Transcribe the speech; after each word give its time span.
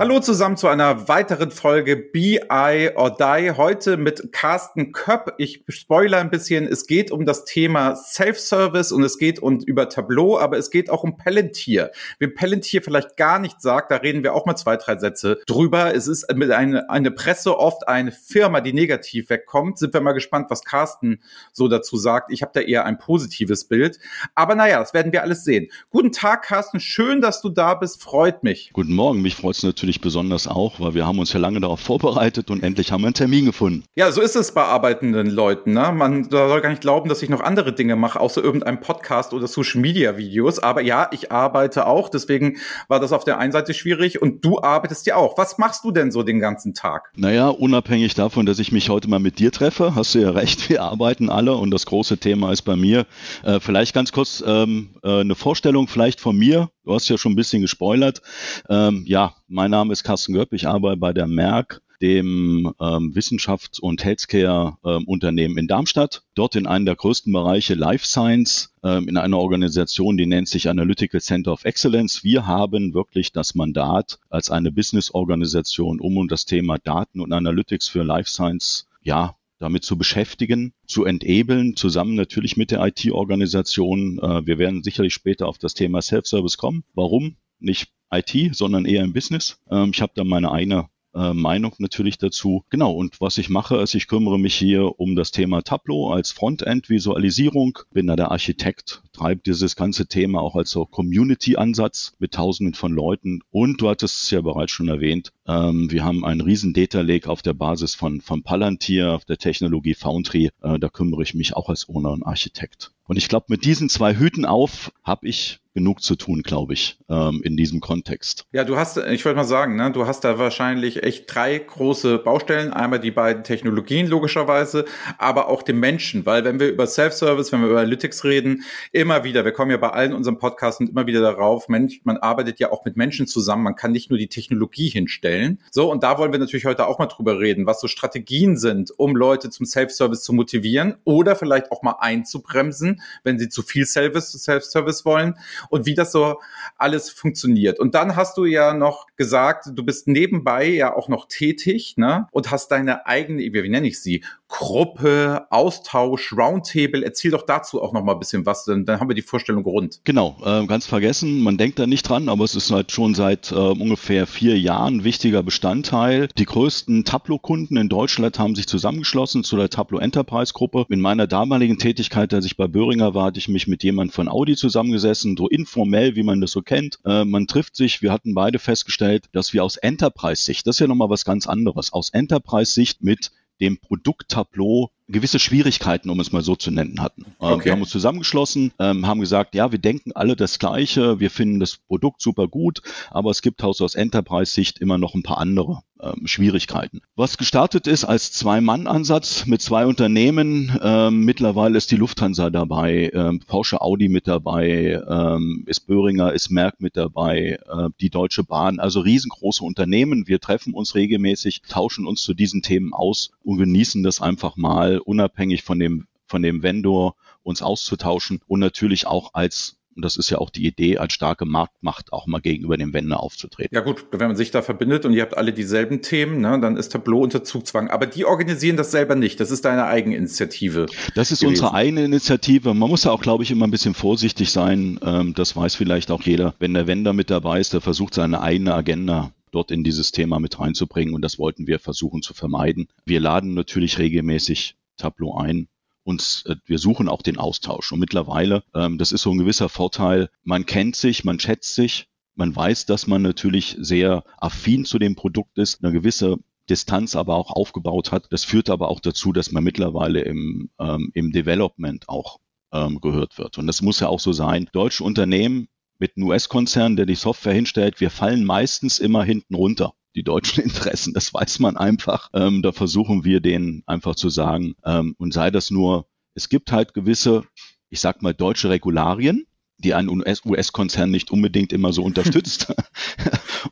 Hallo 0.00 0.18
zusammen 0.18 0.56
zu 0.56 0.66
einer 0.66 1.08
weiteren 1.08 1.50
Folge 1.50 1.94
BI 1.94 2.90
or 2.96 3.14
Die. 3.14 3.50
Heute 3.50 3.98
mit 3.98 4.32
Carsten 4.32 4.92
Köpp. 4.92 5.34
Ich 5.36 5.62
spoiler 5.68 6.20
ein 6.20 6.30
bisschen. 6.30 6.66
Es 6.66 6.86
geht 6.86 7.10
um 7.10 7.26
das 7.26 7.44
Thema 7.44 7.94
Self-Service 7.96 8.92
und 8.92 9.02
es 9.02 9.18
geht 9.18 9.40
um 9.40 9.58
über 9.58 9.90
Tableau, 9.90 10.38
aber 10.38 10.56
es 10.56 10.70
geht 10.70 10.88
auch 10.88 11.04
um 11.04 11.18
Palantir. 11.18 11.90
Wem 12.18 12.32
Palantir 12.32 12.80
vielleicht 12.80 13.18
gar 13.18 13.38
nicht 13.38 13.60
sagt, 13.60 13.90
da 13.90 13.96
reden 13.96 14.22
wir 14.22 14.32
auch 14.32 14.46
mal 14.46 14.56
zwei, 14.56 14.78
drei 14.78 14.96
Sätze 14.96 15.38
drüber. 15.46 15.94
Es 15.94 16.08
ist 16.08 16.34
mit 16.34 16.50
eine, 16.50 16.88
eine 16.88 17.10
Presse 17.10 17.58
oft 17.58 17.86
eine 17.86 18.10
Firma, 18.10 18.62
die 18.62 18.72
negativ 18.72 19.28
wegkommt. 19.28 19.76
Sind 19.76 19.92
wir 19.92 20.00
mal 20.00 20.12
gespannt, 20.12 20.46
was 20.48 20.64
Carsten 20.64 21.20
so 21.52 21.68
dazu 21.68 21.98
sagt. 21.98 22.32
Ich 22.32 22.40
habe 22.40 22.52
da 22.54 22.60
eher 22.60 22.86
ein 22.86 22.96
positives 22.96 23.66
Bild. 23.66 23.98
Aber 24.34 24.54
naja, 24.54 24.78
das 24.78 24.94
werden 24.94 25.12
wir 25.12 25.20
alles 25.20 25.44
sehen. 25.44 25.68
Guten 25.90 26.10
Tag, 26.10 26.44
Carsten. 26.44 26.80
Schön, 26.80 27.20
dass 27.20 27.42
du 27.42 27.50
da 27.50 27.74
bist. 27.74 28.02
Freut 28.02 28.42
mich. 28.42 28.70
Guten 28.72 28.94
Morgen. 28.94 29.20
Mich 29.20 29.36
freut 29.36 29.56
es 29.56 29.62
natürlich 29.62 29.89
natürlich 29.90 30.00
besonders 30.00 30.46
auch, 30.46 30.78
weil 30.78 30.94
wir 30.94 31.04
haben 31.04 31.18
uns 31.18 31.32
ja 31.32 31.40
lange 31.40 31.60
darauf 31.60 31.80
vorbereitet 31.80 32.50
und 32.50 32.62
endlich 32.62 32.92
haben 32.92 33.02
wir 33.02 33.08
einen 33.08 33.14
Termin 33.14 33.44
gefunden. 33.46 33.82
Ja, 33.96 34.12
so 34.12 34.20
ist 34.20 34.36
es 34.36 34.52
bei 34.52 34.62
arbeitenden 34.62 35.28
Leuten. 35.28 35.72
Ne? 35.72 35.90
Man 35.92 36.30
soll 36.30 36.60
gar 36.60 36.70
nicht 36.70 36.82
glauben, 36.82 37.08
dass 37.08 37.22
ich 37.22 37.28
noch 37.28 37.40
andere 37.40 37.72
Dinge 37.72 37.96
mache, 37.96 38.20
außer 38.20 38.42
irgendeinem 38.42 38.80
Podcast 38.80 39.34
oder 39.34 39.48
Social 39.48 39.80
Media 39.80 40.16
Videos. 40.16 40.60
Aber 40.60 40.80
ja, 40.80 41.08
ich 41.10 41.32
arbeite 41.32 41.88
auch. 41.88 42.08
Deswegen 42.08 42.58
war 42.86 43.00
das 43.00 43.12
auf 43.12 43.24
der 43.24 43.38
einen 43.38 43.50
Seite 43.50 43.74
schwierig 43.74 44.22
und 44.22 44.44
du 44.44 44.60
arbeitest 44.60 45.06
ja 45.06 45.16
auch. 45.16 45.36
Was 45.36 45.58
machst 45.58 45.82
du 45.82 45.90
denn 45.90 46.12
so 46.12 46.22
den 46.22 46.38
ganzen 46.38 46.72
Tag? 46.72 47.10
Naja, 47.16 47.48
unabhängig 47.48 48.14
davon, 48.14 48.46
dass 48.46 48.60
ich 48.60 48.70
mich 48.70 48.90
heute 48.90 49.10
mal 49.10 49.18
mit 49.18 49.40
dir 49.40 49.50
treffe, 49.50 49.96
hast 49.96 50.14
du 50.14 50.20
ja 50.20 50.30
recht, 50.30 50.68
wir 50.68 50.82
arbeiten 50.82 51.30
alle 51.30 51.56
und 51.56 51.72
das 51.72 51.86
große 51.86 52.18
Thema 52.18 52.52
ist 52.52 52.62
bei 52.62 52.76
mir. 52.76 53.06
Äh, 53.42 53.58
vielleicht 53.58 53.92
ganz 53.92 54.12
kurz 54.12 54.42
ähm, 54.46 54.90
äh, 55.02 55.20
eine 55.20 55.34
Vorstellung 55.34 55.88
vielleicht 55.88 56.20
von 56.20 56.36
mir. 56.36 56.68
Du 56.84 56.94
hast 56.94 57.08
ja 57.08 57.18
schon 57.18 57.32
ein 57.32 57.36
bisschen 57.36 57.60
gespoilert. 57.60 58.22
Ähm, 58.68 59.04
ja, 59.06 59.34
mein 59.48 59.70
Name 59.70 59.92
ist 59.92 60.02
Carsten 60.02 60.32
Göpp. 60.32 60.52
Ich 60.52 60.66
arbeite 60.66 60.96
bei 60.96 61.12
der 61.12 61.26
Merck, 61.26 61.82
dem 62.00 62.72
ähm, 62.80 63.12
Wissenschafts- 63.14 63.80
und 63.80 64.02
Healthcare-Unternehmen 64.02 65.54
ähm, 65.54 65.58
in 65.58 65.68
Darmstadt. 65.68 66.22
Dort 66.34 66.56
in 66.56 66.66
einem 66.66 66.86
der 66.86 66.96
größten 66.96 67.32
Bereiche 67.32 67.74
Life 67.74 68.06
Science, 68.06 68.72
ähm, 68.82 69.08
in 69.08 69.18
einer 69.18 69.38
Organisation, 69.38 70.16
die 70.16 70.26
nennt 70.26 70.48
sich 70.48 70.70
Analytical 70.70 71.20
Center 71.20 71.52
of 71.52 71.64
Excellence. 71.64 72.24
Wir 72.24 72.46
haben 72.46 72.94
wirklich 72.94 73.32
das 73.32 73.54
Mandat 73.54 74.18
als 74.30 74.50
eine 74.50 74.72
Business-Organisation, 74.72 76.00
um 76.00 76.28
das 76.28 76.46
Thema 76.46 76.78
Daten 76.78 77.20
und 77.20 77.32
Analytics 77.32 77.88
für 77.88 78.02
Life 78.02 78.30
Science 78.30 78.86
ja, 79.02 79.36
damit 79.60 79.84
zu 79.84 79.96
beschäftigen, 79.96 80.72
zu 80.86 81.04
enablen, 81.04 81.76
zusammen 81.76 82.14
natürlich 82.14 82.56
mit 82.56 82.72
der 82.72 82.84
IT-Organisation. 82.84 84.18
Äh, 84.18 84.46
wir 84.46 84.58
werden 84.58 84.82
sicherlich 84.82 85.14
später 85.14 85.46
auf 85.46 85.58
das 85.58 85.74
Thema 85.74 86.02
Self-Service 86.02 86.56
kommen. 86.56 86.82
Warum? 86.94 87.36
Nicht 87.60 87.92
IT, 88.10 88.56
sondern 88.56 88.86
eher 88.86 89.04
im 89.04 89.12
Business. 89.12 89.60
Ähm, 89.70 89.92
ich 89.94 90.02
habe 90.02 90.12
da 90.16 90.24
meine 90.24 90.50
eine 90.50 90.88
äh, 91.14 91.32
Meinung 91.32 91.74
natürlich 91.78 92.18
dazu. 92.18 92.64
Genau, 92.70 92.92
und 92.92 93.20
was 93.20 93.38
ich 93.38 93.48
mache, 93.48 93.76
ist, 93.76 93.94
ich 93.94 94.08
kümmere 94.08 94.38
mich 94.38 94.54
hier 94.54 94.98
um 95.00 95.16
das 95.16 95.30
Thema 95.30 95.62
Tableau 95.62 96.12
als 96.12 96.30
Frontend-Visualisierung, 96.32 97.78
bin 97.92 98.06
da 98.06 98.16
der 98.16 98.30
Architekt, 98.30 99.02
treibe 99.12 99.42
dieses 99.44 99.76
ganze 99.76 100.06
Thema 100.06 100.40
auch 100.40 100.56
als 100.56 100.70
so 100.70 100.86
Community-Ansatz 100.86 102.14
mit 102.18 102.32
tausenden 102.32 102.74
von 102.74 102.92
Leuten. 102.92 103.40
Und 103.50 103.80
du 103.80 103.88
hattest 103.88 104.24
es 104.24 104.30
ja 104.30 104.40
bereits 104.40 104.72
schon 104.72 104.88
erwähnt, 104.88 105.32
ähm, 105.46 105.90
wir 105.90 106.04
haben 106.04 106.24
einen 106.24 106.40
riesen 106.40 106.72
Data 106.72 107.00
Lake 107.00 107.28
auf 107.28 107.42
der 107.42 107.54
Basis 107.54 107.94
von, 107.94 108.20
von 108.20 108.42
Palantir, 108.42 109.12
auf 109.12 109.24
der 109.24 109.38
Technologie 109.38 109.94
Foundry. 109.94 110.50
Äh, 110.62 110.78
da 110.78 110.88
kümmere 110.88 111.22
ich 111.22 111.34
mich 111.34 111.56
auch 111.56 111.68
als 111.68 111.88
Owner 111.88 112.12
und 112.12 112.22
Architekt. 112.22 112.92
Und 113.10 113.16
ich 113.16 113.28
glaube, 113.28 113.46
mit 113.48 113.64
diesen 113.64 113.88
zwei 113.88 114.14
Hüten 114.14 114.44
auf 114.44 114.92
habe 115.02 115.26
ich 115.26 115.58
genug 115.74 116.02
zu 116.02 116.16
tun, 116.16 116.42
glaube 116.42 116.72
ich, 116.72 116.98
ähm, 117.08 117.40
in 117.44 117.56
diesem 117.56 117.80
Kontext. 117.80 118.44
Ja, 118.52 118.64
du 118.64 118.76
hast, 118.76 118.96
ich 118.96 119.24
wollte 119.24 119.36
mal 119.36 119.44
sagen, 119.44 119.76
ne, 119.76 119.92
du 119.92 120.06
hast 120.06 120.24
da 120.24 120.38
wahrscheinlich 120.38 121.02
echt 121.04 121.32
drei 121.32 121.58
große 121.58 122.18
Baustellen. 122.18 122.72
Einmal 122.72 122.98
die 122.98 123.12
beiden 123.12 123.44
Technologien 123.44 124.08
logischerweise, 124.08 124.84
aber 125.18 125.48
auch 125.48 125.62
den 125.62 125.78
Menschen, 125.78 126.26
weil 126.26 126.44
wenn 126.44 126.58
wir 126.58 126.68
über 126.68 126.86
Self-Service, 126.86 127.52
wenn 127.52 127.60
wir 127.60 127.68
über 127.68 127.80
Analytics 127.80 128.24
reden, 128.24 128.64
immer 128.92 129.22
wieder, 129.22 129.44
wir 129.44 129.52
kommen 129.52 129.70
ja 129.70 129.76
bei 129.76 129.90
allen 129.90 130.12
unseren 130.12 130.38
Podcasts 130.38 130.80
immer 130.80 131.06
wieder 131.06 131.20
darauf, 131.20 131.68
Mensch, 131.68 132.00
man 132.04 132.16
arbeitet 132.16 132.58
ja 132.58 132.72
auch 132.72 132.84
mit 132.84 132.96
Menschen 132.96 133.26
zusammen, 133.26 133.62
man 133.62 133.76
kann 133.76 133.92
nicht 133.92 134.10
nur 134.10 134.18
die 134.18 134.28
Technologie 134.28 134.88
hinstellen. 134.88 135.60
So, 135.70 135.90
und 135.90 136.02
da 136.02 136.18
wollen 136.18 136.32
wir 136.32 136.40
natürlich 136.40 136.64
heute 136.64 136.86
auch 136.86 136.98
mal 136.98 137.06
drüber 137.06 137.38
reden, 137.38 137.66
was 137.66 137.80
so 137.80 137.86
Strategien 137.86 138.56
sind, 138.56 138.90
um 138.98 139.14
Leute 139.14 139.50
zum 139.50 139.66
Self-Service 139.66 140.22
zu 140.22 140.32
motivieren 140.32 140.96
oder 141.04 141.36
vielleicht 141.36 141.70
auch 141.70 141.82
mal 141.82 141.96
einzubremsen, 142.00 143.00
wenn 143.22 143.38
sie 143.38 143.48
zu 143.48 143.62
viel 143.62 143.86
Self-Service 143.86 145.04
wollen 145.04 145.36
und 145.70 145.86
wie 145.86 145.94
das 145.94 146.12
so 146.12 146.40
alles 146.76 147.08
funktioniert. 147.08 147.78
Und 147.78 147.94
dann 147.94 148.16
hast 148.16 148.36
du 148.36 148.44
ja 148.44 148.74
noch 148.74 149.06
gesagt, 149.16 149.70
du 149.72 149.84
bist 149.84 150.08
nebenbei 150.08 150.66
ja 150.66 150.94
auch 150.94 151.08
noch 151.08 151.26
tätig, 151.26 151.94
ne? 151.96 152.26
Und 152.32 152.50
hast 152.50 152.68
deine 152.68 153.06
eigene, 153.06 153.42
wie 153.42 153.68
nenne 153.68 153.88
ich 153.88 154.02
sie, 154.02 154.24
Gruppe, 154.50 155.46
Austausch, 155.50 156.32
Roundtable. 156.36 157.04
Erzähl 157.04 157.30
doch 157.30 157.46
dazu 157.46 157.80
auch 157.80 157.92
noch 157.92 158.02
mal 158.02 158.12
ein 158.12 158.18
bisschen 158.18 158.44
was, 158.44 158.64
denn 158.64 158.84
dann 158.84 158.98
haben 159.00 159.08
wir 159.08 159.14
die 159.14 159.22
Vorstellung 159.22 159.64
rund. 159.64 160.00
Genau, 160.04 160.36
äh, 160.44 160.66
ganz 160.66 160.86
vergessen, 160.86 161.40
man 161.40 161.56
denkt 161.56 161.78
da 161.78 161.86
nicht 161.86 162.02
dran, 162.02 162.28
aber 162.28 162.44
es 162.44 162.56
ist 162.56 162.70
halt 162.70 162.90
schon 162.90 163.14
seit 163.14 163.52
äh, 163.52 163.54
ungefähr 163.54 164.26
vier 164.26 164.58
Jahren 164.58 165.04
wichtiger 165.04 165.44
Bestandteil. 165.44 166.28
Die 166.36 166.44
größten 166.44 167.04
Tableau-Kunden 167.04 167.76
in 167.76 167.88
Deutschland 167.88 168.38
haben 168.40 168.56
sich 168.56 168.66
zusammengeschlossen 168.66 169.44
zu 169.44 169.56
der 169.56 169.70
Tableau 169.70 169.98
Enterprise 169.98 170.52
Gruppe. 170.52 170.84
In 170.88 171.00
meiner 171.00 171.28
damaligen 171.28 171.78
Tätigkeit, 171.78 172.34
als 172.34 172.44
ich 172.44 172.56
bei 172.56 172.66
Böhringer 172.66 173.14
war, 173.14 173.26
hatte 173.26 173.38
ich 173.38 173.48
mich 173.48 173.68
mit 173.68 173.84
jemandem 173.84 174.12
von 174.12 174.28
Audi 174.28 174.56
zusammengesessen, 174.56 175.36
so 175.36 175.48
informell, 175.48 176.16
wie 176.16 176.24
man 176.24 176.40
das 176.40 176.50
so 176.50 176.60
kennt. 176.60 176.98
Äh, 177.04 177.24
man 177.24 177.46
trifft 177.46 177.76
sich, 177.76 178.02
wir 178.02 178.10
hatten 178.10 178.34
beide 178.34 178.58
festgestellt, 178.58 179.26
dass 179.32 179.52
wir 179.52 179.62
aus 179.62 179.76
Enterprise-Sicht, 179.76 180.66
das 180.66 180.76
ist 180.76 180.80
ja 180.80 180.88
nochmal 180.88 181.08
was 181.08 181.24
ganz 181.24 181.46
anderes, 181.46 181.92
aus 181.92 182.10
Enterprise-Sicht 182.10 183.04
mit 183.04 183.30
dem 183.60 183.78
Produkttableau 183.78 184.90
gewisse 185.08 185.38
Schwierigkeiten, 185.38 186.08
um 186.10 186.20
es 186.20 186.32
mal 186.32 186.42
so 186.42 186.56
zu 186.56 186.70
nennen, 186.70 187.00
hatten. 187.00 187.22
Ähm, 187.22 187.34
okay. 187.38 187.64
Wir 187.66 187.72
haben 187.72 187.80
uns 187.80 187.90
zusammengeschlossen, 187.90 188.72
ähm, 188.78 189.06
haben 189.06 189.20
gesagt, 189.20 189.54
ja, 189.54 189.72
wir 189.72 189.78
denken 189.78 190.12
alle 190.12 190.36
das 190.36 190.58
Gleiche, 190.58 191.20
wir 191.20 191.30
finden 191.30 191.60
das 191.60 191.76
Produkt 191.76 192.22
super 192.22 192.48
gut, 192.48 192.82
aber 193.10 193.30
es 193.30 193.42
gibt 193.42 193.62
aus 193.62 193.94
Enterprise-Sicht 193.94 194.78
immer 194.78 194.98
noch 194.98 195.14
ein 195.14 195.22
paar 195.22 195.38
andere 195.38 195.82
ähm, 196.02 196.26
Schwierigkeiten. 196.26 197.00
Was 197.16 197.38
gestartet 197.38 197.86
ist 197.86 198.04
als 198.04 198.32
Zwei-Mann-Ansatz 198.32 199.46
mit 199.46 199.62
zwei 199.62 199.86
Unternehmen, 199.86 200.78
ähm, 200.82 201.24
mittlerweile 201.24 201.76
ist 201.76 201.90
die 201.90 201.96
Lufthansa 201.96 202.50
dabei, 202.50 203.10
ähm, 203.12 203.40
Porsche 203.46 203.80
Audi 203.80 204.08
mit 204.08 204.26
dabei, 204.26 205.00
ähm, 205.08 205.64
ist 205.66 205.86
Böhringer, 205.86 206.32
ist 206.32 206.50
Merck 206.50 206.80
mit 206.80 206.96
dabei, 206.96 207.58
äh, 207.66 207.88
die 208.00 208.10
Deutsche 208.10 208.44
Bahn, 208.44 208.78
also 208.78 209.00
riesengroße 209.00 209.64
Unternehmen. 209.64 210.26
Wir 210.26 210.40
treffen 210.40 210.74
uns 210.74 210.94
regelmäßig, 210.94 211.62
tauschen 211.68 212.06
uns 212.06 212.22
zu 212.22 212.34
diesen 212.34 212.62
Themen 212.62 212.92
aus 212.92 213.30
und 213.42 213.58
genießen 213.58 214.02
das 214.02 214.20
einfach 214.20 214.56
mal 214.56 214.98
unabhängig 214.98 215.62
von 215.62 215.78
dem, 215.78 216.06
von 216.26 216.42
dem 216.42 216.62
Vendor 216.62 217.14
uns 217.42 217.62
auszutauschen 217.62 218.40
und 218.46 218.60
natürlich 218.60 219.06
auch 219.06 219.34
als 219.34 219.79
und 219.96 220.04
das 220.04 220.16
ist 220.16 220.30
ja 220.30 220.38
auch 220.38 220.50
die 220.50 220.66
Idee, 220.66 220.98
als 220.98 221.12
starke 221.12 221.44
Marktmacht 221.44 222.12
auch 222.12 222.26
mal 222.26 222.40
gegenüber 222.40 222.76
dem 222.76 222.92
Vendor 222.92 223.20
aufzutreten. 223.20 223.74
Ja 223.74 223.80
gut, 223.80 224.06
wenn 224.12 224.28
man 224.28 224.36
sich 224.36 224.50
da 224.50 224.62
verbindet 224.62 225.04
und 225.04 225.12
ihr 225.12 225.22
habt 225.22 225.36
alle 225.36 225.52
dieselben 225.52 226.00
Themen, 226.00 226.40
ne, 226.40 226.58
dann 226.60 226.76
ist 226.76 226.92
Tableau 226.92 227.22
unter 227.22 227.42
Zugzwang. 227.42 227.90
Aber 227.90 228.06
die 228.06 228.24
organisieren 228.24 228.76
das 228.76 228.92
selber 228.92 229.16
nicht. 229.16 229.40
Das 229.40 229.50
ist 229.50 229.64
deine 229.64 229.86
Eigeninitiative. 229.86 230.86
Das 231.14 231.32
ist 231.32 231.40
gewesen. 231.40 231.50
unsere 231.50 231.74
eigene 231.74 232.04
Initiative. 232.04 232.72
Man 232.72 232.88
muss 232.88 233.04
ja 233.04 233.10
auch, 233.10 233.20
glaube 233.20 233.42
ich, 233.42 233.50
immer 233.50 233.66
ein 233.66 233.70
bisschen 233.70 233.94
vorsichtig 233.94 234.52
sein. 234.52 235.00
Ähm, 235.04 235.34
das 235.34 235.56
weiß 235.56 235.74
vielleicht 235.74 236.10
auch 236.10 236.22
jeder. 236.22 236.54
Wenn 236.58 236.74
der 236.74 236.86
Vendor 236.86 237.12
mit 237.12 237.30
dabei 237.30 237.60
ist, 237.60 237.72
der 237.72 237.80
versucht 237.80 238.14
seine 238.14 238.40
eigene 238.40 238.74
Agenda 238.74 239.32
dort 239.50 239.70
in 239.70 239.82
dieses 239.82 240.12
Thema 240.12 240.38
mit 240.38 240.60
reinzubringen 240.60 241.14
und 241.14 241.22
das 241.22 241.38
wollten 241.38 241.66
wir 241.66 241.80
versuchen 241.80 242.22
zu 242.22 242.34
vermeiden. 242.34 242.86
Wir 243.04 243.20
laden 243.20 243.54
natürlich 243.54 243.98
regelmäßig 243.98 244.76
Tableau 244.96 245.36
ein. 245.36 245.68
Und 246.10 246.42
äh, 246.46 246.56
wir 246.66 246.78
suchen 246.78 247.08
auch 247.08 247.22
den 247.22 247.38
Austausch. 247.38 247.92
Und 247.92 248.00
mittlerweile, 248.00 248.64
ähm, 248.74 248.98
das 248.98 249.12
ist 249.12 249.22
so 249.22 249.30
ein 249.30 249.38
gewisser 249.38 249.68
Vorteil, 249.68 250.28
man 250.42 250.66
kennt 250.66 250.96
sich, 250.96 251.22
man 251.22 251.38
schätzt 251.38 251.72
sich, 251.76 252.08
man 252.34 252.54
weiß, 252.54 252.86
dass 252.86 253.06
man 253.06 253.22
natürlich 253.22 253.76
sehr 253.78 254.24
affin 254.38 254.84
zu 254.84 254.98
dem 254.98 255.14
Produkt 255.14 255.56
ist, 255.56 255.84
eine 255.84 255.92
gewisse 255.92 256.38
Distanz 256.68 257.14
aber 257.14 257.36
auch 257.36 257.52
aufgebaut 257.52 258.10
hat. 258.10 258.26
Das 258.30 258.42
führt 258.42 258.70
aber 258.70 258.88
auch 258.88 258.98
dazu, 258.98 259.32
dass 259.32 259.52
man 259.52 259.62
mittlerweile 259.62 260.22
im, 260.22 260.70
ähm, 260.80 261.12
im 261.14 261.30
Development 261.30 262.08
auch 262.08 262.40
ähm, 262.72 263.00
gehört 263.00 263.38
wird. 263.38 263.58
Und 263.58 263.68
das 263.68 263.80
muss 263.80 264.00
ja 264.00 264.08
auch 264.08 264.20
so 264.20 264.32
sein. 264.32 264.68
Deutsche 264.72 265.04
Unternehmen 265.04 265.68
mit 266.00 266.16
einem 266.16 266.26
US-Konzern, 266.26 266.96
der 266.96 267.06
die 267.06 267.14
Software 267.14 267.54
hinstellt, 267.54 268.00
wir 268.00 268.10
fallen 268.10 268.44
meistens 268.44 268.98
immer 268.98 269.22
hinten 269.22 269.54
runter 269.54 269.92
die 270.14 270.22
deutschen 270.22 270.62
Interessen. 270.64 271.14
Das 271.14 271.32
weiß 271.32 271.58
man 271.60 271.76
einfach. 271.76 272.30
Ähm, 272.34 272.62
da 272.62 272.72
versuchen 272.72 273.24
wir 273.24 273.40
denen 273.40 273.82
einfach 273.86 274.14
zu 274.14 274.28
sagen, 274.28 274.74
ähm, 274.84 275.14
und 275.18 275.32
sei 275.32 275.50
das 275.50 275.70
nur, 275.70 276.06
es 276.34 276.48
gibt 276.48 276.72
halt 276.72 276.94
gewisse, 276.94 277.44
ich 277.88 278.00
sag 278.00 278.22
mal, 278.22 278.34
deutsche 278.34 278.70
Regularien, 278.70 279.46
die 279.80 279.94
ein 279.94 280.08
US-Konzern 280.08 281.10
nicht 281.10 281.30
unbedingt 281.30 281.72
immer 281.72 281.92
so 281.92 282.02
unterstützt. 282.02 282.72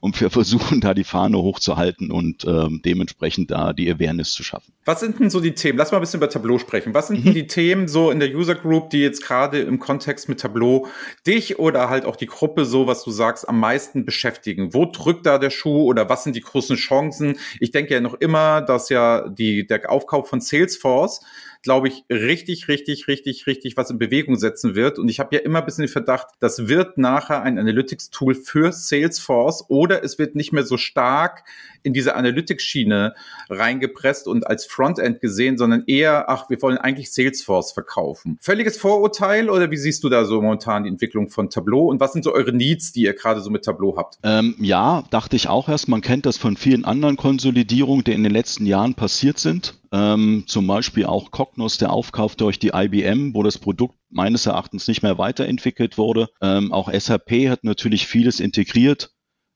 und 0.00 0.20
wir 0.20 0.30
versuchen 0.30 0.80
da 0.80 0.94
die 0.94 1.04
Fahne 1.04 1.38
hochzuhalten 1.38 2.10
und 2.10 2.44
ähm, 2.44 2.80
dementsprechend 2.84 3.50
da 3.50 3.72
die 3.72 3.90
Awareness 3.90 4.32
zu 4.32 4.42
schaffen. 4.42 4.72
Was 4.84 5.00
sind 5.00 5.20
denn 5.20 5.30
so 5.30 5.40
die 5.40 5.52
Themen? 5.52 5.78
Lass 5.78 5.92
mal 5.92 5.98
ein 5.98 6.00
bisschen 6.00 6.18
über 6.18 6.30
Tableau 6.30 6.58
sprechen. 6.58 6.94
Was 6.94 7.08
sind 7.08 7.20
mhm. 7.20 7.24
denn 7.24 7.34
die 7.34 7.46
Themen 7.46 7.88
so 7.88 8.10
in 8.10 8.20
der 8.20 8.34
User 8.34 8.54
Group, 8.54 8.90
die 8.90 9.00
jetzt 9.00 9.22
gerade 9.22 9.60
im 9.60 9.78
Kontext 9.78 10.28
mit 10.28 10.40
Tableau 10.40 10.86
dich 11.26 11.58
oder 11.58 11.90
halt 11.90 12.04
auch 12.04 12.16
die 12.16 12.26
Gruppe 12.26 12.64
so, 12.64 12.86
was 12.86 13.04
du 13.04 13.10
sagst, 13.10 13.48
am 13.48 13.60
meisten 13.60 14.04
beschäftigen? 14.04 14.74
Wo 14.74 14.86
drückt 14.86 15.26
da 15.26 15.38
der 15.38 15.50
Schuh 15.50 15.84
oder 15.84 16.08
was 16.08 16.24
sind 16.24 16.36
die 16.36 16.40
großen 16.40 16.76
Chancen? 16.76 17.38
Ich 17.60 17.70
denke 17.70 17.94
ja 17.94 18.00
noch 18.00 18.14
immer, 18.14 18.62
dass 18.62 18.88
ja 18.88 19.28
die, 19.28 19.66
der 19.66 19.90
Aufkauf 19.90 20.28
von 20.28 20.40
Salesforce 20.40 21.20
glaube 21.62 21.88
ich, 21.88 22.04
richtig, 22.10 22.68
richtig, 22.68 23.08
richtig, 23.08 23.46
richtig 23.46 23.76
was 23.76 23.90
in 23.90 23.98
Bewegung 23.98 24.36
setzen 24.36 24.74
wird. 24.74 24.98
Und 24.98 25.08
ich 25.08 25.20
habe 25.20 25.36
ja 25.36 25.42
immer 25.42 25.60
ein 25.60 25.64
bisschen 25.64 25.84
den 25.84 25.92
Verdacht, 25.92 26.28
das 26.40 26.68
wird 26.68 26.98
nachher 26.98 27.42
ein 27.42 27.58
Analytics-Tool 27.58 28.34
für 28.34 28.72
Salesforce 28.72 29.64
oder 29.68 30.04
es 30.04 30.18
wird 30.18 30.34
nicht 30.34 30.52
mehr 30.52 30.64
so 30.64 30.76
stark 30.76 31.44
in 31.82 31.92
diese 31.92 32.14
Analytics-Schiene 32.16 33.14
reingepresst 33.48 34.28
und 34.28 34.46
als 34.46 34.66
Frontend 34.66 35.20
gesehen, 35.20 35.58
sondern 35.58 35.84
eher, 35.86 36.28
ach, 36.28 36.50
wir 36.50 36.60
wollen 36.62 36.78
eigentlich 36.78 37.12
Salesforce 37.12 37.72
verkaufen. 37.72 38.38
Völliges 38.40 38.76
Vorurteil 38.76 39.50
oder 39.50 39.70
wie 39.70 39.76
siehst 39.76 40.04
du 40.04 40.08
da 40.08 40.24
so 40.24 40.40
momentan 40.40 40.84
die 40.84 40.90
Entwicklung 40.90 41.28
von 41.28 41.50
Tableau 41.50 41.86
und 41.88 42.00
was 42.00 42.12
sind 42.12 42.24
so 42.24 42.32
eure 42.32 42.52
Needs, 42.52 42.92
die 42.92 43.02
ihr 43.02 43.14
gerade 43.14 43.40
so 43.40 43.50
mit 43.50 43.64
Tableau 43.64 43.96
habt? 43.96 44.18
Ähm, 44.22 44.54
ja, 44.58 45.04
dachte 45.10 45.36
ich 45.36 45.48
auch 45.48 45.68
erst. 45.68 45.88
Man 45.88 46.00
kennt 46.00 46.26
das 46.26 46.36
von 46.36 46.56
vielen 46.56 46.84
anderen 46.84 47.16
Konsolidierungen, 47.16 48.04
die 48.04 48.12
in 48.12 48.22
den 48.22 48.32
letzten 48.32 48.66
Jahren 48.66 48.94
passiert 48.94 49.38
sind. 49.38 49.74
Ähm, 49.92 50.44
zum 50.46 50.66
Beispiel 50.66 51.06
auch 51.06 51.30
Cognos, 51.30 51.78
der 51.78 51.92
Aufkauf 51.92 52.36
durch 52.36 52.58
die 52.58 52.72
IBM, 52.74 53.34
wo 53.34 53.42
das 53.42 53.58
Produkt 53.58 53.96
meines 54.10 54.46
Erachtens 54.46 54.88
nicht 54.88 55.02
mehr 55.02 55.18
weiterentwickelt 55.18 55.98
wurde. 55.98 56.28
Ähm, 56.40 56.72
auch 56.72 56.92
SAP 56.92 57.30
hat 57.48 57.64
natürlich 57.64 58.06
vieles 58.06 58.40
integriert 58.40 59.10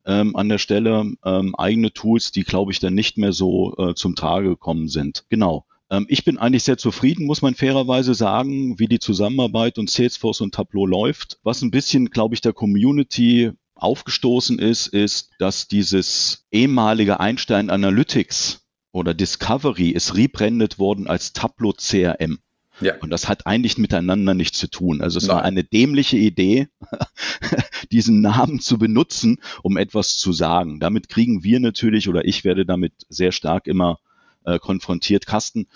ähm, 0.04 0.34
an 0.36 0.48
der 0.48 0.58
Stelle, 0.58 1.12
ähm, 1.24 1.54
eigene 1.56 1.92
Tools, 1.92 2.32
die, 2.32 2.44
glaube 2.44 2.72
ich, 2.72 2.80
dann 2.80 2.94
nicht 2.94 3.18
mehr 3.18 3.32
so 3.32 3.74
äh, 3.76 3.94
zum 3.94 4.14
Trage 4.14 4.48
gekommen 4.48 4.88
sind. 4.88 5.24
Genau. 5.28 5.66
Ähm, 5.90 6.06
ich 6.08 6.24
bin 6.24 6.38
eigentlich 6.38 6.64
sehr 6.64 6.78
zufrieden, 6.78 7.26
muss 7.26 7.42
man 7.42 7.54
fairerweise 7.54 8.14
sagen, 8.14 8.78
wie 8.78 8.86
die 8.86 8.98
Zusammenarbeit 8.98 9.78
und 9.78 9.90
Salesforce 9.90 10.40
und 10.40 10.54
Tableau 10.54 10.86
läuft. 10.86 11.38
Was 11.42 11.62
ein 11.62 11.70
bisschen, 11.70 12.10
glaube 12.10 12.34
ich, 12.34 12.40
der 12.40 12.52
Community 12.52 13.52
aufgestoßen 13.74 14.58
ist, 14.58 14.86
ist, 14.88 15.30
dass 15.38 15.68
dieses 15.68 16.46
ehemalige 16.50 17.20
Einstein 17.20 17.68
Analytics 17.68 18.61
oder 18.92 19.14
Discovery 19.14 19.88
ist 19.88 20.14
rebrandet 20.14 20.78
worden 20.78 21.06
als 21.06 21.32
Tableau 21.32 21.72
CRM. 21.72 22.38
Ja. 22.80 22.94
Und 23.00 23.10
das 23.10 23.28
hat 23.28 23.46
eigentlich 23.46 23.78
miteinander 23.78 24.34
nichts 24.34 24.58
zu 24.58 24.68
tun. 24.68 25.02
Also 25.02 25.18
es 25.18 25.26
Nein. 25.26 25.36
war 25.36 25.44
eine 25.44 25.64
dämliche 25.64 26.16
Idee, 26.16 26.68
diesen 27.92 28.20
Namen 28.20 28.60
zu 28.60 28.78
benutzen, 28.78 29.38
um 29.62 29.76
etwas 29.76 30.16
zu 30.16 30.32
sagen. 30.32 30.80
Damit 30.80 31.08
kriegen 31.08 31.44
wir 31.44 31.60
natürlich, 31.60 32.08
oder 32.08 32.24
ich 32.24 32.44
werde 32.44 32.66
damit 32.66 32.92
sehr 33.08 33.32
stark 33.32 33.66
immer 33.66 33.98
äh, 34.44 34.58
konfrontiert. 34.58 35.26
Carsten, 35.26 35.68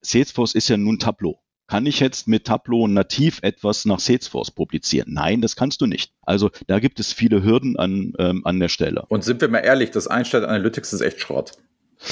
Salesforce 0.00 0.54
ist 0.54 0.68
ja 0.68 0.76
nun 0.76 0.98
Tableau. 0.98 1.40
Kann 1.66 1.84
ich 1.84 2.00
jetzt 2.00 2.26
mit 2.28 2.46
Tableau 2.46 2.88
nativ 2.88 3.40
etwas 3.42 3.84
nach 3.84 4.00
Salesforce 4.00 4.50
publizieren? 4.50 5.12
Nein, 5.12 5.42
das 5.42 5.54
kannst 5.54 5.82
du 5.82 5.86
nicht. 5.86 6.12
Also 6.22 6.50
da 6.66 6.78
gibt 6.78 6.98
es 6.98 7.12
viele 7.12 7.44
Hürden 7.44 7.78
an, 7.78 8.14
ähm, 8.18 8.40
an 8.46 8.58
der 8.58 8.70
Stelle. 8.70 9.04
Und 9.08 9.22
sind 9.22 9.42
wir 9.42 9.48
mal 9.48 9.58
ehrlich, 9.58 9.90
das 9.90 10.08
Einstein 10.08 10.44
Analytics 10.44 10.94
ist 10.94 11.02
echt 11.02 11.20
Schrott. 11.20 11.52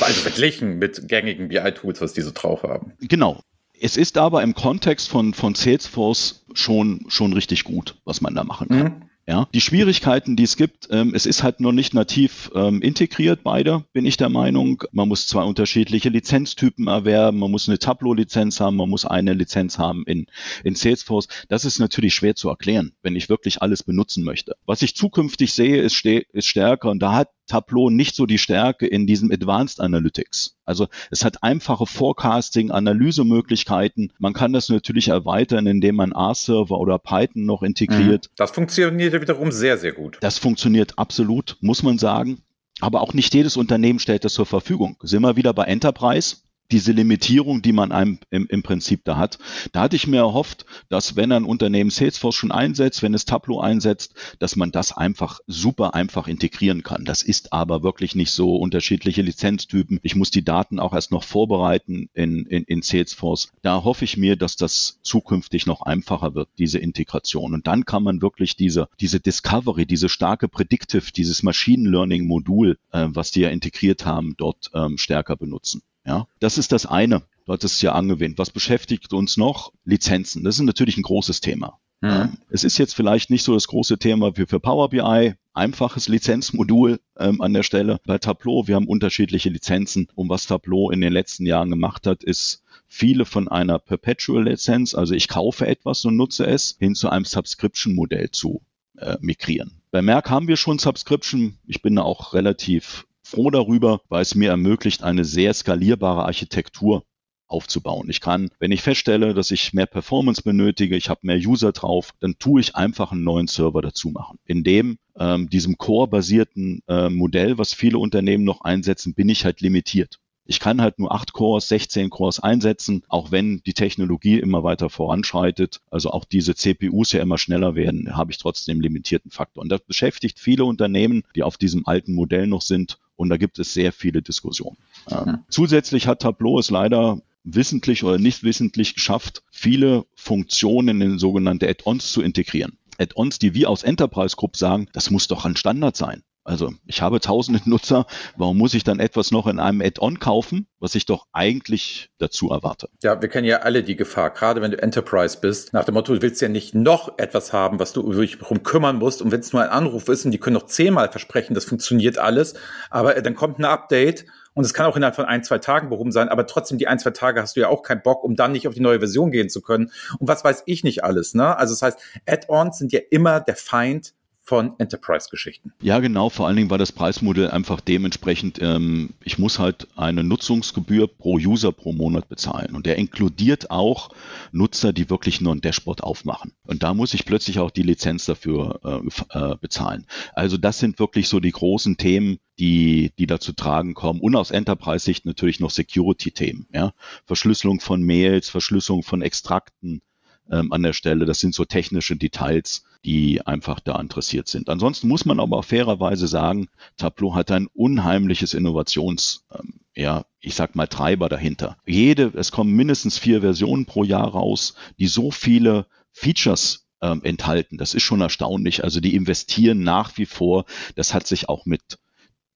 Also 0.01 0.21
verglichen 0.21 0.79
mit 0.79 1.09
gängigen 1.09 1.49
BI-Tools, 1.49 2.01
was 2.01 2.13
die 2.13 2.23
so 2.23 2.31
drauf 2.33 2.63
haben. 2.63 2.93
Genau. 3.01 3.41
Es 3.79 3.97
ist 3.97 4.17
aber 4.17 4.43
im 4.43 4.55
Kontext 4.55 5.09
von, 5.09 5.35
von 5.35 5.55
Salesforce 5.55 6.47
schon, 6.55 7.05
schon 7.09 7.33
richtig 7.35 7.65
gut, 7.65 7.97
was 8.05 8.21
man 8.21 8.35
da 8.35 8.43
machen 8.43 8.69
kann. 8.69 8.83
Mhm. 8.83 9.03
Ja, 9.29 9.49
die 9.53 9.61
Schwierigkeiten, 9.61 10.37
die 10.37 10.45
es 10.45 10.57
gibt, 10.57 10.87
ähm, 10.93 11.13
es 11.13 11.27
ist 11.27 11.43
halt 11.43 11.59
noch 11.59 11.73
nicht 11.73 11.95
nativ 11.95 12.49
ähm, 12.55 12.81
integriert, 12.81 13.41
beide, 13.43 13.85
bin 13.93 14.07
ich 14.07 14.17
der 14.17 14.29
Meinung. 14.29 14.85
Man 14.93 15.09
muss 15.09 15.27
zwei 15.27 15.43
unterschiedliche 15.43 16.11
Lizenztypen 16.11 16.87
erwerben, 16.87 17.41
man 17.41 17.51
muss 17.51 17.69
eine 17.69 17.81
Tableau-Lizenz 17.81 18.61
haben, 18.61 18.77
man 18.77 18.89
muss 18.89 19.05
eine 19.05 19.35
Lizenz 19.35 19.79
haben 19.79 20.05
in, 20.07 20.27
in 20.63 20.77
Salesforce. 20.77 21.27
Das 21.49 21.65
ist 21.65 21.81
natürlich 21.81 22.15
schwer 22.15 22.37
zu 22.37 22.49
erklären, 22.49 22.93
wenn 23.03 23.17
ich 23.17 23.29
wirklich 23.29 23.63
alles 23.63 23.83
benutzen 23.83 24.23
möchte. 24.23 24.55
Was 24.65 24.83
ich 24.83 24.95
zukünftig 24.95 25.53
sehe, 25.53 25.83
ist, 25.83 26.05
ist 26.05 26.47
stärker 26.47 26.91
und 26.91 27.01
da 27.01 27.13
hat 27.13 27.31
Tableau 27.47 27.91
nicht 27.91 28.15
so 28.15 28.27
die 28.27 28.39
Stärke 28.39 28.87
in 28.87 29.07
diesem 29.07 29.31
Advanced 29.31 29.81
Analytics. 29.81 30.57
Also 30.65 30.89
es 31.11 31.25
hat 31.25 31.43
einfache 31.43 31.87
Forecasting, 31.87 32.71
Analysemöglichkeiten. 32.71 34.13
Man 34.19 34.33
kann 34.33 34.53
das 34.53 34.69
natürlich 34.69 35.09
erweitern, 35.09 35.67
indem 35.67 35.97
man 35.97 36.13
R-Server 36.13 36.79
oder 36.79 36.99
Python 36.99 37.45
noch 37.45 37.63
integriert. 37.63 38.27
Mhm. 38.27 38.35
Das 38.37 38.51
funktioniert 38.51 39.13
ja 39.13 39.21
wiederum 39.21 39.53
sehr, 39.53 39.79
sehr 39.79 39.93
gut. 39.93 40.19
Das 40.21 40.39
funktioniert 40.39 40.99
absolut, 40.99 41.57
muss 41.61 41.83
man 41.83 41.99
sagen. 41.99 42.43
Aber 42.81 43.01
auch 43.01 43.15
nicht 43.15 43.33
jedes 43.35 43.57
Unternehmen 43.57 43.99
stellt 43.99 44.25
das 44.25 44.35
zur 44.35 44.45
Verfügung. 44.45 44.99
Sind 45.03 45.23
wir 45.23 45.37
wieder 45.37 45.55
bei 45.55 45.65
Enterprise? 45.65 46.37
Diese 46.71 46.93
Limitierung, 46.93 47.63
die 47.63 47.73
man 47.73 47.93
einem 47.93 48.19
im, 48.31 48.47
im 48.49 48.63
Prinzip 48.63 49.05
da 49.05 49.17
hat. 49.17 49.39
Da 49.73 49.81
hatte 49.81 49.97
ich 49.97 50.07
mir 50.07 50.19
erhofft, 50.19 50.67
dass 50.89 51.17
wenn 51.17 51.33
ein 51.33 51.45
Unternehmen 51.45 51.91
Salesforce 51.91 52.35
schon 52.35 52.53
einsetzt, 52.53 53.03
wenn 53.03 53.15
es 53.15 53.25
Tableau 53.25 53.61
einsetzt, 53.61 54.15
dass 54.39 54.57
man 54.57 54.73
das 54.73 54.93
einfach 54.93 55.41
super 55.47 55.95
einfach 55.95 56.29
integrieren 56.29 56.83
kann. 56.83 57.05
Das 57.05 57.23
ist 57.23 57.53
aber 57.53 57.83
wirklich 57.83 58.15
nicht 58.15 58.31
so 58.31 58.57
unterschiedliche 58.57 59.23
Lizenztypen. 59.23 60.01
Ich 60.03 60.17
muss 60.17 60.31
die 60.31 60.45
Daten 60.45 60.79
auch 60.79 60.93
erst 60.93 61.13
noch 61.13 61.25
vorbereiten 61.25 62.09
in, 62.15 62.47
in, 62.47 62.65
in 62.65 62.83
Salesforce. 62.83 63.53
Da 63.63 63.85
hoffe 63.85 64.05
ich 64.05 64.17
mir, 64.17 64.37
dass 64.37 64.57
das 64.57 64.99
zukünftig 65.03 65.67
noch 65.67 65.83
einfacher 65.83 66.35
wird, 66.35 66.49
diese 66.59 66.79
Integration. 66.79 67.55
Und 67.55 67.67
dann 67.67 67.85
kann 67.85 68.03
man 68.03 68.23
wirklich 68.23 68.57
diese, 68.57 68.89
diese 69.01 69.21
Discovery, 69.21 69.87
diese 69.87 70.09
starke 70.09 70.49
Predictive, 70.49 71.13
dieses 71.13 71.43
Machine 71.43 71.89
Learning 71.89 72.27
Modul, 72.27 72.79
äh, 72.93 73.07
was 73.09 73.31
die 73.31 73.41
ja 73.41 73.51
integriert 73.51 74.05
haben, 74.05 74.35
dort 74.37 74.71
ähm, 74.75 74.99
stärker 74.99 75.37
benutzen. 75.37 75.83
Ja, 76.07 76.27
das 76.41 76.57
ist 76.57 76.73
das 76.73 76.87
eine. 76.87 77.23
Du 77.45 77.53
hattest 77.53 77.77
es 77.77 77.83
ja 77.83 77.93
angewendet. 77.93 78.39
Was 78.39 78.51
beschäftigt 78.51 79.13
uns 79.13 79.37
noch? 79.37 79.73
Lizenzen. 79.85 80.45
Das 80.45 80.57
ist 80.57 80.63
natürlich 80.63 80.97
ein 80.97 81.03
großes 81.03 81.41
Thema. 81.41 81.79
Mhm. 82.01 82.39
Es 82.51 82.65
ist 82.65 82.79
jetzt 82.79 82.95
vielleicht 82.95 83.31
nicht 83.31 83.43
so 83.43 83.55
das 83.55 83.67
große 83.67 83.99
Thema 83.99 84.37
wie 84.37 84.47
für 84.47 84.61
Power 84.61 84.91
BI, 84.91 85.35
einfaches 85.55 86.09
Lizenzmodul 86.09 87.01
ähm, 87.19 87.41
an 87.41 87.55
der 87.55 87.63
Stelle. 87.63 88.01
Bei 88.05 88.19
Tableau, 88.19 88.67
wir 88.67 88.77
haben 88.77 88.89
unterschiedliche 88.89 89.49
Lizenzen. 89.49 90.09
Und 90.15 90.29
was 90.29 90.47
Tableau 90.47 90.91
in 90.91 91.01
den 91.01 91.13
letzten 91.13 91.47
Jahren 91.47 91.71
gemacht 91.71 92.07
hat, 92.07 92.23
ist 92.23 92.63
viele 92.87 93.25
von 93.25 93.49
einer 93.49 93.79
Perpetual-Lizenz, 93.79 94.95
also 94.95 95.15
ich 95.15 95.29
kaufe 95.29 95.67
etwas 95.67 96.05
und 96.05 96.17
nutze 96.17 96.47
es, 96.47 96.77
hin 96.79 96.95
zu 96.95 97.09
einem 97.09 97.25
Subscription-Modell 97.25 98.31
zu 98.31 98.63
äh, 98.99 99.17
migrieren. 99.21 99.73
Bei 99.91 100.03
Merck 100.03 100.31
haben 100.31 100.49
wir 100.49 100.57
schon 100.57 100.79
Subscription. 100.79 101.59
Ich 101.67 101.83
bin 101.83 101.97
da 101.97 102.03
auch 102.03 102.33
relativ 102.33 103.07
froh 103.27 103.51
darüber, 103.51 104.01
weil 104.09 104.23
es 104.23 104.35
mir 104.35 104.51
ermöglicht, 104.51 105.03
eine 105.03 105.25
sehr 105.25 105.53
skalierbare 105.53 106.25
Architektur 106.25 107.05
aufzubauen. 107.49 108.09
Ich 108.11 108.21
kann, 108.21 108.51
wenn 108.59 108.73
ich 108.73 108.83
feststelle, 108.83 109.35
dass 109.35 109.51
ich 109.51 109.73
mehr 109.73 109.87
Performance 109.87 110.43
benötige, 110.43 110.97
ich 110.97 111.09
habe 111.09 111.21
mehr 111.23 111.39
User 111.39 111.73
drauf, 111.73 112.13
dann 112.21 112.39
tue 112.39 112.61
ich 112.61 112.75
einfach 112.75 113.13
einen 113.13 113.25
neuen 113.25 113.47
Server 113.47 113.83
dazu 113.83 114.11
machen. 114.11 114.39
In 114.47 114.65
dem 114.65 114.99
ähm, 115.19 115.49
diesem 115.49 115.79
Core-basierten 115.79 116.83
äh, 116.89 117.09
Modell, 117.09 117.59
was 117.59 117.73
viele 117.73 117.99
Unternehmen 117.99 118.45
noch 118.45 118.63
einsetzen, 118.63 119.15
bin 119.15 119.29
ich 119.29 119.45
halt 119.45 119.61
limitiert. 119.61 120.19
Ich 120.49 120.61
kann 120.61 120.81
halt 120.81 121.01
nur 121.01 121.13
8 121.13 121.33
Cores, 121.33 121.69
16 121.69 122.09
Cores 122.09 122.39
einsetzen, 122.39 123.03
auch 123.09 123.33
wenn 123.33 123.63
die 123.67 123.75
Technologie 123.75 124.39
immer 124.39 124.63
weiter 124.63 124.89
voranschreitet. 124.89 125.81
Also 125.91 126.11
auch 126.11 126.25
diese 126.25 126.55
CPUs 126.55 127.11
ja 127.11 127.21
immer 127.21 127.37
schneller 127.37 127.75
werden, 127.75 128.17
habe 128.17 128.31
ich 128.31 128.39
trotzdem 128.39 128.81
limitierten 128.81 129.33
Faktor. 129.33 129.63
Und 129.63 129.71
das 129.71 129.81
beschäftigt 129.81 130.39
viele 130.39 130.65
Unternehmen, 130.65 131.25
die 131.35 131.43
auf 131.43 131.57
diesem 131.57 131.85
alten 131.87 132.15
Modell 132.15 132.47
noch 132.47 132.63
sind. 132.63 132.99
Und 133.17 133.31
da 133.31 133.37
gibt 133.37 133.59
es 133.59 133.73
sehr 133.73 133.93
viele 133.93 134.23
Diskussionen. 134.23 134.77
Ähm, 135.11 135.39
zusätzlich 135.49 136.07
hat 136.07 136.21
Tableau 136.21 136.59
es 136.59 136.71
leider 136.71 137.21
wissentlich 137.45 138.05
oder 138.05 138.19
nicht 138.19 138.43
wissentlich 138.43 138.95
geschafft, 138.95 139.43
viele 139.51 140.05
Funktionen 140.15 141.01
in 141.01 141.19
sogenannte 141.19 141.69
Add-ons 141.69 142.13
zu 142.13 142.21
integrieren. 142.21 142.79
Add-ons, 142.99 143.39
die 143.39 143.55
wir 143.55 143.71
aus 143.71 143.83
Enterprise 143.83 144.37
Group 144.37 144.57
sagen, 144.57 144.89
das 144.93 145.11
muss 145.11 145.29
doch 145.29 145.45
ein 145.45 145.57
Standard 145.57 145.97
sein. 145.97 146.23
Also 146.47 146.73
ich 146.87 147.03
habe 147.03 147.21
tausende 147.21 147.61
Nutzer, 147.69 148.07
warum 148.37 148.57
muss 148.57 148.75
ich 148.75 148.85
dann 148.85 149.01
etwas 149.01 149.31
noch 149.31 149.47
in 149.47 149.59
einem 149.59 149.81
Add-on 149.81 150.19
kaufen, 150.19 150.67
was 150.79 150.95
ich 150.95 151.05
doch 151.05 151.27
eigentlich 151.33 152.11
dazu 152.19 152.51
erwarte? 152.51 152.89
Ja, 153.03 153.21
wir 153.21 153.29
kennen 153.29 153.47
ja 153.47 153.59
alle 153.59 153.83
die 153.83 153.97
Gefahr, 153.97 154.31
gerade 154.31 154.63
wenn 154.63 154.71
du 154.71 154.81
Enterprise 154.81 155.39
bist, 155.41 155.73
nach 155.73 155.85
dem 155.85 155.95
Motto, 155.95 156.15
du 156.15 156.23
willst 156.23 156.41
ja 156.41 156.49
nicht 156.49 156.75
noch 156.75 157.19
etwas 157.19 157.53
haben, 157.53 157.79
was 157.79 157.93
du 157.93 158.13
dich 158.13 158.39
darum 158.39 158.63
kümmern 158.63 158.97
musst 158.97 159.23
und 159.23 159.33
wenn 159.33 159.41
es 159.41 159.53
nur 159.53 159.63
ein 159.63 159.71
Anruf 159.71 160.09
ist 160.09 160.25
und 160.25 160.31
die 160.31 160.39
können 160.39 160.55
noch 160.55 160.67
zehnmal 160.67 161.11
versprechen, 161.11 161.55
das 161.55 161.65
funktioniert 161.65 162.19
alles, 162.19 162.55
aber 162.91 163.15
dann 163.15 163.35
kommt 163.35 163.59
ein 163.59 163.65
Update 163.65 164.25
und 164.55 164.65
es 164.65 164.73
kann 164.73 164.87
auch 164.87 164.97
innerhalb 164.97 165.17
von 165.17 165.27
ein, 165.27 165.45
zwei 165.45 165.59
Tagen 165.59 165.91
behoben 165.91 166.13
sein, 166.13 166.29
aber 166.29 166.47
trotzdem 166.47 166.79
die 166.79 166.89
ein, 166.89 166.99
zwei 166.99 167.11
Tage 167.11 167.43
hast 167.43 167.57
du 167.57 167.61
ja 167.61 167.69
auch 167.69 167.83
keinen 167.83 168.03
Bock, 168.03 168.25
um 168.25 168.37
dann 168.37 168.53
nicht 168.53 168.67
auf 168.67 168.75
die 168.75 168.81
neue 168.81 169.01
Version 169.01 169.31
gehen 169.31 169.51
zu 169.51 169.61
können. 169.61 169.93
Und 170.19 170.29
was 170.29 170.45
weiß 170.45 170.63
ich 170.65 170.83
nicht 170.83 171.05
alles, 171.05 171.35
ne? 171.35 171.59
Also 171.59 171.75
das 171.75 171.83
heißt, 171.83 171.99
Add-ons 172.27 172.79
sind 172.79 172.91
ja 172.91 173.01
immer 173.11 173.41
der 173.41 173.57
Feind 173.57 174.15
von 174.47 174.75
Enterprise-Geschichten. 174.79 175.73
Ja, 175.83 175.99
genau. 175.99 176.29
Vor 176.29 176.47
allen 176.47 176.57
Dingen 176.57 176.71
war 176.71 176.79
das 176.79 176.93
Preismodell 176.93 177.51
einfach 177.51 177.81
dementsprechend, 177.81 178.63
ähm, 178.63 179.11
ich 179.25 179.39
muss 179.39 179.59
halt 179.59 179.89
eine 179.97 180.23
Nutzungsgebühr 180.23 181.09
pro 181.09 181.35
User 181.35 181.73
pro 181.73 181.93
Monat 181.93 182.29
bezahlen. 182.29 182.77
Und 182.77 182.87
der 182.87 182.97
inkludiert 182.97 183.73
auch 183.73 184.11
Nutzer, 184.53 184.93
die 184.93 185.11
wirklich 185.11 185.41
nur 185.41 185.53
ein 185.53 185.61
Dashboard 185.61 186.05
aufmachen. 186.05 186.53
Und 186.65 186.85
da 186.85 186.95
muss 186.95 187.13
ich 187.13 187.27
plötzlich 187.27 187.59
auch 187.59 187.73
die 187.73 187.83
Lizenz 187.83 188.27
dafür 188.27 188.81
äh, 188.85 189.37
äh, 189.37 189.57
bezahlen. 189.61 190.07
Also 190.33 190.57
das 190.57 190.79
sind 190.79 191.01
wirklich 191.01 191.29
so 191.29 191.41
die 191.41 191.51
großen 191.51 191.97
Themen, 191.97 192.39
die, 192.61 193.11
die 193.19 193.27
dazu 193.27 193.53
tragen 193.53 193.95
kommen. 193.95 194.21
Und 194.21 194.37
aus 194.37 194.53
Enterprise-Sicht 194.53 195.27
natürlich 195.27 195.59
noch 195.59 195.71
Security-Themen. 195.71 196.69
Ja? 196.73 196.93
Verschlüsselung 197.25 197.81
von 197.81 198.01
Mails, 198.01 198.49
Verschlüsselung 198.49 199.03
von 199.03 199.23
Extrakten, 199.23 200.03
ähm, 200.51 200.73
an 200.73 200.83
der 200.83 200.93
Stelle. 200.93 201.25
Das 201.25 201.39
sind 201.39 201.55
so 201.55 201.65
technische 201.65 202.17
Details, 202.17 202.85
die 203.05 203.47
einfach 203.47 203.81
da 203.81 204.01
interessiert 204.01 204.49
sind. 204.49 204.69
Ansonsten 204.69 205.09
muss 205.09 205.25
man 205.25 205.41
aber 205.41 205.63
fairerweise 205.63 206.27
sagen, 206.27 206.69
Tableau 206.97 207.35
hat 207.35 207.51
ein 207.51 207.69
unheimliches 207.73 208.55
Innovations, 208.55 209.45
ähm, 209.53 209.81
ja, 209.95 210.25
ich 210.41 210.55
sag 210.55 210.75
mal 210.77 210.87
Treiber 210.87 211.29
dahinter. 211.29 211.77
Jede, 211.87 212.33
es 212.35 212.53
kommen 212.53 212.73
mindestens 212.75 213.19
vier 213.19 213.41
Versionen 213.41 213.87
pro 213.87 214.05
Jahr 214.05 214.29
raus, 214.29 214.75
die 214.99 215.07
so 215.07 215.31
viele 215.31 215.87
Features 216.13 216.87
ähm, 217.01 217.23
enthalten. 217.25 217.79
Das 217.79 217.95
ist 217.95 218.03
schon 218.03 218.21
erstaunlich. 218.21 218.85
Also 218.85 219.01
die 219.01 219.15
investieren 219.15 219.83
nach 219.83 220.17
wie 220.17 220.27
vor. 220.27 220.65
Das 220.95 221.15
hat 221.15 221.27
sich 221.27 221.49
auch 221.49 221.67
mit 221.67 221.99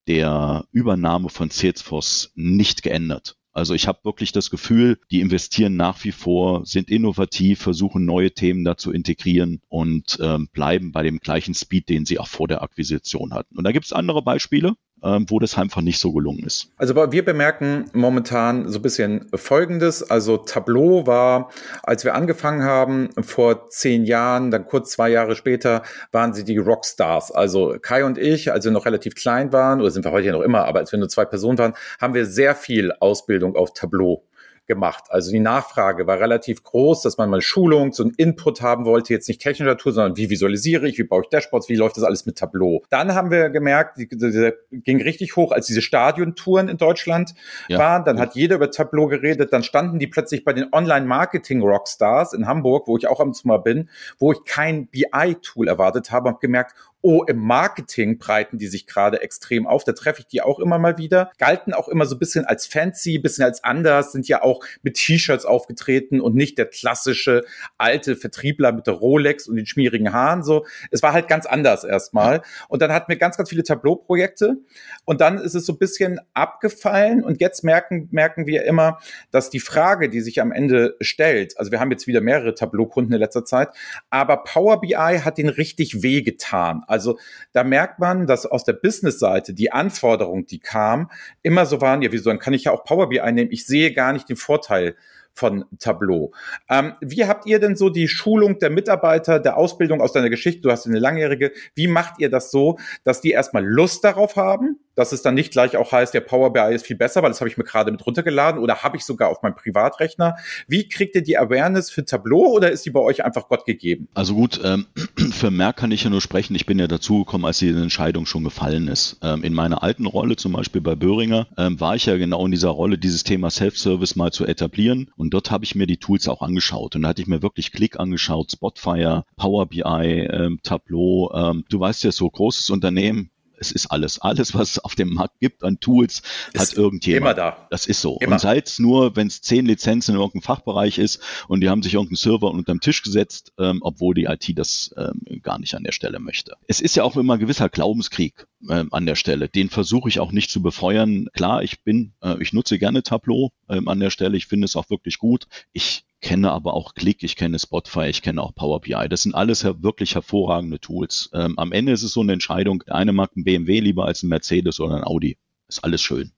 der 0.06 0.64
Übernahme 0.72 1.28
von 1.28 1.50
Salesforce 1.50 2.32
nicht 2.34 2.82
geändert. 2.82 3.36
Also 3.52 3.74
ich 3.74 3.88
habe 3.88 4.04
wirklich 4.04 4.32
das 4.32 4.50
Gefühl, 4.50 4.98
die 5.10 5.20
investieren 5.20 5.76
nach 5.76 6.04
wie 6.04 6.12
vor, 6.12 6.64
sind 6.64 6.90
innovativ, 6.90 7.60
versuchen 7.60 8.04
neue 8.04 8.32
Themen 8.32 8.64
da 8.64 8.76
zu 8.76 8.92
integrieren 8.92 9.60
und 9.68 10.18
ähm, 10.20 10.48
bleiben 10.52 10.92
bei 10.92 11.02
dem 11.02 11.18
gleichen 11.18 11.54
Speed, 11.54 11.88
den 11.88 12.06
sie 12.06 12.18
auch 12.18 12.28
vor 12.28 12.48
der 12.48 12.62
Akquisition 12.62 13.34
hatten. 13.34 13.56
Und 13.56 13.64
da 13.64 13.72
gibt 13.72 13.86
es 13.86 13.92
andere 13.92 14.22
Beispiele 14.22 14.76
wo 15.02 15.38
das 15.38 15.56
einfach 15.56 15.80
nicht 15.80 15.98
so 15.98 16.12
gelungen 16.12 16.44
ist. 16.44 16.70
Also 16.76 16.94
wir 16.94 17.24
bemerken 17.24 17.86
momentan 17.92 18.68
so 18.68 18.78
ein 18.78 18.82
bisschen 18.82 19.26
Folgendes. 19.34 20.10
Also 20.10 20.36
Tableau 20.36 21.06
war, 21.06 21.50
als 21.82 22.04
wir 22.04 22.14
angefangen 22.14 22.62
haben, 22.62 23.10
vor 23.20 23.68
zehn 23.68 24.04
Jahren, 24.04 24.50
dann 24.50 24.66
kurz 24.66 24.90
zwei 24.90 25.08
Jahre 25.08 25.36
später, 25.36 25.82
waren 26.12 26.34
sie 26.34 26.44
die 26.44 26.58
Rockstars. 26.58 27.30
Also 27.30 27.76
Kai 27.80 28.04
und 28.04 28.18
ich, 28.18 28.52
als 28.52 28.64
wir 28.64 28.72
noch 28.72 28.86
relativ 28.86 29.14
klein 29.14 29.52
waren, 29.52 29.80
oder 29.80 29.90
sind 29.90 30.04
wir 30.04 30.12
heute 30.12 30.26
ja 30.26 30.32
noch 30.32 30.42
immer, 30.42 30.66
aber 30.66 30.80
als 30.80 30.92
wir 30.92 30.98
nur 30.98 31.08
zwei 31.08 31.24
Personen 31.24 31.58
waren, 31.58 31.74
haben 32.00 32.14
wir 32.14 32.26
sehr 32.26 32.54
viel 32.54 32.92
Ausbildung 33.00 33.56
auf 33.56 33.72
Tableau 33.72 34.24
gemacht. 34.70 35.06
Also 35.08 35.32
die 35.32 35.40
Nachfrage 35.40 36.06
war 36.06 36.20
relativ 36.20 36.62
groß, 36.62 37.02
dass 37.02 37.18
man 37.18 37.28
mal 37.28 37.40
Schulung, 37.42 37.92
so 37.92 38.04
einen 38.04 38.14
Input 38.16 38.62
haben 38.62 38.84
wollte, 38.84 39.12
jetzt 39.12 39.26
nicht 39.26 39.40
technischer 39.40 39.76
Tour, 39.76 39.92
sondern 39.92 40.16
wie 40.16 40.30
visualisiere 40.30 40.86
ich, 40.86 40.96
wie 40.96 41.02
baue 41.02 41.22
ich 41.24 41.28
Dashboards, 41.28 41.68
wie 41.68 41.74
läuft 41.74 41.96
das 41.96 42.04
alles 42.04 42.24
mit 42.24 42.38
Tableau. 42.38 42.84
Dann 42.88 43.16
haben 43.16 43.32
wir 43.32 43.50
gemerkt, 43.50 43.98
die, 43.98 44.06
die, 44.06 44.52
die 44.70 44.80
ging 44.82 45.02
richtig 45.02 45.34
hoch, 45.34 45.50
als 45.50 45.66
diese 45.66 45.82
Stadiontouren 45.82 46.68
in 46.68 46.76
Deutschland 46.76 47.34
ja. 47.68 47.78
waren. 47.78 48.04
Dann 48.04 48.20
hat 48.20 48.36
jeder 48.36 48.54
über 48.54 48.70
Tableau 48.70 49.08
geredet. 49.08 49.52
Dann 49.52 49.64
standen 49.64 49.98
die 49.98 50.06
plötzlich 50.06 50.44
bei 50.44 50.52
den 50.52 50.68
Online-Marketing-Rockstars 50.72 52.32
in 52.32 52.46
Hamburg, 52.46 52.86
wo 52.86 52.96
ich 52.96 53.08
auch 53.08 53.18
am 53.18 53.34
mal 53.42 53.58
bin, 53.58 53.88
wo 54.18 54.32
ich 54.32 54.44
kein 54.44 54.86
BI-Tool 54.86 55.66
erwartet 55.66 56.12
habe 56.12 56.28
und 56.28 56.40
gemerkt, 56.40 56.76
oh, 57.02 57.24
im 57.24 57.38
Marketing 57.38 58.18
breiten 58.18 58.58
die 58.58 58.66
sich 58.66 58.86
gerade 58.86 59.22
extrem 59.22 59.66
auf. 59.66 59.84
Da 59.84 59.92
treffe 59.92 60.20
ich 60.20 60.26
die 60.26 60.42
auch 60.42 60.58
immer 60.58 60.78
mal 60.78 60.98
wieder. 60.98 61.30
Galten 61.38 61.72
auch 61.72 61.88
immer 61.88 62.04
so 62.04 62.16
ein 62.16 62.18
bisschen 62.18 62.44
als 62.44 62.66
fancy, 62.66 63.18
bisschen 63.18 63.44
als 63.44 63.64
anders, 63.64 64.12
sind 64.12 64.28
ja 64.28 64.42
auch 64.42 64.62
mit 64.82 64.94
T-Shirts 64.94 65.44
aufgetreten 65.44 66.20
und 66.20 66.34
nicht 66.34 66.58
der 66.58 66.66
klassische 66.66 67.42
alte 67.78 68.16
Vertriebler 68.16 68.72
mit 68.72 68.86
der 68.86 68.94
Rolex 68.94 69.48
und 69.48 69.56
den 69.56 69.66
schmierigen 69.66 70.12
Haaren. 70.12 70.42
So, 70.42 70.66
es 70.90 71.02
war 71.02 71.12
halt 71.12 71.28
ganz 71.28 71.46
anders 71.46 71.84
erstmal. 71.84 72.42
Und 72.68 72.82
dann 72.82 72.92
hatten 72.92 73.08
wir 73.08 73.16
ganz, 73.16 73.36
ganz 73.36 73.48
viele 73.48 73.62
Tableau-Projekte. 73.62 74.58
Und 75.04 75.20
dann 75.20 75.38
ist 75.38 75.54
es 75.54 75.64
so 75.64 75.72
ein 75.72 75.78
bisschen 75.78 76.20
abgefallen. 76.34 77.24
Und 77.24 77.40
jetzt 77.40 77.64
merken, 77.64 78.08
merken 78.10 78.46
wir 78.46 78.64
immer, 78.64 78.98
dass 79.30 79.48
die 79.48 79.60
Frage, 79.60 80.10
die 80.10 80.20
sich 80.20 80.40
am 80.40 80.52
Ende 80.52 80.96
stellt, 81.00 81.58
also 81.58 81.72
wir 81.72 81.80
haben 81.80 81.90
jetzt 81.90 82.06
wieder 82.06 82.20
mehrere 82.20 82.54
Tableau-Kunden 82.54 83.12
in 83.12 83.18
letzter 83.18 83.44
Zeit, 83.44 83.70
aber 84.10 84.38
Power 84.38 84.80
BI 84.80 84.94
hat 84.94 85.38
den 85.38 85.48
richtig 85.48 86.02
wehgetan. 86.02 86.84
Also 86.90 87.18
da 87.52 87.64
merkt 87.64 87.98
man, 87.98 88.26
dass 88.26 88.46
aus 88.46 88.64
der 88.64 88.74
Business-Seite 88.74 89.54
die 89.54 89.72
Anforderungen, 89.72 90.46
die 90.46 90.58
kamen, 90.58 91.08
immer 91.42 91.66
so 91.66 91.80
waren, 91.80 92.02
ja, 92.02 92.12
wieso, 92.12 92.30
dann 92.30 92.38
kann 92.38 92.54
ich 92.54 92.64
ja 92.64 92.72
auch 92.72 92.84
Power 92.84 93.08
BI 93.08 93.20
einnehmen. 93.20 93.52
Ich 93.52 93.66
sehe 93.66 93.92
gar 93.92 94.12
nicht 94.12 94.28
den 94.28 94.36
Vorteil 94.36 94.96
von 95.32 95.64
Tableau. 95.78 96.32
Ähm, 96.68 96.94
wie 97.00 97.24
habt 97.24 97.46
ihr 97.46 97.60
denn 97.60 97.76
so 97.76 97.88
die 97.88 98.08
Schulung 98.08 98.58
der 98.58 98.70
Mitarbeiter, 98.70 99.38
der 99.38 99.56
Ausbildung 99.56 100.00
aus 100.00 100.12
deiner 100.12 100.30
Geschichte? 100.30 100.60
Du 100.60 100.70
hast 100.70 100.86
eine 100.86 100.98
langjährige. 100.98 101.52
Wie 101.74 101.86
macht 101.86 102.14
ihr 102.18 102.30
das 102.30 102.50
so, 102.50 102.78
dass 103.04 103.20
die 103.20 103.30
erstmal 103.30 103.64
Lust 103.64 104.04
darauf 104.04 104.36
haben? 104.36 104.80
Dass 104.94 105.12
es 105.12 105.22
dann 105.22 105.34
nicht 105.34 105.52
gleich 105.52 105.76
auch 105.76 105.92
heißt, 105.92 106.12
der 106.14 106.20
Power 106.20 106.52
BI 106.52 106.74
ist 106.74 106.86
viel 106.86 106.96
besser, 106.96 107.22
weil 107.22 107.30
das 107.30 107.40
habe 107.40 107.48
ich 107.48 107.56
mir 107.56 107.64
gerade 107.64 107.90
mit 107.90 108.04
runtergeladen 108.04 108.60
oder 108.60 108.82
habe 108.82 108.96
ich 108.96 109.04
sogar 109.04 109.28
auf 109.28 109.42
meinem 109.42 109.54
Privatrechner. 109.54 110.36
Wie 110.68 110.88
kriegt 110.88 111.14
ihr 111.14 111.22
die 111.22 111.38
Awareness 111.38 111.90
für 111.90 112.04
Tableau 112.04 112.46
oder 112.52 112.70
ist 112.70 112.84
die 112.84 112.90
bei 112.90 113.00
euch 113.00 113.24
einfach 113.24 113.48
Gott 113.48 113.64
gegeben? 113.64 114.08
Also 114.14 114.34
gut, 114.34 114.60
ähm, 114.64 114.86
für 115.32 115.50
Merck 115.50 115.76
kann 115.76 115.92
ich 115.92 116.04
ja 116.04 116.10
nur 116.10 116.20
sprechen. 116.20 116.54
Ich 116.54 116.66
bin 116.66 116.78
ja 116.78 116.86
dazugekommen, 116.86 117.46
als 117.46 117.58
die 117.58 117.68
Entscheidung 117.68 118.26
schon 118.26 118.44
gefallen 118.44 118.88
ist. 118.88 119.18
Ähm, 119.22 119.42
in 119.44 119.54
meiner 119.54 119.82
alten 119.82 120.06
Rolle, 120.06 120.36
zum 120.36 120.52
Beispiel 120.52 120.80
bei 120.80 120.94
Böhringer, 120.94 121.46
ähm, 121.56 121.80
war 121.80 121.94
ich 121.96 122.06
ja 122.06 122.16
genau 122.16 122.44
in 122.44 122.50
dieser 122.50 122.70
Rolle, 122.70 122.98
dieses 122.98 123.24
Thema 123.24 123.50
Self-Service 123.50 124.16
mal 124.16 124.32
zu 124.32 124.44
etablieren. 124.46 125.10
Und 125.16 125.32
dort 125.32 125.50
habe 125.50 125.64
ich 125.64 125.74
mir 125.74 125.86
die 125.86 125.98
Tools 125.98 126.28
auch 126.28 126.42
angeschaut. 126.42 126.96
Und 126.96 127.02
da 127.02 127.08
hatte 127.08 127.22
ich 127.22 127.28
mir 127.28 127.42
wirklich 127.42 127.72
Click 127.72 127.98
angeschaut, 127.98 128.50
Spotfire, 128.52 129.24
Power 129.36 129.66
BI, 129.66 129.82
ähm, 129.82 130.60
Tableau. 130.62 131.32
Ähm, 131.34 131.64
du 131.68 131.80
weißt 131.80 132.04
ja, 132.04 132.12
so 132.12 132.28
großes 132.28 132.70
Unternehmen, 132.70 133.30
es 133.60 133.70
ist 133.70 133.86
alles. 133.86 134.20
Alles, 134.20 134.54
was 134.54 134.70
es 134.70 134.78
auf 134.78 134.94
dem 134.94 135.12
Markt 135.14 135.38
gibt 135.38 135.62
an 135.62 135.78
Tools, 135.78 136.22
ist 136.52 136.60
hat 136.60 136.72
irgendjemand. 136.76 137.22
Immer 137.22 137.34
da. 137.34 137.66
Das 137.70 137.86
ist 137.86 138.00
so. 138.00 138.18
Immer. 138.20 138.32
Und 138.32 138.40
sei 138.40 138.58
es 138.58 138.78
nur, 138.78 139.14
wenn 139.16 139.28
es 139.28 139.42
zehn 139.42 139.66
Lizenzen 139.66 140.14
in 140.14 140.20
irgendeinem 140.20 140.42
Fachbereich 140.42 140.98
ist 140.98 141.20
und 141.46 141.60
die 141.60 141.68
haben 141.68 141.82
sich 141.82 141.94
irgendeinen 141.94 142.16
Server 142.16 142.50
unterm 142.50 142.80
Tisch 142.80 143.02
gesetzt, 143.02 143.52
ähm, 143.58 143.78
obwohl 143.82 144.14
die 144.14 144.24
IT 144.24 144.58
das 144.58 144.94
ähm, 144.96 145.40
gar 145.42 145.58
nicht 145.58 145.74
an 145.74 145.84
der 145.84 145.92
Stelle 145.92 146.18
möchte. 146.18 146.56
Es 146.66 146.80
ist 146.80 146.96
ja 146.96 147.04
auch 147.04 147.16
immer 147.16 147.34
ein 147.34 147.40
gewisser 147.40 147.68
Glaubenskrieg 147.68 148.46
ähm, 148.68 148.88
an 148.92 149.06
der 149.06 149.14
Stelle. 149.14 149.48
Den 149.48 149.70
versuche 149.70 150.08
ich 150.08 150.20
auch 150.20 150.32
nicht 150.32 150.50
zu 150.50 150.62
befeuern. 150.62 151.28
Klar, 151.32 151.62
ich 151.62 151.82
bin, 151.82 152.12
äh, 152.22 152.36
ich 152.40 152.52
nutze 152.52 152.78
gerne 152.78 153.02
Tableau 153.02 153.50
ähm, 153.68 153.88
an 153.88 154.00
der 154.00 154.10
Stelle. 154.10 154.36
Ich 154.36 154.46
finde 154.46 154.64
es 154.66 154.76
auch 154.76 154.90
wirklich 154.90 155.18
gut. 155.18 155.46
Ich 155.72 156.04
kenne 156.20 156.50
aber 156.52 156.74
auch 156.74 156.94
Click, 156.94 157.22
ich 157.22 157.36
kenne 157.36 157.58
Spotify, 157.58 158.06
ich 158.06 158.22
kenne 158.22 158.42
auch 158.42 158.54
Power 158.54 158.80
BI. 158.80 159.08
Das 159.08 159.22
sind 159.22 159.34
alles 159.34 159.64
wirklich 159.64 160.14
hervorragende 160.14 160.78
Tools. 160.78 161.30
Ähm, 161.32 161.58
am 161.58 161.72
Ende 161.72 161.92
ist 161.92 162.02
es 162.02 162.12
so 162.12 162.20
eine 162.20 162.32
Entscheidung, 162.32 162.82
der 162.86 162.96
eine 162.96 163.12
mag 163.12 163.36
ein 163.36 163.44
BMW 163.44 163.80
lieber 163.80 164.04
als 164.04 164.22
ein 164.22 164.28
Mercedes 164.28 164.80
oder 164.80 164.96
ein 164.96 165.04
Audi. 165.04 165.38
Ist 165.68 165.82
alles 165.82 166.02
schön. 166.02 166.32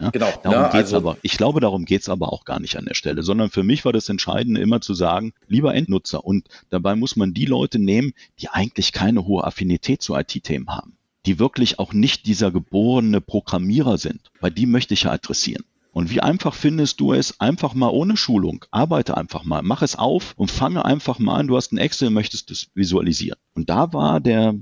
Ja, 0.00 0.10
genau. 0.10 0.28
Darum 0.42 0.52
ja, 0.52 0.70
geht's 0.70 0.92
also, 0.92 0.96
aber. 0.96 1.16
Ich 1.22 1.36
glaube, 1.36 1.60
darum 1.60 1.84
geht's 1.84 2.08
aber 2.08 2.32
auch 2.32 2.44
gar 2.44 2.60
nicht 2.60 2.76
an 2.76 2.84
der 2.84 2.94
Stelle, 2.94 3.22
sondern 3.22 3.50
für 3.50 3.62
mich 3.62 3.84
war 3.84 3.92
das 3.92 4.08
Entscheidende 4.08 4.60
immer 4.60 4.80
zu 4.80 4.94
sagen, 4.94 5.32
lieber 5.46 5.74
Endnutzer. 5.74 6.24
Und 6.24 6.48
dabei 6.70 6.96
muss 6.96 7.16
man 7.16 7.32
die 7.32 7.46
Leute 7.46 7.78
nehmen, 7.78 8.12
die 8.40 8.48
eigentlich 8.48 8.92
keine 8.92 9.24
hohe 9.26 9.44
Affinität 9.44 10.02
zu 10.02 10.16
IT-Themen 10.16 10.68
haben, 10.68 10.96
die 11.26 11.38
wirklich 11.38 11.78
auch 11.78 11.92
nicht 11.92 12.26
dieser 12.26 12.50
geborene 12.50 13.20
Programmierer 13.20 13.98
sind, 13.98 14.30
weil 14.40 14.50
die 14.50 14.66
möchte 14.66 14.94
ich 14.94 15.04
ja 15.04 15.12
adressieren. 15.12 15.64
Und 15.92 16.10
wie 16.10 16.20
einfach 16.20 16.54
findest 16.54 17.00
du 17.00 17.12
es, 17.12 17.40
einfach 17.40 17.74
mal 17.74 17.88
ohne 17.88 18.16
Schulung, 18.16 18.64
arbeite 18.72 19.16
einfach 19.16 19.44
mal, 19.44 19.62
mach 19.62 19.82
es 19.82 19.96
auf 19.96 20.34
und 20.36 20.50
fange 20.50 20.84
einfach 20.84 21.18
mal 21.18 21.36
an, 21.36 21.46
du 21.46 21.56
hast 21.56 21.72
ein 21.72 21.78
Excel, 21.78 22.10
möchtest 22.10 22.50
es 22.50 22.68
visualisieren. 22.74 23.38
Und 23.54 23.70
da 23.70 23.92
war 23.92 24.20
der, 24.20 24.54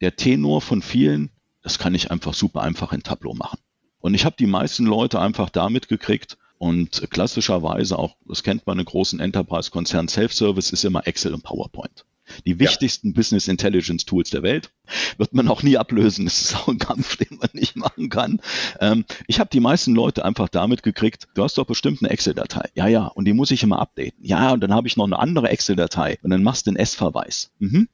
der 0.00 0.16
Tenor 0.16 0.60
von 0.60 0.82
vielen, 0.82 1.30
das 1.62 1.78
kann 1.78 1.94
ich 1.94 2.10
einfach 2.10 2.34
super 2.34 2.62
einfach 2.62 2.92
in 2.92 3.04
Tableau 3.04 3.34
machen. 3.34 3.60
Und 4.00 4.14
ich 4.14 4.24
habe 4.24 4.36
die 4.36 4.46
meisten 4.46 4.84
Leute 4.84 5.20
einfach 5.20 5.48
damit 5.48 5.88
gekriegt, 5.88 6.36
und 6.58 7.10
klassischerweise 7.10 7.98
auch, 7.98 8.16
das 8.26 8.42
kennt 8.42 8.66
man 8.66 8.78
in 8.78 8.84
großen 8.84 9.20
Enterprise-Konzernen, 9.20 10.08
Self-Service 10.08 10.70
ist 10.70 10.84
immer 10.84 11.06
Excel 11.06 11.34
und 11.34 11.42
PowerPoint. 11.42 12.06
Die 12.46 12.58
wichtigsten 12.58 13.08
ja. 13.08 13.14
Business 13.14 13.48
Intelligence 13.48 14.04
Tools 14.04 14.30
der 14.30 14.42
Welt. 14.42 14.70
Wird 15.16 15.34
man 15.34 15.48
auch 15.48 15.62
nie 15.62 15.76
ablösen. 15.76 16.24
Das 16.24 16.40
ist 16.40 16.56
auch 16.56 16.68
ein 16.68 16.78
Kampf, 16.78 17.16
den 17.24 17.38
man 17.38 17.50
nicht 17.52 17.76
machen 17.76 18.08
kann. 18.08 18.40
Ähm, 18.80 19.04
ich 19.26 19.40
habe 19.40 19.50
die 19.52 19.60
meisten 19.60 19.94
Leute 19.94 20.24
einfach 20.24 20.48
damit 20.48 20.82
gekriegt, 20.82 21.28
du 21.34 21.42
hast 21.42 21.58
doch 21.58 21.66
bestimmt 21.66 22.02
eine 22.02 22.10
Excel-Datei. 22.10 22.68
Ja, 22.74 22.86
ja, 22.86 23.06
und 23.06 23.24
die 23.24 23.32
muss 23.32 23.50
ich 23.50 23.62
immer 23.62 23.78
updaten. 23.78 24.24
Ja, 24.24 24.52
und 24.52 24.60
dann 24.60 24.72
habe 24.72 24.86
ich 24.86 24.96
noch 24.96 25.06
eine 25.06 25.18
andere 25.18 25.48
Excel-Datei 25.48 26.18
und 26.22 26.30
dann 26.30 26.42
machst 26.42 26.66
du 26.66 26.70
den 26.70 26.76
S-Verweis. 26.76 27.50
Mhm. 27.58 27.88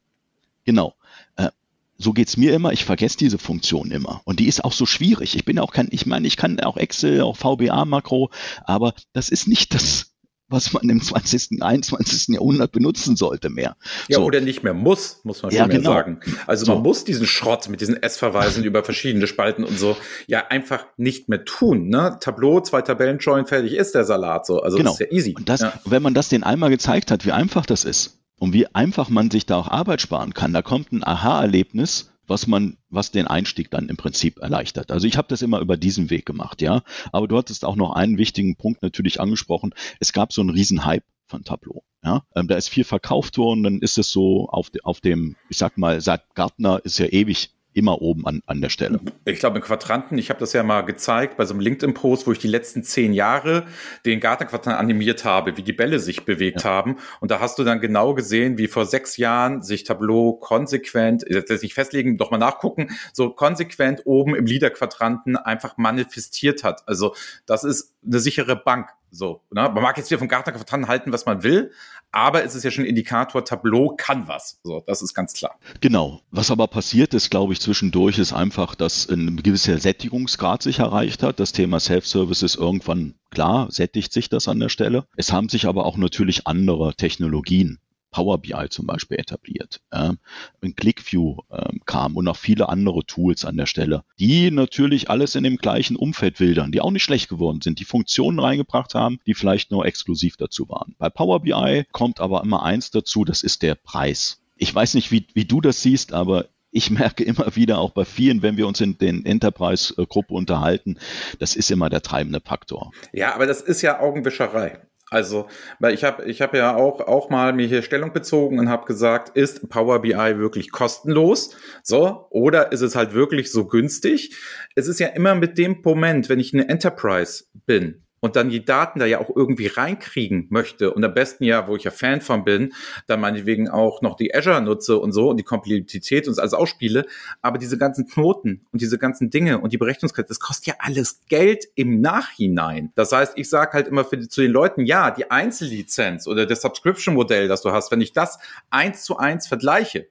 Genau. 0.64 0.94
Äh, 1.36 1.50
so 1.98 2.12
geht's 2.12 2.36
mir 2.36 2.54
immer. 2.54 2.72
Ich 2.72 2.84
vergesse 2.84 3.18
diese 3.18 3.38
Funktion 3.38 3.90
immer. 3.90 4.22
Und 4.24 4.40
die 4.40 4.46
ist 4.46 4.64
auch 4.64 4.72
so 4.72 4.86
schwierig. 4.86 5.36
Ich 5.36 5.44
bin 5.44 5.58
auch 5.58 5.72
kein, 5.72 5.88
ich 5.90 6.06
meine, 6.06 6.26
ich 6.26 6.36
kann 6.36 6.58
auch 6.60 6.76
Excel, 6.76 7.20
auch 7.20 7.36
VBA-Makro, 7.36 8.30
aber 8.64 8.94
das 9.12 9.28
ist 9.28 9.46
nicht 9.46 9.74
das 9.74 10.12
was 10.50 10.72
man 10.72 10.88
im 10.88 11.00
20., 11.00 11.62
21. 11.62 12.34
Jahrhundert 12.34 12.72
benutzen 12.72 13.16
sollte 13.16 13.50
mehr. 13.50 13.76
Ja, 14.08 14.18
so. 14.18 14.24
oder 14.24 14.40
nicht 14.40 14.62
mehr 14.62 14.74
muss, 14.74 15.20
muss 15.24 15.42
man 15.42 15.52
ja, 15.52 15.66
genau. 15.66 15.92
sagen. 15.92 16.20
Also 16.46 16.66
so. 16.66 16.74
man 16.74 16.82
muss 16.82 17.04
diesen 17.04 17.26
Schrott 17.26 17.68
mit 17.68 17.80
diesen 17.80 18.02
S-Verweisen 18.02 18.64
über 18.64 18.84
verschiedene 18.84 19.26
Spalten 19.26 19.64
und 19.64 19.78
so 19.78 19.96
ja 20.26 20.46
einfach 20.48 20.84
nicht 20.96 21.28
mehr 21.28 21.44
tun. 21.44 21.88
Ne? 21.88 22.18
Tableau, 22.20 22.60
zwei 22.60 22.82
Tabellen 22.82 23.18
join, 23.18 23.46
fertig 23.46 23.74
ist 23.74 23.94
der 23.94 24.04
Salat 24.04 24.46
so. 24.46 24.60
Also 24.60 24.76
genau. 24.76 24.90
das 24.90 25.00
ist 25.00 25.10
ja 25.10 25.16
easy. 25.16 25.34
Und 25.36 25.48
das, 25.48 25.60
ja. 25.60 25.72
wenn 25.84 26.02
man 26.02 26.14
das 26.14 26.28
den 26.28 26.42
einmal 26.42 26.70
gezeigt 26.70 27.10
hat, 27.10 27.24
wie 27.24 27.32
einfach 27.32 27.66
das 27.66 27.84
ist, 27.84 28.20
und 28.40 28.54
wie 28.54 28.66
einfach 28.74 29.10
man 29.10 29.30
sich 29.30 29.46
da 29.46 29.56
auch 29.56 29.68
Arbeit 29.68 30.00
sparen 30.00 30.34
kann. 30.34 30.52
Da 30.52 30.62
kommt 30.62 30.90
ein 30.92 31.04
Aha-Erlebnis, 31.04 32.09
was 32.30 32.46
man, 32.46 32.78
was 32.88 33.10
den 33.10 33.26
Einstieg 33.26 33.70
dann 33.70 33.88
im 33.88 33.96
Prinzip 33.96 34.38
erleichtert. 34.38 34.90
Also 34.92 35.06
ich 35.06 35.18
habe 35.18 35.28
das 35.28 35.42
immer 35.42 35.58
über 35.58 35.76
diesen 35.76 36.08
Weg 36.10 36.24
gemacht, 36.24 36.62
ja. 36.62 36.82
Aber 37.12 37.28
du 37.28 37.36
hattest 37.36 37.64
auch 37.64 37.76
noch 37.76 37.92
einen 37.92 38.16
wichtigen 38.16 38.56
Punkt 38.56 38.82
natürlich 38.82 39.20
angesprochen. 39.20 39.74
Es 39.98 40.12
gab 40.12 40.32
so 40.32 40.40
einen 40.40 40.50
riesen 40.50 40.84
Hype 40.84 41.04
von 41.26 41.44
Tableau. 41.44 41.82
Ja, 42.02 42.24
ähm, 42.34 42.48
da 42.48 42.56
ist 42.56 42.68
viel 42.68 42.84
verkauft 42.84 43.36
worden, 43.36 43.62
dann 43.62 43.78
ist 43.80 43.98
es 43.98 44.10
so 44.10 44.48
auf, 44.48 44.70
de, 44.70 44.82
auf 44.82 45.00
dem, 45.00 45.36
ich 45.50 45.58
sag 45.58 45.76
mal, 45.76 46.00
seit 46.00 46.34
Gartner 46.34 46.80
ist 46.82 46.98
ja 46.98 47.06
ewig 47.06 47.50
immer 47.72 48.02
oben 48.02 48.26
an, 48.26 48.42
an 48.46 48.60
der 48.60 48.68
Stelle. 48.68 49.00
Ich 49.24 49.38
glaube, 49.38 49.58
in 49.58 49.64
Quadranten, 49.64 50.18
ich 50.18 50.30
habe 50.30 50.40
das 50.40 50.52
ja 50.52 50.62
mal 50.62 50.82
gezeigt 50.82 51.36
bei 51.36 51.44
so 51.44 51.54
einem 51.54 51.60
LinkedIn-Post, 51.60 52.26
wo 52.26 52.32
ich 52.32 52.38
die 52.38 52.48
letzten 52.48 52.82
zehn 52.82 53.12
Jahre 53.12 53.64
den 54.04 54.20
Gartenquadranten 54.20 54.80
animiert 54.80 55.24
habe, 55.24 55.56
wie 55.56 55.62
die 55.62 55.72
Bälle 55.72 56.00
sich 56.00 56.24
bewegt 56.24 56.64
ja. 56.64 56.70
haben. 56.70 56.96
Und 57.20 57.30
da 57.30 57.40
hast 57.40 57.58
du 57.58 57.64
dann 57.64 57.80
genau 57.80 58.14
gesehen, 58.14 58.58
wie 58.58 58.66
vor 58.66 58.86
sechs 58.86 59.16
Jahren 59.16 59.62
sich 59.62 59.84
Tableau 59.84 60.32
konsequent, 60.32 61.24
jetzt 61.28 61.50
nicht 61.62 61.74
festlegen, 61.74 62.18
doch 62.18 62.30
mal 62.30 62.38
nachgucken, 62.38 62.90
so 63.12 63.30
konsequent 63.30 64.02
oben 64.04 64.34
im 64.34 64.46
Leader-Quadranten 64.46 65.36
einfach 65.36 65.76
manifestiert 65.76 66.64
hat. 66.64 66.86
Also 66.88 67.14
das 67.46 67.64
ist 67.64 67.94
eine 68.04 68.18
sichere 68.18 68.56
Bank. 68.56 68.88
So, 69.10 69.42
ne? 69.50 69.62
Man 69.62 69.82
mag 69.82 69.96
jetzt 69.96 70.10
wieder 70.10 70.18
vom 70.18 70.28
Gartner 70.28 70.88
halten, 70.88 71.12
was 71.12 71.26
man 71.26 71.42
will, 71.42 71.72
aber 72.12 72.44
es 72.44 72.54
ist 72.54 72.64
ja 72.64 72.70
schon 72.70 72.84
Indikator, 72.84 73.44
Tableau 73.44 73.94
kann 73.96 74.28
was. 74.28 74.60
So, 74.64 74.82
das 74.86 75.02
ist 75.02 75.14
ganz 75.14 75.32
klar. 75.32 75.58
Genau. 75.80 76.20
Was 76.30 76.50
aber 76.50 76.66
passiert 76.66 77.14
ist, 77.14 77.30
glaube 77.30 77.52
ich, 77.52 77.60
zwischendurch 77.60 78.18
ist 78.18 78.32
einfach, 78.32 78.74
dass 78.74 79.08
ein 79.08 79.36
gewisser 79.42 79.78
Sättigungsgrad 79.78 80.62
sich 80.62 80.80
erreicht 80.80 81.22
hat. 81.22 81.40
Das 81.40 81.52
Thema 81.52 81.80
Self-Service 81.80 82.42
ist 82.42 82.56
irgendwann 82.56 83.14
klar, 83.30 83.70
sättigt 83.70 84.12
sich 84.12 84.28
das 84.28 84.48
an 84.48 84.60
der 84.60 84.68
Stelle. 84.68 85.06
Es 85.16 85.32
haben 85.32 85.48
sich 85.48 85.66
aber 85.66 85.86
auch 85.86 85.96
natürlich 85.96 86.46
andere 86.46 86.94
Technologien 86.94 87.78
Power 88.10 88.38
BI 88.38 88.68
zum 88.70 88.86
Beispiel 88.86 89.18
etabliert. 89.18 89.80
Ja. 89.92 90.14
Ein 90.62 90.74
ClickView 90.74 91.38
ähm, 91.50 91.80
kam 91.84 92.16
und 92.16 92.24
noch 92.24 92.36
viele 92.36 92.68
andere 92.68 93.04
Tools 93.04 93.44
an 93.44 93.56
der 93.56 93.66
Stelle, 93.66 94.04
die 94.18 94.50
natürlich 94.50 95.10
alles 95.10 95.34
in 95.34 95.44
dem 95.44 95.56
gleichen 95.56 95.96
Umfeld 95.96 96.40
wildern, 96.40 96.72
die 96.72 96.80
auch 96.80 96.90
nicht 96.90 97.04
schlecht 97.04 97.28
geworden 97.28 97.60
sind, 97.62 97.80
die 97.80 97.84
Funktionen 97.84 98.38
reingebracht 98.38 98.94
haben, 98.94 99.20
die 99.26 99.34
vielleicht 99.34 99.70
nur 99.70 99.86
exklusiv 99.86 100.36
dazu 100.36 100.68
waren. 100.68 100.94
Bei 100.98 101.08
Power 101.08 101.40
BI 101.40 101.84
kommt 101.92 102.20
aber 102.20 102.42
immer 102.42 102.62
eins 102.62 102.90
dazu, 102.90 103.24
das 103.24 103.42
ist 103.42 103.62
der 103.62 103.74
Preis. 103.74 104.40
Ich 104.56 104.74
weiß 104.74 104.94
nicht, 104.94 105.10
wie, 105.10 105.26
wie 105.34 105.44
du 105.44 105.60
das 105.60 105.82
siehst, 105.82 106.12
aber 106.12 106.46
ich 106.72 106.90
merke 106.90 107.24
immer 107.24 107.56
wieder 107.56 107.78
auch 107.78 107.90
bei 107.90 108.04
vielen, 108.04 108.42
wenn 108.42 108.56
wir 108.56 108.66
uns 108.66 108.80
in 108.80 108.98
den 108.98 109.24
Enterprise-Gruppe 109.24 110.34
unterhalten, 110.34 110.98
das 111.38 111.56
ist 111.56 111.70
immer 111.70 111.90
der 111.90 112.02
treibende 112.02 112.40
Faktor. 112.40 112.92
Ja, 113.12 113.34
aber 113.34 113.46
das 113.46 113.60
ist 113.60 113.82
ja 113.82 114.00
Augenwischerei. 114.00 114.80
Also, 115.10 115.48
weil 115.80 115.92
ich 115.92 116.04
habe 116.04 116.24
ich 116.24 116.40
hab 116.40 116.54
ja 116.54 116.76
auch, 116.76 117.00
auch 117.00 117.30
mal 117.30 117.52
mir 117.52 117.66
hier 117.66 117.82
Stellung 117.82 118.12
bezogen 118.12 118.60
und 118.60 118.68
habe 118.68 118.86
gesagt, 118.86 119.36
ist 119.36 119.68
Power 119.68 120.00
BI 120.00 120.14
wirklich 120.14 120.70
kostenlos? 120.70 121.56
So, 121.82 122.28
oder 122.30 122.70
ist 122.70 122.80
es 122.80 122.94
halt 122.94 123.12
wirklich 123.12 123.50
so 123.50 123.66
günstig? 123.66 124.36
Es 124.76 124.86
ist 124.86 125.00
ja 125.00 125.08
immer 125.08 125.34
mit 125.34 125.58
dem 125.58 125.80
Moment, 125.82 126.28
wenn 126.28 126.38
ich 126.38 126.54
eine 126.54 126.68
Enterprise 126.68 127.44
bin, 127.66 128.04
und 128.20 128.36
dann 128.36 128.50
die 128.50 128.64
Daten 128.64 129.00
da 129.00 129.06
ja 129.06 129.18
auch 129.18 129.30
irgendwie 129.34 129.66
reinkriegen 129.66 130.46
möchte 130.50 130.92
und 130.92 131.04
am 131.04 131.14
besten 131.14 131.44
ja, 131.44 131.66
wo 131.66 131.76
ich 131.76 131.84
ja 131.84 131.90
Fan 131.90 132.20
von 132.20 132.44
bin, 132.44 132.72
dann 133.06 133.20
meinetwegen 133.20 133.68
auch 133.68 134.02
noch 134.02 134.16
die 134.16 134.34
Azure 134.34 134.60
nutze 134.60 134.98
und 134.98 135.12
so 135.12 135.30
und 135.30 135.38
die 135.38 135.42
Komplementität 135.42 136.28
und 136.28 136.38
alles 136.38 136.54
ausspiele, 136.54 137.06
aber 137.42 137.58
diese 137.58 137.78
ganzen 137.78 138.06
Knoten 138.06 138.66
und 138.72 138.80
diese 138.80 138.98
ganzen 138.98 139.30
Dinge 139.30 139.60
und 139.60 139.72
die 139.72 139.78
Berechnungskette, 139.78 140.28
das 140.28 140.40
kostet 140.40 140.66
ja 140.66 140.74
alles 140.78 141.20
Geld 141.28 141.66
im 141.74 142.00
Nachhinein. 142.00 142.92
Das 142.94 143.12
heißt, 143.12 143.32
ich 143.36 143.48
sage 143.48 143.72
halt 143.72 143.88
immer 143.88 144.04
für 144.04 144.20
zu 144.20 144.42
den 144.42 144.52
Leuten, 144.52 144.84
ja, 144.84 145.10
die 145.10 145.30
Einzellizenz 145.30 146.26
oder 146.26 146.46
das 146.46 146.60
Subscription-Modell, 146.60 147.48
das 147.48 147.62
du 147.62 147.72
hast, 147.72 147.90
wenn 147.90 148.00
ich 148.00 148.12
das 148.12 148.38
eins 148.70 149.02
zu 149.02 149.16
eins 149.16 149.46
vergleiche, 149.46 150.08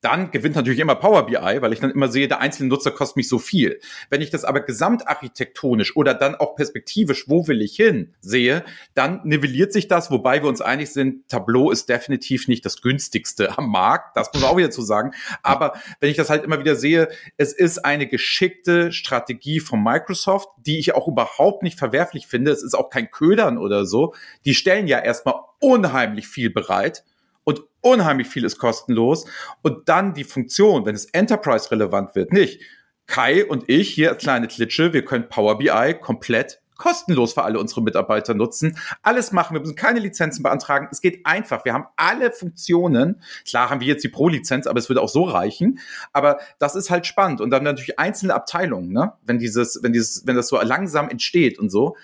dann 0.00 0.30
gewinnt 0.30 0.56
natürlich 0.56 0.78
immer 0.80 0.94
Power 0.94 1.26
BI, 1.26 1.34
weil 1.34 1.72
ich 1.72 1.80
dann 1.80 1.90
immer 1.90 2.08
sehe, 2.08 2.28
der 2.28 2.40
einzelne 2.40 2.68
Nutzer 2.68 2.90
kostet 2.90 3.16
mich 3.16 3.28
so 3.28 3.38
viel. 3.38 3.80
Wenn 4.10 4.20
ich 4.20 4.30
das 4.30 4.44
aber 4.44 4.60
gesamtarchitektonisch 4.60 5.96
oder 5.96 6.14
dann 6.14 6.34
auch 6.34 6.54
perspektivisch, 6.54 7.28
wo 7.28 7.48
will 7.48 7.62
ich 7.62 7.74
hin, 7.76 8.14
sehe, 8.20 8.64
dann 8.94 9.20
nivelliert 9.24 9.72
sich 9.72 9.88
das, 9.88 10.10
wobei 10.10 10.42
wir 10.42 10.48
uns 10.48 10.60
einig 10.60 10.92
sind, 10.92 11.28
Tableau 11.28 11.70
ist 11.70 11.88
definitiv 11.88 12.46
nicht 12.46 12.64
das 12.64 12.82
günstigste 12.82 13.58
am 13.58 13.70
Markt, 13.70 14.16
das 14.16 14.30
muss 14.32 14.42
man 14.42 14.52
auch 14.52 14.56
wieder 14.56 14.70
zu 14.70 14.82
sagen. 14.82 15.12
Aber 15.42 15.74
wenn 16.00 16.10
ich 16.10 16.16
das 16.16 16.30
halt 16.30 16.44
immer 16.44 16.60
wieder 16.60 16.76
sehe, 16.76 17.08
es 17.36 17.52
ist 17.52 17.84
eine 17.84 18.06
geschickte 18.06 18.92
Strategie 18.92 19.60
von 19.60 19.82
Microsoft, 19.82 20.48
die 20.58 20.78
ich 20.78 20.94
auch 20.94 21.08
überhaupt 21.08 21.62
nicht 21.62 21.78
verwerflich 21.78 22.26
finde. 22.26 22.50
Es 22.50 22.62
ist 22.62 22.74
auch 22.74 22.90
kein 22.90 23.10
Ködern 23.10 23.58
oder 23.58 23.86
so. 23.86 24.14
Die 24.44 24.54
stellen 24.54 24.86
ja 24.86 24.98
erstmal 24.98 25.36
unheimlich 25.60 26.28
viel 26.28 26.50
bereit 26.50 27.04
und 27.46 27.62
unheimlich 27.80 28.26
viel 28.26 28.44
ist 28.44 28.58
kostenlos. 28.58 29.24
Und 29.62 29.88
dann 29.88 30.14
die 30.14 30.24
Funktion, 30.24 30.84
wenn 30.84 30.96
es 30.96 31.06
Enterprise 31.06 31.70
relevant 31.70 32.14
wird, 32.16 32.32
nicht. 32.32 32.60
Kai 33.06 33.46
und 33.46 33.68
ich 33.68 33.88
hier 33.88 34.16
kleine 34.16 34.48
Klitsche, 34.48 34.92
wir 34.92 35.04
können 35.04 35.28
Power 35.28 35.58
BI 35.58 35.94
komplett 36.00 36.60
kostenlos 36.76 37.32
für 37.32 37.44
alle 37.44 37.58
unsere 37.58 37.82
Mitarbeiter 37.82 38.34
nutzen. 38.34 38.76
Alles 39.02 39.32
machen, 39.32 39.54
wir 39.54 39.60
müssen 39.60 39.76
keine 39.76 40.00
Lizenzen 40.00 40.42
beantragen. 40.42 40.88
Es 40.90 41.00
geht 41.00 41.24
einfach. 41.24 41.64
Wir 41.64 41.72
haben 41.72 41.86
alle 41.96 42.32
Funktionen. 42.32 43.22
Klar 43.48 43.70
haben 43.70 43.80
wir 43.80 43.86
jetzt 43.86 44.04
die 44.04 44.08
Pro-Lizenz, 44.08 44.66
aber 44.66 44.78
es 44.78 44.88
würde 44.90 45.00
auch 45.00 45.08
so 45.08 45.22
reichen. 45.22 45.78
Aber 46.12 46.38
das 46.58 46.74
ist 46.74 46.90
halt 46.90 47.06
spannend. 47.06 47.40
Und 47.40 47.50
dann 47.50 47.62
natürlich 47.62 47.98
einzelne 47.98 48.34
Abteilungen, 48.34 48.92
ne? 48.92 49.12
wenn 49.24 49.38
dieses, 49.38 49.82
wenn 49.82 49.92
dieses, 49.92 50.26
wenn 50.26 50.36
das 50.36 50.48
so 50.48 50.60
langsam 50.60 51.08
entsteht 51.08 51.58
und 51.58 51.70
so, 51.70 51.96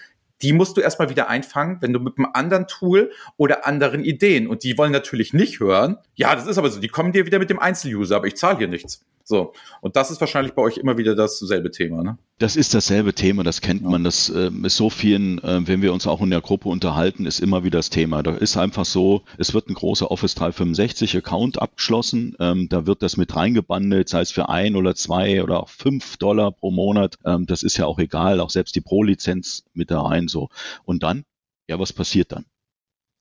die 0.42 0.52
musst 0.52 0.76
du 0.76 0.80
erstmal 0.80 1.08
wieder 1.08 1.28
einfangen, 1.28 1.78
wenn 1.80 1.92
du 1.92 2.00
mit 2.00 2.18
einem 2.18 2.28
anderen 2.32 2.66
Tool 2.66 3.10
oder 3.36 3.66
anderen 3.66 4.04
Ideen 4.04 4.46
und 4.46 4.64
die 4.64 4.76
wollen 4.76 4.92
natürlich 4.92 5.32
nicht 5.32 5.60
hören. 5.60 5.98
Ja, 6.14 6.34
das 6.34 6.46
ist 6.46 6.58
aber 6.58 6.70
so, 6.70 6.80
die 6.80 6.88
kommen 6.88 7.12
dir 7.12 7.26
wieder 7.26 7.38
mit 7.38 7.50
dem 7.50 7.58
Einzeluser, 7.58 8.16
aber 8.16 8.26
ich 8.26 8.36
zahle 8.36 8.58
hier 8.58 8.68
nichts. 8.68 9.04
So. 9.24 9.52
Und 9.80 9.96
das 9.96 10.10
ist 10.10 10.20
wahrscheinlich 10.20 10.54
bei 10.54 10.62
euch 10.62 10.76
immer 10.76 10.96
wieder 10.98 11.14
dasselbe 11.14 11.70
Thema, 11.70 12.02
ne? 12.02 12.18
Das 12.38 12.56
ist 12.56 12.74
dasselbe 12.74 13.14
Thema, 13.14 13.44
das 13.44 13.60
kennt 13.60 13.82
ja. 13.82 13.88
man. 13.88 14.02
Das 14.02 14.28
äh, 14.28 14.50
ist 14.64 14.76
so 14.76 14.90
vielen, 14.90 15.38
äh, 15.44 15.66
wenn 15.66 15.80
wir 15.80 15.92
uns 15.92 16.06
auch 16.06 16.20
in 16.20 16.30
der 16.30 16.40
Gruppe 16.40 16.68
unterhalten, 16.68 17.24
ist 17.24 17.38
immer 17.38 17.62
wieder 17.62 17.78
das 17.78 17.90
Thema. 17.90 18.22
Da 18.22 18.32
ist 18.32 18.56
einfach 18.56 18.84
so, 18.84 19.22
es 19.38 19.54
wird 19.54 19.68
ein 19.68 19.74
großer 19.74 20.10
Office 20.10 20.34
365 20.34 21.16
Account 21.16 21.62
abgeschlossen. 21.62 22.34
Ähm, 22.40 22.68
da 22.68 22.86
wird 22.86 23.02
das 23.02 23.16
mit 23.16 23.36
reingebandelt, 23.36 24.08
sei 24.08 24.22
es 24.22 24.32
für 24.32 24.48
ein 24.48 24.74
oder 24.74 24.94
zwei 24.96 25.42
oder 25.42 25.62
auch 25.62 25.68
fünf 25.68 26.16
Dollar 26.16 26.50
pro 26.50 26.70
Monat. 26.72 27.16
Ähm, 27.24 27.46
das 27.46 27.62
ist 27.62 27.76
ja 27.76 27.86
auch 27.86 27.98
egal, 27.98 28.40
auch 28.40 28.50
selbst 28.50 28.74
die 28.74 28.80
Pro-Lizenz 28.80 29.64
mit 29.72 29.90
da 29.90 30.00
rein 30.00 30.26
so. 30.26 30.48
Und 30.84 31.04
dann, 31.04 31.24
ja, 31.68 31.78
was 31.78 31.92
passiert 31.92 32.32
dann? 32.32 32.44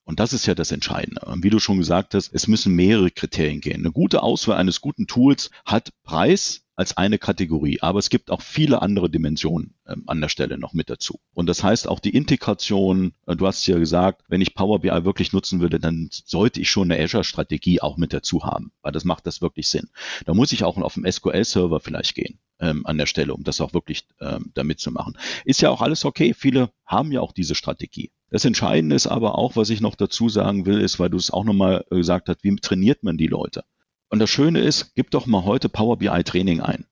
Und 0.04 0.20
das 0.20 0.34
ist 0.34 0.46
ja 0.46 0.56
das 0.56 0.72
Entscheidende. 0.72 1.22
Und 1.26 1.44
wie 1.44 1.50
du 1.50 1.60
schon 1.60 1.78
gesagt 1.78 2.16
hast, 2.16 2.34
es 2.34 2.48
müssen 2.48 2.76
mehrere 2.76 3.12
Kriterien 3.12 3.62
gehen. 3.62 3.82
Eine 3.82 3.92
gute 3.92 4.24
Auswahl 4.24 4.58
eines 4.58 4.82
guten 4.82 5.08
Tools 5.08 5.52
hat 5.66 5.92
Preis 6.04 6.64
als 6.76 6.98
eine 6.98 7.20
Kategorie, 7.20 7.80
aber 7.82 8.00
es 8.00 8.10
gibt 8.10 8.32
auch 8.32 8.42
viele 8.42 8.82
andere 8.82 9.10
Dimensionen 9.10 9.76
ähm, 9.88 10.04
an 10.08 10.20
der 10.20 10.30
Stelle 10.30 10.58
noch 10.58 10.74
mit 10.74 10.90
dazu. 10.90 11.20
Und 11.34 11.48
das 11.48 11.64
heißt 11.64 11.88
auch 11.88 12.00
die 12.00 12.16
Integration, 12.16 13.14
äh, 13.28 13.36
du 13.36 13.46
hast 13.46 13.68
ja 13.68 13.78
gesagt, 13.78 14.24
wenn 14.30 14.42
ich 14.42 14.56
Power 14.56 14.80
BI 14.80 15.06
wirklich 15.06 15.32
nutzen 15.32 15.60
würde, 15.60 15.80
dann 15.80 16.10
sollte 16.12 16.60
ich 16.60 16.72
schon 16.72 16.92
eine 16.92 17.02
Azure-Strategie 17.04 17.82
auch 17.82 17.98
mit 17.98 18.14
dazu 18.14 18.44
haben, 18.44 18.72
weil 18.82 18.94
das 18.94 19.06
macht 19.06 19.28
das 19.28 19.42
wirklich 19.42 19.68
Sinn. 19.68 19.90
Da 20.26 20.34
muss 20.34 20.54
ich 20.54 20.64
auch 20.64 20.78
auf 20.78 20.96
dem 20.96 21.10
SQL-Server 21.10 21.80
vielleicht 21.80 22.16
gehen 22.16 22.40
ähm, 22.62 22.86
an 22.86 22.97
der 22.97 23.08
Stelle, 23.08 23.34
um 23.34 23.43
das 23.43 23.60
auch 23.60 23.74
wirklich 23.74 24.06
ähm, 24.21 24.52
damit 24.54 24.80
zu 24.80 24.91
machen. 24.91 25.17
Ist 25.43 25.62
ja 25.62 25.69
auch 25.69 25.82
alles 25.82 26.06
okay. 26.06 26.34
Viele 26.34 26.71
haben 26.86 27.12
ja 27.12 27.19
auch 27.19 27.34
diese 27.34 27.56
Strategie. 27.56 28.12
Das 28.30 28.45
Entscheidende 28.45 28.95
ist 28.95 29.08
aber 29.08 29.38
auch, 29.38 29.58
was 29.58 29.69
ich 29.69 29.82
noch 29.82 29.95
dazu 29.95 30.30
sagen 30.30 30.65
will, 30.65 30.80
ist, 30.80 31.00
weil 31.00 31.10
du 31.10 31.17
es 31.17 31.32
auch 31.32 31.43
nochmal 31.43 31.86
gesagt 31.89 32.30
hast, 32.30 32.43
wie 32.43 32.56
trainiert 32.56 33.04
man 33.04 33.17
die 33.17 33.28
Leute? 33.28 33.63
Und 34.10 34.19
das 34.19 34.30
Schöne 34.30 34.60
ist, 34.60 34.95
gib 34.95 35.12
doch 35.12 35.26
mal 35.26 35.43
heute 35.43 35.67
Power 35.67 35.97
BI 35.97 36.24
Training 36.24 36.62
ein. 36.62 36.86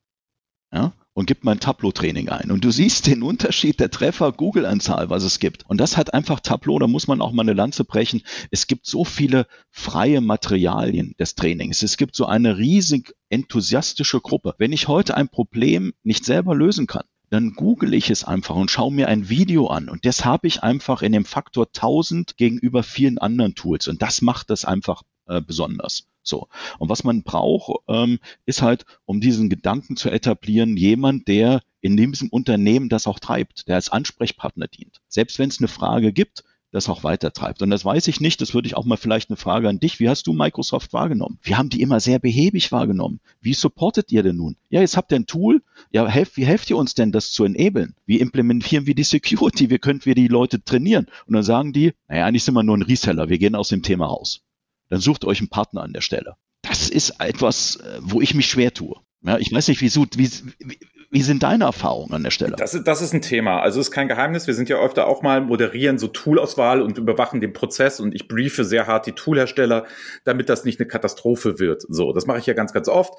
Ja? 0.74 0.94
Und 1.20 1.26
gib 1.26 1.44
mal 1.44 1.52
ein 1.52 1.60
Tableau-Training 1.60 2.30
ein. 2.30 2.50
Und 2.50 2.64
du 2.64 2.72
siehst 2.72 3.06
den 3.06 3.24
Unterschied 3.24 3.82
der 3.82 3.92
Treffer, 3.92 4.32
Google-Anzahl, 4.32 5.10
was 5.10 5.24
es 5.24 5.40
gibt. 5.40 5.66
Und 5.70 5.78
das 5.78 5.98
hat 5.98 6.14
einfach 6.14 6.40
Tableau, 6.40 6.80
da 6.80 6.88
muss 6.88 7.10
man 7.10 7.20
auch 7.20 7.34
mal 7.34 7.42
eine 7.42 7.52
Lanze 7.52 7.84
brechen. 7.84 8.22
Es 8.52 8.68
gibt 8.68 8.86
so 8.86 9.04
viele 9.04 9.46
freie 9.70 10.22
Materialien 10.22 11.16
des 11.20 11.36
Trainings. 11.36 11.84
Es 11.84 11.98
gibt 11.98 12.16
so 12.16 12.26
eine 12.26 12.58
riesig 12.58 13.16
enthusiastische 13.28 14.22
Gruppe. 14.22 14.56
Wenn 14.60 14.72
ich 14.72 14.88
heute 14.88 15.18
ein 15.18 15.28
Problem 15.28 15.92
nicht 16.04 16.24
selber 16.24 16.56
lösen 16.56 16.88
kann, 16.88 17.04
dann 17.30 17.52
google 17.52 17.94
ich 17.94 18.10
es 18.10 18.24
einfach 18.24 18.56
und 18.56 18.72
schaue 18.72 18.94
mir 18.94 19.10
ein 19.10 19.28
Video 19.28 19.68
an. 19.68 19.90
Und 19.90 20.06
das 20.06 20.24
habe 20.24 20.48
ich 20.48 20.64
einfach 20.64 21.02
in 21.02 21.12
dem 21.12 21.26
Faktor 21.26 21.66
1000 21.66 22.38
gegenüber 22.38 22.82
vielen 22.82 23.18
anderen 23.18 23.56
Tools. 23.56 23.90
Und 23.90 24.02
das 24.02 24.22
macht 24.22 24.50
das 24.50 24.64
einfach 24.64 25.04
äh, 25.28 25.42
besonders. 25.42 26.08
So. 26.30 26.48
Und 26.78 26.90
was 26.90 27.04
man 27.04 27.24
braucht, 27.24 27.84
ähm, 27.88 28.20
ist 28.46 28.62
halt, 28.62 28.86
um 29.06 29.20
diesen 29.20 29.50
Gedanken 29.50 29.98
zu 29.98 30.10
etablieren, 30.10 30.78
jemand, 30.78 31.28
der 31.28 31.62
in 31.82 31.98
diesem 31.98 32.30
Unternehmen 32.30 32.90
das 32.90 33.08
auch 33.08 33.20
treibt, 33.20 33.68
der 33.68 33.76
als 33.76 33.90
Ansprechpartner 33.90 34.68
dient. 34.68 35.02
Selbst 35.08 35.40
wenn 35.40 35.50
es 35.50 35.60
eine 35.60 35.68
Frage 35.68 36.14
gibt, 36.14 36.44
das 36.72 36.90
auch 36.90 37.04
weitertreibt. 37.04 37.62
Und 37.62 37.70
das 37.72 37.84
weiß 37.84 38.08
ich 38.08 38.22
nicht, 38.22 38.42
das 38.42 38.54
würde 38.54 38.68
ich 38.68 38.78
auch 38.78 38.86
mal 38.86 38.98
vielleicht 38.98 39.30
eine 39.30 39.38
Frage 39.38 39.68
an 39.70 39.80
dich. 39.80 40.00
Wie 40.00 40.10
hast 40.10 40.28
du 40.28 40.34
Microsoft 40.34 40.94
wahrgenommen? 40.94 41.40
Wir 41.42 41.58
haben 41.58 41.70
die 41.70 41.82
immer 41.82 42.00
sehr 42.00 42.20
behäbig 42.20 42.72
wahrgenommen. 42.72 43.20
Wie 43.42 43.54
supportet 43.54 44.12
ihr 44.12 44.24
denn 44.24 44.36
nun? 44.36 44.56
Ja, 44.70 44.82
jetzt 44.82 44.96
habt 44.96 45.12
ihr 45.12 45.16
ein 45.16 45.26
Tool. 45.26 45.64
Ja, 45.92 46.08
helft, 46.08 46.38
wie 46.38 46.46
helft 46.46 46.70
ihr 46.70 46.78
uns 46.78 46.94
denn, 46.94 47.12
das 47.12 47.32
zu 47.32 47.44
enablen? 47.44 47.96
Wie 48.06 48.20
implementieren 48.20 48.86
wir 48.86 48.96
die 48.96 49.04
Security? 49.04 49.70
Wie 49.70 49.80
könnten 49.80 50.06
wir 50.06 50.16
die 50.16 50.28
Leute 50.28 50.64
trainieren? 50.64 51.08
Und 51.26 51.34
dann 51.34 51.44
sagen 51.44 51.74
die, 51.74 51.94
naja, 52.08 52.26
eigentlich 52.26 52.44
sind 52.44 52.54
wir 52.54 52.64
nur 52.64 52.78
ein 52.78 52.84
Reseller. 52.84 53.30
Wir 53.30 53.40
gehen 53.40 53.56
aus 53.56 53.70
dem 53.70 53.82
Thema 53.82 54.06
raus. 54.06 54.42
Dann 54.90 55.00
sucht 55.00 55.26
euch 55.26 55.40
einen 55.40 55.50
Partner 55.50 55.84
an 55.84 55.94
der 55.94 56.02
Stelle. 56.02 56.36
Das 56.62 56.90
ist 56.90 57.20
etwas, 57.20 57.78
äh, 57.78 58.00
wo 58.02 58.22
ich 58.22 58.34
mich 58.34 58.48
schwer 58.48 58.74
tue. 58.74 58.96
Ja, 59.22 59.38
ich 59.38 59.52
weiß 59.52 59.68
nicht, 59.68 59.82
wie, 59.82 59.94
wie, 60.18 60.80
wie 61.12 61.22
sind 61.22 61.44
deine 61.44 61.66
Erfahrungen 61.66 62.14
an 62.14 62.24
der 62.24 62.32
Stelle? 62.32 62.56
Das 62.58 62.74
ist, 62.74 62.88
das 62.88 63.02
ist 63.02 63.14
ein 63.14 63.22
Thema. 63.22 63.60
Also 63.60 63.80
es 63.80 63.88
ist 63.88 63.92
kein 63.92 64.08
Geheimnis. 64.08 64.48
Wir 64.48 64.54
sind 64.54 64.70
ja 64.70 64.78
öfter 64.78 65.08
auch 65.08 65.22
mal 65.22 65.42
moderieren 65.42 65.98
so 65.98 66.08
Toolauswahl 66.08 66.82
und 66.82 66.98
überwachen 66.98 67.42
den 67.42 67.52
Prozess 67.52 68.00
und 68.00 68.14
ich 68.14 68.28
briefe 68.28 68.64
sehr 68.64 68.88
hart 68.88 69.08
die 69.08 69.14
Toolhersteller, 69.14 69.86
damit 70.24 70.50
das 70.50 70.66
nicht 70.66 70.80
eine 70.80 70.88
Katastrophe 70.88 71.60
wird. 71.60 71.84
So, 71.90 72.14
das 72.14 72.28
mache 72.28 72.40
ich 72.40 72.46
ja 72.46 72.54
ganz, 72.54 72.72
ganz 72.72 72.88
oft 72.88 73.14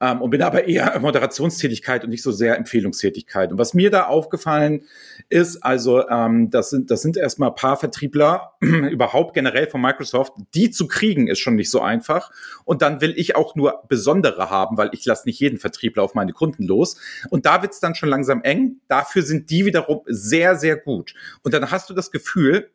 ähm, 0.00 0.22
und 0.22 0.30
bin 0.30 0.42
aber 0.42 0.66
eher 0.66 0.98
Moderationstätigkeit 1.00 2.04
und 2.04 2.10
nicht 2.10 2.22
so 2.22 2.32
sehr 2.32 2.56
Empfehlungstätigkeit. 2.56 3.52
Und 3.52 3.58
was 3.58 3.74
mir 3.74 3.90
da 3.90 4.06
aufgefallen 4.06 4.82
ist, 5.28 5.62
also 5.62 6.08
ähm, 6.08 6.50
das 6.50 6.70
sind 6.70 6.90
das 6.90 7.02
sind 7.02 7.16
erstmal 7.16 7.54
paar 7.54 7.76
Vertriebler 7.76 8.54
überhaupt 8.60 9.34
generell 9.34 9.68
von 9.68 9.80
Microsoft, 9.80 10.34
die 10.54 10.70
zu 10.70 10.88
kriegen 10.88 11.28
ist 11.28 11.38
schon 11.38 11.54
nicht 11.54 11.70
so 11.70 11.80
einfach. 11.80 12.30
Und 12.64 12.82
dann 12.82 13.00
will 13.00 13.14
ich 13.16 13.36
auch 13.36 13.54
nur 13.54 13.82
besondere 13.88 14.50
haben, 14.50 14.76
weil 14.76 14.90
ich 14.92 15.04
lasse 15.04 15.26
nicht 15.26 15.40
jeden 15.40 15.58
Vertriebler 15.58 16.02
auf 16.02 16.14
meine 16.14 16.32
Kunden 16.32 16.64
los. 16.64 16.96
Und 17.30 17.46
da 17.46 17.62
wird's 17.62 17.80
dann 17.80 17.94
schon 17.94 18.08
langsam 18.08 18.42
eng. 18.42 18.80
Dafür 18.88 19.22
sind 19.22 19.50
die 19.50 19.64
wiederum 19.64 20.02
sehr, 20.06 20.56
sehr 20.56 20.76
gut. 20.76 21.14
Und 21.42 21.54
dann 21.54 21.70
hast 21.70 21.90
du 21.90 21.94
das 21.94 22.10
Gefühl, 22.10 22.70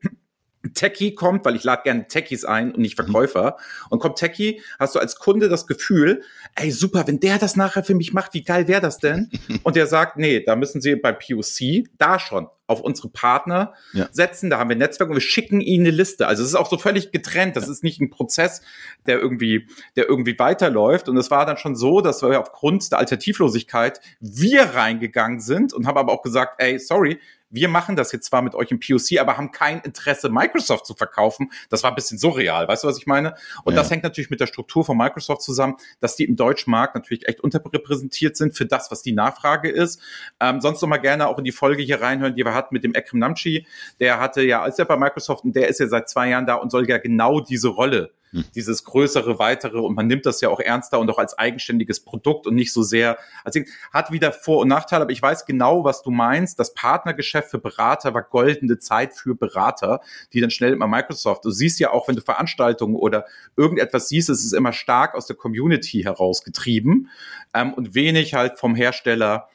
Techie 0.73 1.15
kommt, 1.15 1.45
weil 1.45 1.55
ich 1.55 1.63
lade 1.63 1.83
gerne 1.83 2.07
Techies 2.07 2.45
ein 2.45 2.71
und 2.71 2.79
nicht 2.79 2.97
mhm. 2.97 3.05
Verkäufer. 3.05 3.57
Und 3.89 3.99
kommt 3.99 4.17
Techie, 4.17 4.61
hast 4.77 4.95
du 4.95 4.99
als 4.99 5.17
Kunde 5.17 5.49
das 5.49 5.67
Gefühl, 5.67 6.23
ey 6.55 6.71
super, 6.71 7.07
wenn 7.07 7.19
der 7.19 7.37
das 7.37 7.55
nachher 7.55 7.83
für 7.83 7.95
mich 7.95 8.13
macht, 8.13 8.33
wie 8.33 8.43
geil 8.43 8.67
wäre 8.67 8.81
das 8.81 8.97
denn? 8.97 9.29
und 9.63 9.75
der 9.75 9.87
sagt, 9.87 10.17
nee, 10.17 10.43
da 10.43 10.55
müssen 10.55 10.81
Sie 10.81 10.95
beim 10.95 11.15
POC 11.17 11.87
da 11.97 12.19
schon 12.19 12.47
auf 12.69 12.81
unsere 12.81 13.09
Partner 13.09 13.73
ja. 13.93 14.07
setzen. 14.11 14.51
Da 14.51 14.59
haben 14.59 14.69
wir 14.69 14.75
ein 14.75 14.79
Netzwerk 14.79 15.09
und 15.09 15.15
wir 15.15 15.21
schicken 15.21 15.59
ihnen 15.59 15.87
eine 15.87 15.95
Liste. 15.95 16.27
Also 16.27 16.43
es 16.43 16.49
ist 16.49 16.55
auch 16.55 16.69
so 16.69 16.77
völlig 16.77 17.11
getrennt. 17.11 17.55
Das 17.55 17.65
ja. 17.65 17.71
ist 17.71 17.83
nicht 17.83 17.99
ein 17.99 18.11
Prozess, 18.11 18.61
der 19.07 19.19
irgendwie, 19.19 19.67
der 19.95 20.07
irgendwie 20.07 20.37
weiterläuft. 20.37 21.09
Und 21.09 21.17
es 21.17 21.31
war 21.31 21.47
dann 21.47 21.57
schon 21.57 21.75
so, 21.75 22.01
dass 22.01 22.21
wir 22.21 22.39
aufgrund 22.39 22.91
der 22.91 22.99
Alternativlosigkeit 22.99 23.99
wir 24.19 24.61
reingegangen 24.61 25.39
sind 25.39 25.73
und 25.73 25.87
haben 25.87 25.97
aber 25.97 26.13
auch 26.13 26.21
gesagt, 26.21 26.61
ey, 26.61 26.77
sorry, 26.77 27.19
wir 27.49 27.67
machen 27.67 27.95
das 27.95 28.11
jetzt 28.11 28.27
zwar 28.27 28.41
mit 28.41 28.55
euch 28.55 28.71
im 28.71 28.79
POC, 28.79 29.19
aber 29.19 29.37
haben 29.37 29.51
kein 29.51 29.79
Interesse, 29.81 30.29
Microsoft 30.29 30.85
zu 30.85 30.93
verkaufen. 30.93 31.51
Das 31.69 31.83
war 31.83 31.91
ein 31.91 31.95
bisschen 31.95 32.17
surreal, 32.17 32.67
weißt 32.67 32.83
du, 32.83 32.87
was 32.87 32.97
ich 32.97 33.07
meine? 33.07 33.35
Und 33.63 33.73
ja. 33.73 33.79
das 33.79 33.89
hängt 33.89 34.03
natürlich 34.03 34.29
mit 34.29 34.39
der 34.39 34.47
Struktur 34.47 34.85
von 34.85 34.97
Microsoft 34.97 35.41
zusammen, 35.41 35.75
dass 35.99 36.15
die 36.15 36.25
im 36.25 36.35
deutschen 36.35 36.71
Markt 36.71 36.95
natürlich 36.95 37.27
echt 37.27 37.39
unterrepräsentiert 37.41 38.37
sind 38.37 38.55
für 38.55 38.65
das, 38.65 38.91
was 38.91 39.01
die 39.01 39.13
Nachfrage 39.13 39.69
ist. 39.69 40.01
Ähm, 40.39 40.61
sonst 40.61 40.81
noch 40.81 40.89
mal 40.89 40.97
gerne 40.97 41.27
auch 41.27 41.37
in 41.37 41.43
die 41.43 41.51
Folge 41.51 41.81
hier 41.83 42.01
reinhören, 42.01 42.35
die 42.35 42.45
wir 42.45 42.53
hatten 42.53 42.73
mit 42.73 42.83
dem 42.83 42.93
Ekrem 42.93 43.19
Namchi. 43.19 43.65
Der 43.99 44.19
hatte 44.19 44.41
ja, 44.41 44.61
als 44.61 44.79
er 44.79 44.85
bei 44.85 44.97
Microsoft 44.97 45.43
und 45.43 45.55
der 45.55 45.67
ist 45.67 45.79
ja 45.79 45.87
seit 45.87 46.09
zwei 46.09 46.29
Jahren 46.29 46.45
da 46.45 46.55
und 46.55 46.71
soll 46.71 46.87
ja 46.89 46.97
genau 46.97 47.39
diese 47.39 47.69
Rolle 47.69 48.11
hm. 48.31 48.45
dieses 48.55 48.83
größere, 48.83 49.39
weitere 49.39 49.79
und 49.79 49.95
man 49.95 50.07
nimmt 50.07 50.25
das 50.25 50.41
ja 50.41 50.49
auch 50.49 50.59
ernster 50.59 50.99
und 50.99 51.09
auch 51.09 51.17
als 51.17 51.37
eigenständiges 51.37 51.99
Produkt 52.01 52.47
und 52.47 52.55
nicht 52.55 52.71
so 52.71 52.83
sehr, 52.83 53.17
also 53.43 53.59
hat 53.91 54.11
wieder 54.11 54.31
Vor- 54.31 54.59
und 54.59 54.67
Nachteile, 54.67 55.03
aber 55.03 55.11
ich 55.11 55.21
weiß 55.21 55.45
genau, 55.45 55.83
was 55.83 56.01
du 56.01 56.11
meinst. 56.11 56.59
Das 56.59 56.73
Partnergeschäft 56.73 57.49
für 57.49 57.59
Berater 57.59 58.13
war 58.13 58.23
goldene 58.23 58.77
Zeit 58.77 59.13
für 59.13 59.35
Berater, 59.35 60.01
die 60.33 60.41
dann 60.41 60.51
schnell 60.51 60.73
immer 60.73 60.87
Microsoft. 60.87 61.45
Du 61.45 61.51
siehst 61.51 61.79
ja 61.79 61.91
auch, 61.91 62.07
wenn 62.07 62.15
du 62.15 62.21
Veranstaltungen 62.21 62.95
oder 62.95 63.25
irgendetwas 63.55 64.09
siehst, 64.09 64.29
es 64.29 64.43
ist 64.43 64.53
immer 64.53 64.73
stark 64.73 65.15
aus 65.15 65.25
der 65.25 65.35
Community 65.35 66.03
herausgetrieben 66.03 67.09
ähm, 67.53 67.73
und 67.73 67.95
wenig 67.95 68.33
halt 68.33 68.59
vom 68.59 68.75
Hersteller 68.75 69.49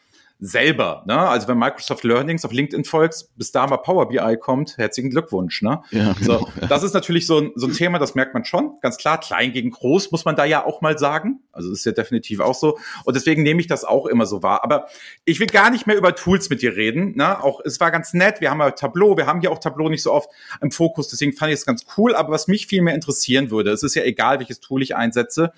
selber. 0.44 1.02
Ne? 1.06 1.18
Also 1.18 1.48
wenn 1.48 1.58
Microsoft 1.58 2.04
Learnings 2.04 2.44
auf 2.44 2.52
LinkedIn 2.52 2.84
folgst, 2.84 3.36
bis 3.36 3.50
da 3.50 3.66
mal 3.66 3.78
Power 3.78 4.08
BI 4.08 4.36
kommt, 4.38 4.76
herzlichen 4.76 5.10
Glückwunsch. 5.10 5.62
Ne? 5.62 5.80
Ja, 5.90 6.12
genau, 6.12 6.40
so. 6.40 6.66
Das 6.68 6.82
ist 6.82 6.92
natürlich 6.92 7.26
so 7.26 7.38
ein, 7.38 7.52
so 7.54 7.66
ein 7.66 7.72
Thema, 7.72 7.98
das 7.98 8.14
merkt 8.14 8.34
man 8.34 8.44
schon, 8.44 8.78
ganz 8.82 8.98
klar. 8.98 9.18
Klein 9.18 9.52
gegen 9.52 9.70
groß 9.70 10.10
muss 10.10 10.24
man 10.26 10.36
da 10.36 10.44
ja 10.44 10.64
auch 10.64 10.82
mal 10.82 10.98
sagen. 10.98 11.40
Also 11.50 11.70
das 11.70 11.78
ist 11.78 11.86
ja 11.86 11.92
definitiv 11.92 12.40
auch 12.40 12.54
so. 12.54 12.78
Und 13.04 13.16
deswegen 13.16 13.42
nehme 13.42 13.60
ich 13.60 13.68
das 13.68 13.84
auch 13.84 14.06
immer 14.06 14.26
so 14.26 14.42
wahr. 14.42 14.62
Aber 14.64 14.86
ich 15.24 15.40
will 15.40 15.46
gar 15.46 15.70
nicht 15.70 15.86
mehr 15.86 15.96
über 15.96 16.14
Tools 16.14 16.50
mit 16.50 16.60
dir 16.60 16.76
reden. 16.76 17.16
Ne? 17.16 17.42
Auch 17.42 17.60
es 17.64 17.80
war 17.80 17.90
ganz 17.90 18.12
nett. 18.12 18.40
Wir 18.40 18.50
haben 18.50 18.60
ja 18.60 18.70
Tableau. 18.72 19.16
Wir 19.16 19.26
haben 19.26 19.40
ja 19.40 19.50
auch 19.50 19.58
Tableau 19.58 19.88
nicht 19.88 20.02
so 20.02 20.12
oft 20.12 20.28
im 20.60 20.70
Fokus. 20.70 21.08
Deswegen 21.08 21.32
fand 21.32 21.52
ich 21.52 21.60
es 21.60 21.66
ganz 21.66 21.86
cool. 21.96 22.14
Aber 22.14 22.32
was 22.32 22.48
mich 22.48 22.66
viel 22.66 22.82
mehr 22.82 22.94
interessieren 22.94 23.50
würde, 23.50 23.70
es 23.70 23.82
ist 23.82 23.94
ja 23.94 24.02
egal, 24.02 24.40
welches 24.40 24.60
Tool 24.60 24.82
ich 24.82 24.94
einsetze. 24.94 25.52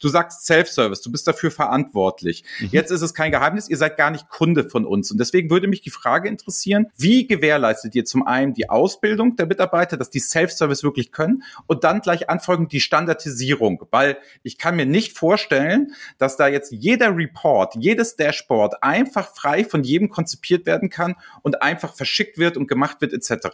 Du 0.00 0.08
sagst 0.08 0.46
Self-Service. 0.46 1.02
Du 1.02 1.12
bist 1.12 1.26
dafür 1.26 1.50
verantwortlich. 1.50 2.44
Mhm. 2.60 2.68
Jetzt 2.72 2.90
ist 2.90 3.02
es 3.02 3.12
kein 3.12 3.32
Geheimnis. 3.32 3.68
Ihr 3.68 3.76
seid 3.76 3.98
gar 3.98 4.10
nicht 4.10 4.29
Kunde 4.30 4.70
von 4.70 4.86
uns. 4.86 5.10
Und 5.10 5.18
deswegen 5.18 5.50
würde 5.50 5.68
mich 5.68 5.82
die 5.82 5.90
Frage 5.90 6.28
interessieren, 6.28 6.86
wie 6.96 7.26
gewährleistet 7.26 7.94
ihr 7.94 8.04
zum 8.04 8.26
einen 8.26 8.54
die 8.54 8.70
Ausbildung 8.70 9.36
der 9.36 9.46
Mitarbeiter, 9.46 9.96
dass 9.96 10.08
die 10.08 10.20
Self-Service 10.20 10.82
wirklich 10.82 11.12
können 11.12 11.42
und 11.66 11.84
dann 11.84 12.00
gleich 12.00 12.30
anfolgend 12.30 12.72
die 12.72 12.80
Standardisierung? 12.80 13.84
Weil 13.90 14.18
ich 14.42 14.56
kann 14.56 14.76
mir 14.76 14.86
nicht 14.86 15.18
vorstellen, 15.18 15.92
dass 16.18 16.36
da 16.36 16.48
jetzt 16.48 16.72
jeder 16.72 17.14
Report, 17.16 17.74
jedes 17.76 18.16
Dashboard 18.16 18.82
einfach 18.82 19.34
frei 19.34 19.64
von 19.64 19.82
jedem 19.82 20.08
konzipiert 20.08 20.64
werden 20.64 20.88
kann 20.88 21.16
und 21.42 21.62
einfach 21.62 21.94
verschickt 21.94 22.38
wird 22.38 22.56
und 22.56 22.68
gemacht 22.68 23.00
wird 23.00 23.12
etc. 23.12 23.48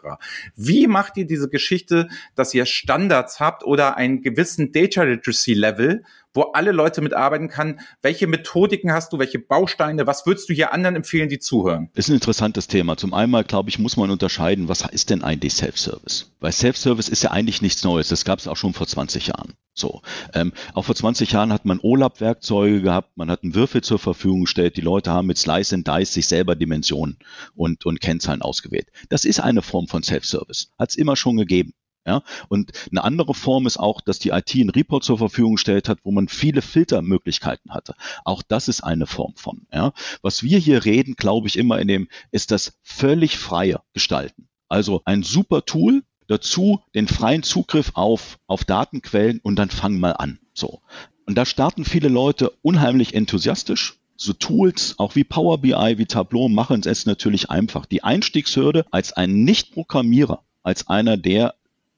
Wie 0.55 0.87
macht 0.87 1.17
ihr 1.17 1.27
diese 1.27 1.49
Geschichte, 1.49 2.09
dass 2.35 2.55
ihr 2.55 2.67
Standards 2.67 3.41
habt 3.41 3.65
oder 3.65 3.97
einen 3.97 4.21
gewissen 4.23 4.73
Data 4.73 5.03
Literacy 5.03 5.55
Level, 5.55 6.05
wo 6.37 6.43
alle 6.53 6.73
Leute 6.73 7.01
mitarbeiten 7.01 7.49
kann. 7.49 7.81
Welche 8.03 8.27
Methodiken 8.27 8.93
hast 8.93 9.13
du, 9.13 9.19
welche 9.19 9.39
Bausteine, 9.39 10.07
was 10.07 10.27
würdest 10.27 10.49
du 10.49 10.55
hier 10.55 10.73
anderen 10.73 10.97
empfehlen, 10.97 11.29
die 11.29 11.39
zuhören? 11.39 11.91
Ist 11.95 12.09
ein 12.09 12.15
interessantes 12.15 12.69
Thema. 12.69 12.97
Zum 12.97 13.15
einen, 13.15 13.33
glaube 13.47 13.71
ich, 13.71 13.79
muss 13.79 13.97
man 13.97 14.11
unterscheiden, 14.11 14.69
was 14.69 14.83
ist 14.83 15.11
denn 15.11 15.25
eigentlich 15.25 15.55
Self-Service? 15.55 16.33
Weil 16.41 16.53
Self-Service 16.53 17.09
ist 17.09 17.23
ja 17.23 17.31
eigentlich 17.31 17.63
nichts 17.63 17.83
Neues. 17.83 18.09
Das 18.09 18.25
gab 18.25 18.39
es 18.39 18.47
auch 18.47 18.57
schon 18.57 18.75
vor 18.75 18.87
20 18.87 19.29
Jahren. 19.29 19.55
So, 19.79 20.01
ähm, 20.33 20.53
auch 20.73 20.87
vor 20.87 20.95
20 20.95 21.33
Jahren 21.33 21.53
hat 21.53 21.67
man 21.67 21.81
OLAP-Werkzeuge 21.83 22.81
gehabt, 22.81 23.15
man 23.19 23.31
hat 23.31 23.43
einen 23.43 23.55
Würfel 23.55 23.83
zur 23.83 23.99
Verfügung 23.99 24.43
gestellt, 24.43 24.79
die 24.79 24.81
Leute 24.81 25.11
haben 25.11 25.27
mit 25.27 25.37
Slice 25.37 25.75
and 25.75 25.87
Dice 25.87 26.15
sich 26.15 26.29
selber 26.29 26.57
Dimensionen 26.57 27.19
und, 27.55 27.85
und 27.85 28.01
Kennzahlen 28.01 28.41
ausgewählt. 28.41 28.89
Das 29.11 29.27
ist 29.27 29.39
eine 29.39 29.61
Form 29.61 29.87
von 29.87 30.03
Self-Service, 30.03 30.73
hat 30.79 30.89
es 30.89 30.97
immer 30.97 31.15
schon 31.15 31.37
gegeben. 31.37 31.75
Ja, 32.07 32.23
und 32.49 32.71
eine 32.91 33.03
andere 33.03 33.35
Form 33.35 33.67
ist 33.67 33.79
auch, 33.79 34.01
dass 34.01 34.21
die 34.21 34.29
IT 34.31 34.55
einen 34.55 34.71
Report 34.71 35.03
zur 35.03 35.19
Verfügung 35.19 35.57
gestellt 35.57 35.89
hat, 35.89 35.99
wo 36.05 36.13
man 36.13 36.29
viele 36.29 36.63
Filtermöglichkeiten 36.63 37.73
hatte. 37.73 37.95
Auch 38.25 38.43
das 38.43 38.69
ist 38.69 38.83
eine 38.83 39.07
Form 39.07 39.35
von. 39.35 39.67
Ja. 39.73 39.93
Was 40.23 40.45
wir 40.45 40.59
hier 40.59 40.85
reden, 40.85 41.15
glaube 41.17 41.49
ich, 41.49 41.59
immer 41.59 41.81
in 41.81 41.89
dem, 41.89 42.09
ist 42.31 42.53
das 42.53 42.79
völlig 42.83 43.39
freie 43.39 43.81
Gestalten. 43.93 44.49
Also 44.69 45.03
ein 45.05 45.23
super 45.25 45.65
Tool, 45.65 46.05
dazu 46.29 46.81
den 46.95 47.09
freien 47.09 47.43
Zugriff 47.43 47.93
auf, 47.95 48.39
auf 48.47 48.65
Datenquellen 48.65 49.41
und 49.43 49.57
dann 49.57 49.71
fang 49.71 49.99
mal 49.99 50.13
an. 50.13 50.39
So. 50.55 50.83
Und 51.27 51.37
da 51.37 51.45
starten 51.45 51.85
viele 51.85 52.09
Leute 52.09 52.51
unheimlich 52.63 53.15
enthusiastisch. 53.15 53.99
So 54.17 54.33
Tools, 54.33 54.95
auch 54.99 55.15
wie 55.15 55.25
Power 55.25 55.59
BI, 55.59 55.99
wie 55.99 56.07
Tableau, 56.07 56.49
machen 56.49 56.83
es 56.87 57.05
natürlich 57.05 57.51
einfach. 57.51 57.85
Die 57.85 58.03
Einstiegshürde 58.03 58.87
als 58.91 59.13
ein 59.13 59.45
Nicht-Programmierer, 59.45 60.43
als 60.63 60.89
einer, 60.89 61.17
der 61.17 61.55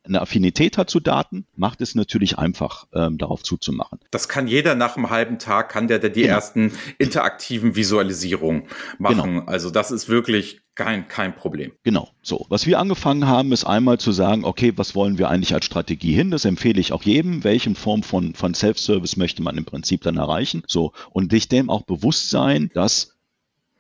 eine 0.09 0.21
Affinität 0.21 0.79
hat 0.79 0.91
zu 0.91 1.01
Daten, 1.01 1.47
macht 1.57 1.81
es 1.81 1.95
natürlich 1.95 2.39
einfach, 2.39 2.87
ähm, 2.95 3.19
darauf 3.19 3.43
zuzumachen. 3.43 3.99
Das 4.11 4.29
kann 4.29 4.49
jeder 4.49 4.75
nach 4.75 4.97
einem 4.97 5.11
halben 5.11 5.39
Tag, 5.39 5.69
kann 5.69 5.89
der, 5.89 5.99
der 5.99 6.11
die 6.11 6.23
genau. 6.23 6.35
ersten 6.35 6.73
interaktiven 6.99 7.77
Visualisierungen 7.77 8.65
machen. 8.99 9.35
Genau. 9.35 9.47
Also 9.47 9.71
das 9.71 9.91
ist 9.91 10.09
wirklich 10.09 10.61
kein, 10.79 11.09
kein 11.09 11.35
Problem. 11.35 11.73
Genau. 11.83 12.09
So. 12.23 12.47
Was 12.49 12.65
wir 12.65 12.79
angefangen 12.79 13.27
haben, 13.27 13.51
ist 13.53 13.65
einmal 13.65 13.99
zu 13.99 14.13
sagen, 14.13 14.45
okay, 14.45 14.73
was 14.77 14.95
wollen 14.95 15.19
wir 15.19 15.29
eigentlich 15.29 15.53
als 15.53 15.65
Strategie 15.65 16.13
hin? 16.13 16.31
Das 16.31 16.45
empfehle 16.45 16.81
ich 16.81 16.93
auch 16.93 17.03
jedem. 17.03 17.43
Welche 17.43 17.75
Form 17.75 18.05
von, 18.05 18.35
von 18.35 18.55
Self-Service 18.55 19.17
möchte 19.17 19.43
man 19.43 19.59
im 19.59 19.65
Prinzip 19.65 20.03
dann 20.03 20.17
erreichen? 20.17 20.63
So. 20.69 20.93
Und 21.11 21.33
dich 21.33 21.49
dem 21.49 21.69
auch 21.69 21.83
bewusst 21.83 22.31
sein, 22.31 22.71
dass 22.75 23.18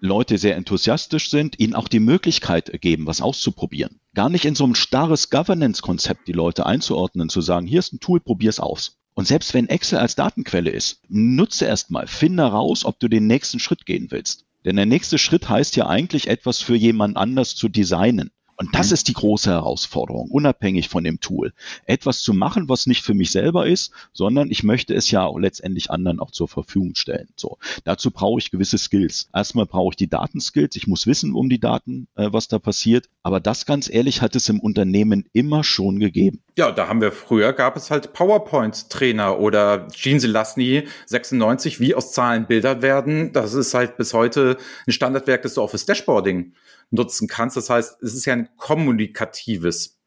Leute 0.00 0.38
sehr 0.38 0.56
enthusiastisch 0.56 1.30
sind, 1.30 1.58
ihnen 1.58 1.74
auch 1.74 1.88
die 1.88 2.00
Möglichkeit 2.00 2.80
geben, 2.80 3.06
was 3.06 3.20
auszuprobieren. 3.20 4.00
Gar 4.14 4.28
nicht 4.28 4.44
in 4.44 4.54
so 4.54 4.64
ein 4.66 4.74
starres 4.74 5.30
Governance-Konzept 5.30 6.28
die 6.28 6.32
Leute 6.32 6.66
einzuordnen, 6.66 7.28
zu 7.28 7.40
sagen, 7.40 7.66
hier 7.66 7.80
ist 7.80 7.92
ein 7.92 8.00
Tool, 8.00 8.20
probier's 8.20 8.60
aus. 8.60 8.98
Und 9.14 9.26
selbst 9.26 9.52
wenn 9.54 9.68
Excel 9.68 9.98
als 9.98 10.14
Datenquelle 10.14 10.70
ist, 10.70 11.02
nutze 11.08 11.64
erstmal, 11.64 12.06
finde 12.06 12.44
raus, 12.44 12.84
ob 12.84 13.00
du 13.00 13.08
den 13.08 13.26
nächsten 13.26 13.58
Schritt 13.58 13.84
gehen 13.86 14.10
willst. 14.10 14.44
Denn 14.64 14.76
der 14.76 14.86
nächste 14.86 15.18
Schritt 15.18 15.48
heißt 15.48 15.74
ja 15.74 15.88
eigentlich 15.88 16.28
etwas 16.28 16.60
für 16.60 16.76
jemand 16.76 17.16
anders 17.16 17.56
zu 17.56 17.68
designen. 17.68 18.30
Und 18.60 18.74
das 18.74 18.88
mhm. 18.88 18.94
ist 18.94 19.08
die 19.08 19.12
große 19.12 19.50
Herausforderung, 19.50 20.30
unabhängig 20.30 20.88
von 20.88 21.04
dem 21.04 21.20
Tool. 21.20 21.52
Etwas 21.86 22.20
zu 22.20 22.34
machen, 22.34 22.68
was 22.68 22.86
nicht 22.86 23.02
für 23.02 23.14
mich 23.14 23.30
selber 23.30 23.66
ist, 23.68 23.92
sondern 24.12 24.50
ich 24.50 24.64
möchte 24.64 24.94
es 24.94 25.12
ja 25.12 25.24
auch 25.24 25.38
letztendlich 25.38 25.92
anderen 25.92 26.18
auch 26.18 26.32
zur 26.32 26.48
Verfügung 26.48 26.96
stellen. 26.96 27.28
So, 27.36 27.58
dazu 27.84 28.10
brauche 28.10 28.40
ich 28.40 28.50
gewisse 28.50 28.76
Skills. 28.76 29.28
Erstmal 29.32 29.66
brauche 29.66 29.92
ich 29.92 29.96
die 29.96 30.08
Datenskills. 30.08 30.74
Ich 30.74 30.88
muss 30.88 31.06
wissen 31.06 31.34
um 31.34 31.48
die 31.48 31.60
Daten, 31.60 32.08
äh, 32.16 32.32
was 32.32 32.48
da 32.48 32.58
passiert. 32.58 33.08
Aber 33.22 33.38
das 33.38 33.64
ganz 33.64 33.88
ehrlich 33.88 34.22
hat 34.22 34.34
es 34.34 34.48
im 34.48 34.58
Unternehmen 34.58 35.26
immer 35.32 35.62
schon 35.62 36.00
gegeben. 36.00 36.42
Ja, 36.58 36.72
da 36.72 36.88
haben 36.88 37.00
wir 37.00 37.12
früher 37.12 37.52
gab 37.52 37.76
es 37.76 37.88
halt 37.88 38.12
PowerPoint-Trainer 38.12 39.38
oder 39.38 39.86
Gene 39.94 40.18
Selassie 40.18 40.88
96, 41.06 41.78
wie 41.78 41.94
aus 41.94 42.10
Zahlen 42.10 42.48
Bilder 42.48 42.82
werden. 42.82 43.32
Das 43.32 43.54
ist 43.54 43.74
halt 43.74 43.96
bis 43.96 44.12
heute 44.12 44.56
ein 44.84 44.90
Standardwerk 44.90 45.42
des 45.42 45.56
Office 45.56 45.86
Dashboarding 45.86 46.54
nutzen 46.90 47.28
kannst. 47.28 47.56
Das 47.56 47.70
heißt, 47.70 48.02
es 48.02 48.12
ist 48.12 48.24
ja 48.24 48.32
ein 48.32 48.48
kommunikatives 48.56 50.00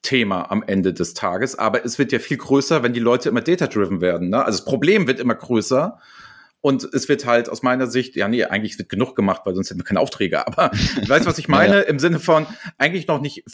Thema 0.00 0.50
am 0.50 0.64
Ende 0.66 0.94
des 0.94 1.12
Tages, 1.12 1.58
aber 1.58 1.84
es 1.84 1.98
wird 1.98 2.10
ja 2.10 2.20
viel 2.20 2.38
größer, 2.38 2.82
wenn 2.82 2.94
die 2.94 3.00
Leute 3.00 3.28
immer 3.28 3.42
data-driven 3.42 4.00
werden. 4.00 4.30
Ne? 4.30 4.42
Also 4.42 4.60
das 4.60 4.64
Problem 4.64 5.08
wird 5.08 5.20
immer 5.20 5.34
größer 5.34 5.98
und 6.60 6.82
es 6.92 7.08
wird 7.08 7.24
halt 7.24 7.48
aus 7.48 7.62
meiner 7.62 7.86
Sicht, 7.86 8.16
ja, 8.16 8.26
nee, 8.26 8.44
eigentlich 8.44 8.78
wird 8.78 8.88
genug 8.88 9.14
gemacht, 9.14 9.42
weil 9.44 9.54
sonst 9.54 9.70
hätten 9.70 9.78
wir 9.78 9.84
keine 9.84 10.00
Aufträge. 10.00 10.46
Aber 10.46 10.70
du 10.96 11.08
weißt, 11.08 11.26
was 11.26 11.38
ich 11.38 11.48
meine? 11.48 11.74
Ja, 11.74 11.80
ja. 11.82 11.86
Im 11.86 11.98
Sinne 11.98 12.18
von 12.18 12.46
eigentlich 12.78 13.06
noch 13.06 13.20
nicht 13.20 13.44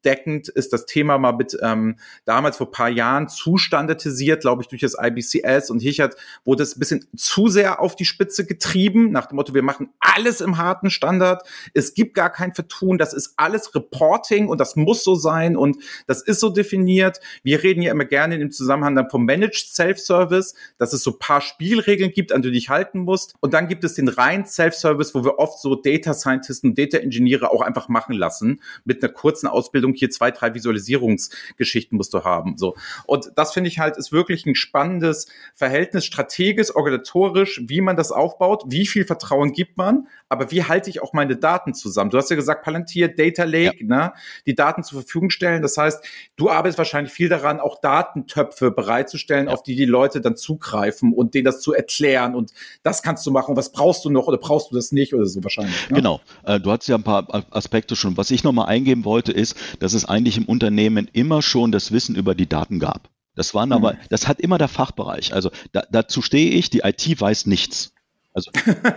flächendeckend 0.00 0.48
ist 0.48 0.72
das 0.72 0.86
Thema 0.86 1.18
mal 1.18 1.32
mit 1.32 1.56
ähm, 1.62 1.96
damals 2.24 2.56
vor 2.56 2.70
paar 2.70 2.88
Jahren 2.88 3.28
zu 3.28 3.56
standardisiert, 3.56 4.42
glaube 4.42 4.62
ich, 4.62 4.68
durch 4.68 4.80
das 4.80 4.96
IBCS 5.00 5.70
und 5.70 5.80
Hichert 5.80 6.16
wurde 6.44 6.62
es 6.62 6.76
ein 6.76 6.78
bisschen 6.78 7.06
zu 7.16 7.48
sehr 7.48 7.80
auf 7.80 7.96
die 7.96 8.04
Spitze 8.04 8.46
getrieben, 8.46 9.10
nach 9.10 9.26
dem 9.26 9.36
Motto, 9.36 9.54
wir 9.54 9.62
machen 9.62 9.90
alles 10.00 10.40
im 10.40 10.58
harten 10.58 10.90
Standard. 10.90 11.46
Es 11.74 11.94
gibt 11.94 12.14
gar 12.14 12.30
kein 12.30 12.54
Vertun, 12.54 12.98
das 12.98 13.12
ist 13.12 13.34
alles 13.36 13.74
Reporting 13.74 14.48
und 14.48 14.60
das 14.60 14.76
muss 14.76 15.04
so 15.04 15.14
sein 15.14 15.56
und 15.56 15.76
das 16.06 16.22
ist 16.22 16.40
so 16.40 16.50
definiert. 16.50 17.20
Wir 17.42 17.62
reden 17.62 17.82
ja 17.82 17.92
immer 17.92 18.04
gerne 18.04 18.38
dem 18.38 18.50
Zusammenhang 18.50 18.94
dann 18.94 19.10
vom 19.10 19.24
Managed 19.24 19.68
Self-Service, 19.72 20.54
dass 20.78 20.92
es 20.92 21.02
so 21.02 21.12
paar 21.12 21.40
Spielregeln 21.40 22.10
gibt, 22.12 22.32
an 22.32 22.42
die 22.42 22.48
du 22.48 22.52
dich 22.52 22.68
halten 22.68 23.00
musst. 23.00 23.34
Und 23.40 23.54
dann 23.54 23.68
gibt 23.68 23.84
es 23.84 23.94
den 23.94 24.08
reinen 24.08 24.46
Self-Service, 24.46 25.14
wo 25.14 25.24
wir 25.24 25.38
oft 25.38 25.60
so 25.60 25.74
Data 25.74 26.14
Scientisten 26.14 26.70
und 26.70 26.78
Data 26.78 26.98
Engineere 26.98 27.50
auch 27.50 27.60
einfach 27.60 27.88
machen 27.88 28.14
lassen. 28.14 28.60
Mit 28.84 29.02
einer 29.02 29.12
kurzen 29.12 29.46
Ausbildung 29.46 29.89
hier 29.98 30.10
zwei, 30.10 30.30
drei 30.30 30.54
Visualisierungsgeschichten 30.54 31.96
musst 31.96 32.14
du 32.14 32.24
haben. 32.24 32.56
So. 32.56 32.76
Und 33.06 33.32
das 33.36 33.52
finde 33.52 33.68
ich 33.68 33.78
halt 33.78 33.96
ist 33.96 34.12
wirklich 34.12 34.46
ein 34.46 34.54
spannendes 34.54 35.26
Verhältnis, 35.54 36.04
strategisch, 36.04 36.74
organisatorisch, 36.74 37.62
wie 37.66 37.80
man 37.80 37.96
das 37.96 38.12
aufbaut, 38.12 38.64
wie 38.66 38.86
viel 38.86 39.04
Vertrauen 39.04 39.52
gibt 39.52 39.76
man, 39.76 40.08
aber 40.28 40.50
wie 40.50 40.64
halte 40.64 40.90
ich 40.90 41.02
auch 41.02 41.12
meine 41.12 41.36
Daten 41.36 41.74
zusammen? 41.74 42.10
Du 42.10 42.18
hast 42.18 42.30
ja 42.30 42.36
gesagt, 42.36 42.64
Palantir, 42.64 43.08
Data 43.08 43.44
Lake, 43.44 43.84
ja. 43.84 43.86
ne, 43.86 44.12
die 44.46 44.54
Daten 44.54 44.82
zur 44.82 45.00
Verfügung 45.00 45.30
stellen. 45.30 45.62
Das 45.62 45.76
heißt, 45.76 46.04
du 46.36 46.50
arbeitest 46.50 46.78
wahrscheinlich 46.78 47.12
viel 47.12 47.28
daran, 47.28 47.60
auch 47.60 47.80
Datentöpfe 47.80 48.70
bereitzustellen, 48.70 49.46
ja. 49.46 49.52
auf 49.52 49.62
die 49.62 49.76
die 49.76 49.84
Leute 49.84 50.20
dann 50.20 50.36
zugreifen 50.36 51.12
und 51.12 51.34
denen 51.34 51.44
das 51.44 51.60
zu 51.60 51.72
erklären 51.72 51.90
erklären 51.90 52.34
und 52.34 52.52
das 52.82 53.02
kannst 53.02 53.26
du 53.26 53.30
machen, 53.30 53.56
was 53.56 53.72
brauchst 53.72 54.04
du 54.04 54.10
noch 54.10 54.26
oder 54.26 54.38
brauchst 54.38 54.70
du 54.70 54.74
das 54.74 54.92
nicht 54.92 55.14
oder 55.14 55.26
so 55.26 55.42
wahrscheinlich. 55.42 55.90
Ne? 55.90 55.96
Genau, 55.96 56.20
äh, 56.44 56.60
du 56.60 56.70
hast 56.70 56.86
ja 56.88 56.96
ein 56.96 57.02
paar 57.02 57.26
Aspekte 57.50 57.96
schon. 57.96 58.16
Was 58.16 58.30
ich 58.30 58.44
nochmal 58.44 58.66
eingeben 58.66 59.04
wollte, 59.04 59.32
ist, 59.32 59.56
dass 59.80 59.94
es 59.94 60.04
eigentlich 60.04 60.36
im 60.36 60.44
Unternehmen 60.44 61.08
immer 61.12 61.42
schon 61.42 61.72
das 61.72 61.90
Wissen 61.90 62.14
über 62.14 62.36
die 62.36 62.48
Daten 62.48 62.78
gab. 62.78 63.10
Das 63.34 63.54
waren 63.54 63.72
aber, 63.72 63.94
mhm. 63.94 63.98
das 64.10 64.28
hat 64.28 64.40
immer 64.40 64.58
der 64.58 64.68
Fachbereich. 64.68 65.34
Also 65.34 65.50
da, 65.72 65.82
dazu 65.90 66.22
stehe 66.22 66.50
ich, 66.52 66.70
die 66.70 66.80
IT 66.80 67.20
weiß 67.20 67.46
nichts. 67.46 67.92
Also 68.32 68.50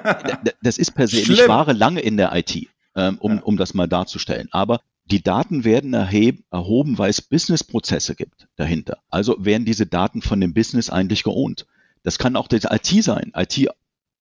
das 0.62 0.78
ist 0.78 0.91
per 0.91 1.08
se, 1.08 1.24
Schlimm. 1.24 1.39
ich 1.39 1.48
war 1.48 1.74
lange 1.74 2.02
in 2.02 2.17
der 2.17 2.36
IT, 2.36 2.67
ähm, 2.96 3.17
um, 3.19 3.36
ja. 3.36 3.41
um 3.41 3.58
das 3.58 3.74
mal 3.74 3.88
darzustellen. 3.88 4.50
Aber 4.52 4.82
die 5.06 5.24
Daten 5.24 5.63
werden 5.63 5.93
erheb, 5.93 6.43
erhoben, 6.52 6.98
weil 6.98 7.10
es 7.10 7.22
Businessprozesse 7.22 8.15
gibt 8.15 8.48
dahinter. 8.56 9.00
Also 9.10 9.36
werden 9.39 9.65
diese 9.65 9.86
Daten 9.86 10.22
von 10.22 10.39
dem 10.39 10.54
Business 10.54 10.89
eigentlich 10.89 11.24
geohnt. 11.24 11.65
Das 12.04 12.17
kann 12.19 12.36
auch 12.36 12.48
der 12.48 12.62
IT 12.72 13.04
sein. 13.04 13.32
IT 13.36 13.67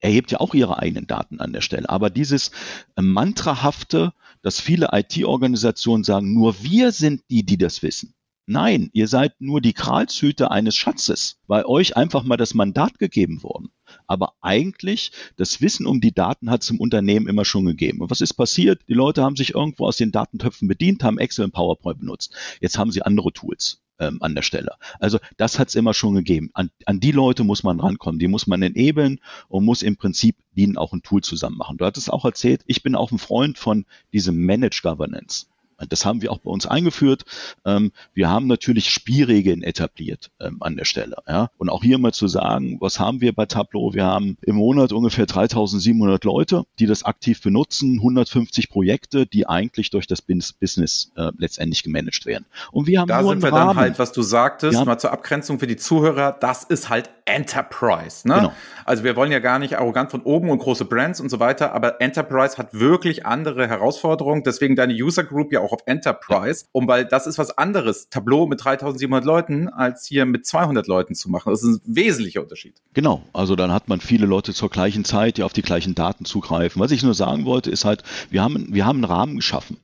erhebt 0.00 0.32
ja 0.32 0.40
auch 0.40 0.54
ihre 0.54 0.78
eigenen 0.78 1.06
Daten 1.06 1.40
an 1.40 1.52
der 1.52 1.60
Stelle. 1.60 1.88
Aber 1.88 2.10
dieses 2.10 2.50
äh, 2.96 3.02
mantrahafte, 3.02 4.12
dass 4.42 4.60
viele 4.60 4.90
IT-Organisationen 4.92 6.04
sagen, 6.04 6.34
nur 6.34 6.62
wir 6.62 6.92
sind 6.92 7.22
die, 7.30 7.44
die 7.44 7.58
das 7.58 7.82
wissen. 7.82 8.14
Nein, 8.46 8.90
ihr 8.92 9.06
seid 9.06 9.40
nur 9.40 9.60
die 9.60 9.72
Kralshüter 9.72 10.50
eines 10.50 10.74
Schatzes, 10.74 11.38
weil 11.46 11.64
euch 11.64 11.96
einfach 11.96 12.24
mal 12.24 12.36
das 12.36 12.54
Mandat 12.54 12.98
gegeben 12.98 13.42
worden. 13.44 13.70
Aber 14.08 14.34
eigentlich, 14.40 15.12
das 15.36 15.60
Wissen 15.60 15.86
um 15.86 16.00
die 16.00 16.12
Daten 16.12 16.50
hat 16.50 16.62
es 16.62 16.70
im 16.70 16.80
Unternehmen 16.80 17.28
immer 17.28 17.44
schon 17.44 17.64
gegeben. 17.66 18.00
Und 18.00 18.10
was 18.10 18.20
ist 18.20 18.34
passiert? 18.34 18.82
Die 18.88 18.94
Leute 18.94 19.22
haben 19.22 19.36
sich 19.36 19.54
irgendwo 19.54 19.86
aus 19.86 19.96
den 19.96 20.10
Datentöpfen 20.10 20.66
bedient, 20.66 21.04
haben 21.04 21.18
Excel 21.18 21.44
und 21.44 21.52
PowerPoint 21.52 22.00
benutzt. 22.00 22.34
Jetzt 22.60 22.78
haben 22.78 22.90
sie 22.90 23.02
andere 23.02 23.32
Tools 23.32 23.81
ähm, 24.02 24.18
an 24.20 24.34
der 24.34 24.42
Stelle. 24.42 24.72
Also 24.98 25.18
das 25.36 25.58
hat 25.58 25.68
es 25.68 25.74
immer 25.74 25.94
schon 25.94 26.14
gegeben. 26.14 26.50
An, 26.54 26.70
an 26.86 27.00
die 27.00 27.12
Leute 27.12 27.44
muss 27.44 27.62
man 27.62 27.80
rankommen, 27.80 28.18
die 28.18 28.28
muss 28.28 28.46
man 28.46 28.62
enablen 28.62 29.20
und 29.48 29.64
muss 29.64 29.82
im 29.82 29.96
Prinzip 29.96 30.36
ihnen 30.54 30.76
auch 30.76 30.92
ein 30.92 31.02
Tool 31.02 31.22
zusammen 31.22 31.56
machen. 31.56 31.78
Du 31.78 31.84
hattest 31.84 32.12
auch 32.12 32.24
erzählt, 32.24 32.62
ich 32.66 32.82
bin 32.82 32.94
auch 32.94 33.12
ein 33.12 33.18
Freund 33.18 33.58
von 33.58 33.86
diesem 34.12 34.36
Managed 34.44 34.82
Governance. 34.82 35.46
Das 35.88 36.04
haben 36.04 36.22
wir 36.22 36.32
auch 36.32 36.38
bei 36.38 36.50
uns 36.50 36.66
eingeführt. 36.66 37.24
Ähm, 37.64 37.92
wir 38.14 38.28
haben 38.28 38.46
natürlich 38.46 38.90
Spielregeln 38.90 39.62
etabliert 39.62 40.30
ähm, 40.40 40.58
an 40.60 40.76
der 40.76 40.84
Stelle. 40.84 41.16
Ja? 41.28 41.50
Und 41.58 41.68
auch 41.68 41.82
hier 41.82 41.98
mal 41.98 42.12
zu 42.12 42.28
sagen, 42.28 42.78
was 42.80 42.98
haben 42.98 43.20
wir 43.20 43.32
bei 43.32 43.46
Tableau? 43.46 43.94
Wir 43.94 44.04
haben 44.04 44.36
im 44.42 44.56
Monat 44.56 44.92
ungefähr 44.92 45.26
3700 45.26 46.24
Leute, 46.24 46.64
die 46.78 46.86
das 46.86 47.04
aktiv 47.04 47.40
benutzen, 47.42 47.98
150 47.98 48.68
Projekte, 48.68 49.26
die 49.26 49.46
eigentlich 49.46 49.90
durch 49.90 50.06
das 50.06 50.22
Business 50.22 51.10
äh, 51.16 51.30
letztendlich 51.38 51.82
gemanagt 51.82 52.26
werden. 52.26 52.46
Und 52.70 52.86
wir 52.86 53.00
haben 53.00 53.08
da 53.08 53.22
nur 53.22 53.32
sind 53.32 53.42
wir 53.42 53.52
Rahmen. 53.52 53.68
dann 53.68 53.76
halt, 53.76 53.98
was 53.98 54.12
du 54.12 54.22
sagtest, 54.22 54.84
mal 54.84 54.98
zur 54.98 55.12
Abgrenzung 55.12 55.58
für 55.58 55.66
die 55.66 55.76
Zuhörer, 55.76 56.32
das 56.32 56.64
ist 56.64 56.88
halt 56.88 57.10
Enterprise. 57.24 58.26
Ne? 58.26 58.34
Genau. 58.34 58.52
Also 58.84 59.04
wir 59.04 59.16
wollen 59.16 59.32
ja 59.32 59.38
gar 59.38 59.58
nicht 59.58 59.78
arrogant 59.78 60.10
von 60.10 60.22
oben 60.22 60.50
und 60.50 60.58
große 60.58 60.84
Brands 60.84 61.20
und 61.20 61.28
so 61.28 61.40
weiter, 61.40 61.72
aber 61.72 62.00
Enterprise 62.00 62.56
hat 62.56 62.74
wirklich 62.74 63.26
andere 63.26 63.68
Herausforderungen. 63.68 64.42
Deswegen 64.42 64.76
deine 64.76 64.92
User 64.92 65.24
Group 65.24 65.52
ja 65.52 65.60
auch 65.60 65.72
auf 65.72 65.80
Enterprise, 65.86 66.66
um 66.72 66.88
weil 66.88 67.04
das 67.04 67.26
ist 67.26 67.38
was 67.38 67.56
anderes, 67.56 68.08
Tableau 68.08 68.46
mit 68.46 68.64
3700 68.64 69.24
Leuten, 69.24 69.68
als 69.68 70.06
hier 70.06 70.26
mit 70.26 70.46
200 70.46 70.86
Leuten 70.86 71.14
zu 71.14 71.30
machen. 71.30 71.50
Das 71.50 71.62
ist 71.62 71.86
ein 71.86 71.96
wesentlicher 71.96 72.42
Unterschied. 72.42 72.80
Genau, 72.94 73.22
also 73.32 73.56
dann 73.56 73.72
hat 73.72 73.88
man 73.88 74.00
viele 74.00 74.26
Leute 74.26 74.52
zur 74.52 74.70
gleichen 74.70 75.04
Zeit, 75.04 75.36
die 75.36 75.42
auf 75.42 75.52
die 75.52 75.62
gleichen 75.62 75.94
Daten 75.94 76.24
zugreifen. 76.24 76.80
Was 76.80 76.90
ich 76.90 77.02
nur 77.02 77.14
sagen 77.14 77.44
wollte, 77.44 77.70
ist 77.70 77.84
halt, 77.84 78.02
wir 78.30 78.42
haben, 78.42 78.66
wir 78.70 78.86
haben 78.86 78.98
einen 78.98 79.04
Rahmen 79.04 79.36
geschaffen. 79.36 79.78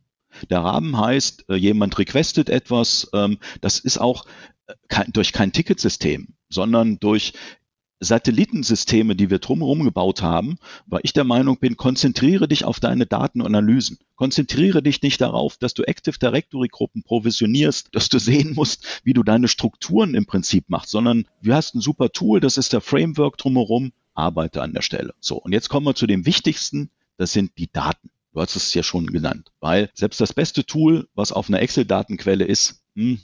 Der 0.51 0.61
Rahmen 0.61 0.99
heißt, 0.99 1.47
äh, 1.49 1.55
jemand 1.55 1.99
requestet 1.99 2.49
etwas. 2.49 3.11
Ähm, 3.13 3.39
das 3.61 3.79
ist 3.79 3.99
auch 3.99 4.25
kein, 4.89 5.13
durch 5.13 5.33
kein 5.33 5.53
Ticketsystem, 5.53 6.35
sondern 6.49 6.99
durch 6.99 7.33
Satellitensysteme, 8.01 9.17
die 9.17 9.29
wir 9.29 9.41
drumherum 9.41 9.83
gebaut 9.83 10.23
haben, 10.23 10.59
weil 10.87 11.01
ich 11.03 11.13
der 11.13 11.25
Meinung 11.25 11.59
bin, 11.59 11.77
konzentriere 11.77 12.47
dich 12.47 12.65
auf 12.65 12.79
deine 12.79 13.07
Daten 13.07 13.41
und 13.41 13.49
Analysen. 13.49 13.99
Konzentriere 14.15 14.83
dich 14.83 15.03
nicht 15.03 15.21
darauf, 15.21 15.57
dass 15.57 15.75
du 15.75 15.83
Active 15.83 16.19
Directory 16.19 16.69
Gruppen 16.69 17.03
provisionierst, 17.03 17.89
dass 17.93 18.09
du 18.09 18.19
sehen 18.19 18.55
musst, 18.55 19.03
wie 19.03 19.15
du 19.15 19.25
deine 19.25 19.49
Strukturen 19.49 20.15
im 20.15 20.27
Prinzip 20.27 20.69
machst, 20.69 20.91
sondern 20.91 21.27
du 21.43 21.53
hast 21.53 21.75
ein 21.75 21.81
super 21.81 22.11
Tool, 22.11 22.41
das 22.41 22.57
ist 22.57 22.73
der 22.73 22.81
Framework 22.81 23.37
drumherum, 23.37 23.93
arbeite 24.15 24.63
an 24.63 24.73
der 24.73 24.83
Stelle. 24.83 25.15
So. 25.21 25.37
Und 25.37 25.53
jetzt 25.53 25.69
kommen 25.69 25.87
wir 25.87 25.95
zu 25.95 26.07
dem 26.07 26.25
wichtigsten, 26.25 26.91
das 27.17 27.33
sind 27.33 27.59
die 27.59 27.71
Daten. 27.73 28.11
Du 28.33 28.41
hast 28.41 28.55
es 28.55 28.75
ja 28.75 28.85
schon 28.85 29.07
genannt, 29.09 29.51
weil 29.59 29.91
selbst 29.95 30.21
das 30.21 30.33
beste 30.33 30.65
Tool, 30.65 31.09
was 31.15 31.33
auf 31.33 31.49
einer 31.49 31.61
Excel-Datenquelle 31.61 32.45
ist, 32.45 32.83
hm, 32.95 33.19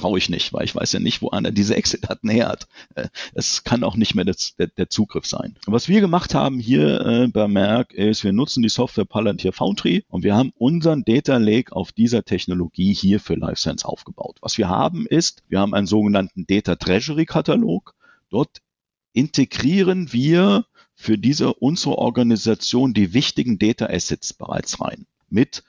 traue 0.00 0.18
ich 0.18 0.30
nicht, 0.30 0.52
weil 0.52 0.64
ich 0.64 0.74
weiß 0.74 0.92
ja 0.92 1.00
nicht, 1.00 1.22
wo 1.22 1.30
einer 1.30 1.50
diese 1.50 1.76
Excel-Daten 1.76 2.28
her 2.28 2.48
hat. 2.48 2.68
Äh, 2.94 3.08
es 3.34 3.64
kann 3.64 3.84
auch 3.84 3.96
nicht 3.96 4.14
mehr 4.14 4.24
das, 4.24 4.56
der, 4.56 4.68
der, 4.68 4.88
Zugriff 4.88 5.26
sein. 5.26 5.56
Was 5.66 5.88
wir 5.88 6.00
gemacht 6.00 6.34
haben 6.34 6.58
hier 6.58 7.00
äh, 7.00 7.28
bei 7.28 7.46
Merck 7.46 7.92
ist, 7.92 8.24
wir 8.24 8.32
nutzen 8.32 8.62
die 8.62 8.68
Software 8.68 9.04
Palantir 9.04 9.52
Foundry 9.52 10.04
und 10.08 10.24
wir 10.24 10.34
haben 10.34 10.52
unseren 10.56 11.04
Data 11.04 11.36
Lake 11.36 11.74
auf 11.74 11.92
dieser 11.92 12.24
Technologie 12.24 12.94
hier 12.94 13.20
für 13.20 13.34
Life 13.34 13.60
Science 13.60 13.84
aufgebaut. 13.84 14.38
Was 14.40 14.58
wir 14.58 14.68
haben 14.68 15.06
ist, 15.06 15.42
wir 15.48 15.60
haben 15.60 15.74
einen 15.74 15.86
sogenannten 15.86 16.46
Data 16.46 16.76
Treasury 16.76 17.26
Katalog. 17.26 17.94
Dort 18.30 18.62
integrieren 19.12 20.12
wir 20.12 20.64
für 20.94 21.18
diese 21.18 21.54
unsere 21.54 21.98
Organisation 21.98 22.94
die 22.94 23.12
wichtigen 23.12 23.58
Data 23.58 23.86
Assets 23.86 24.32
bereits 24.32 24.80
rein 24.80 25.06
mit 25.28 25.62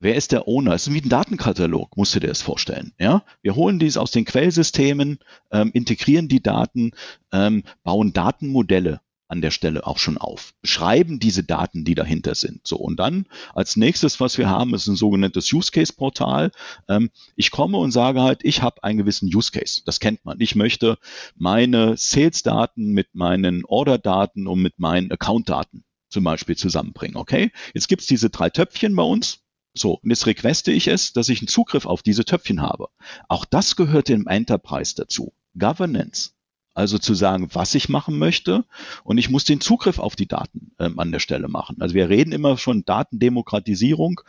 Wer 0.00 0.16
ist 0.16 0.32
der 0.32 0.48
Owner? 0.48 0.74
Es 0.74 0.86
ist 0.86 0.92
wie 0.92 1.00
ein 1.00 1.08
Datenkatalog, 1.08 1.96
musst 1.96 2.14
du 2.14 2.20
dir 2.20 2.28
das 2.28 2.42
vorstellen. 2.42 2.92
Ja? 2.98 3.24
Wir 3.42 3.54
holen 3.54 3.78
dies 3.78 3.96
aus 3.96 4.10
den 4.10 4.24
Quellsystemen, 4.24 5.18
ähm, 5.50 5.70
integrieren 5.72 6.28
die 6.28 6.42
Daten, 6.42 6.92
ähm, 7.32 7.62
bauen 7.82 8.12
Datenmodelle 8.12 9.00
an 9.28 9.40
der 9.40 9.50
Stelle 9.50 9.86
auch 9.86 9.98
schon 9.98 10.18
auf, 10.18 10.54
beschreiben 10.60 11.18
diese 11.18 11.42
Daten, 11.42 11.84
die 11.84 11.94
dahinter 11.94 12.34
sind. 12.34 12.66
So 12.66 12.76
und 12.76 12.96
dann 13.00 13.26
als 13.54 13.76
nächstes, 13.76 14.20
was 14.20 14.36
wir 14.38 14.48
haben, 14.48 14.74
ist 14.74 14.86
ein 14.86 14.96
sogenanntes 14.96 15.52
Use 15.52 15.72
Case 15.72 15.92
Portal. 15.92 16.52
Ähm, 16.88 17.10
ich 17.34 17.50
komme 17.50 17.78
und 17.78 17.90
sage 17.90 18.22
halt, 18.22 18.40
ich 18.44 18.62
habe 18.62 18.84
einen 18.84 18.98
gewissen 18.98 19.34
Use 19.34 19.50
Case. 19.50 19.82
Das 19.86 20.00
kennt 20.00 20.24
man. 20.24 20.40
Ich 20.40 20.54
möchte 20.54 20.98
meine 21.36 21.96
Sales 21.96 22.42
Daten 22.42 22.92
mit 22.92 23.14
meinen 23.14 23.64
Order 23.64 23.98
Daten 23.98 24.46
und 24.46 24.60
mit 24.60 24.78
meinen 24.78 25.10
Account 25.10 25.48
Daten 25.48 25.84
zum 26.10 26.24
Beispiel 26.24 26.56
zusammenbringen. 26.56 27.16
Okay, 27.16 27.50
jetzt 27.74 27.88
gibt's 27.88 28.06
diese 28.06 28.30
drei 28.30 28.50
Töpfchen 28.50 28.94
bei 28.94 29.02
uns. 29.02 29.43
So, 29.76 29.98
und 30.02 30.10
jetzt 30.10 30.26
requeste 30.26 30.70
ich 30.70 30.86
es, 30.86 31.12
dass 31.12 31.28
ich 31.28 31.40
einen 31.40 31.48
Zugriff 31.48 31.84
auf 31.84 32.02
diese 32.02 32.24
Töpfchen 32.24 32.62
habe. 32.62 32.88
Auch 33.28 33.44
das 33.44 33.74
gehört 33.74 34.08
im 34.08 34.28
Enterprise 34.28 34.94
dazu. 34.94 35.34
Governance. 35.58 36.30
Also 36.76 36.98
zu 36.98 37.14
sagen, 37.14 37.48
was 37.52 37.76
ich 37.76 37.88
machen 37.88 38.18
möchte 38.18 38.64
und 39.04 39.18
ich 39.18 39.30
muss 39.30 39.44
den 39.44 39.60
Zugriff 39.60 40.00
auf 40.00 40.16
die 40.16 40.26
Daten 40.26 40.72
ähm, 40.80 40.98
an 40.98 41.12
der 41.12 41.20
Stelle 41.20 41.46
machen. 41.46 41.76
Also 41.78 41.94
wir 41.94 42.08
reden 42.08 42.32
immer 42.32 42.58
schon 42.58 42.84
Datendemokratisierung. 42.84 44.20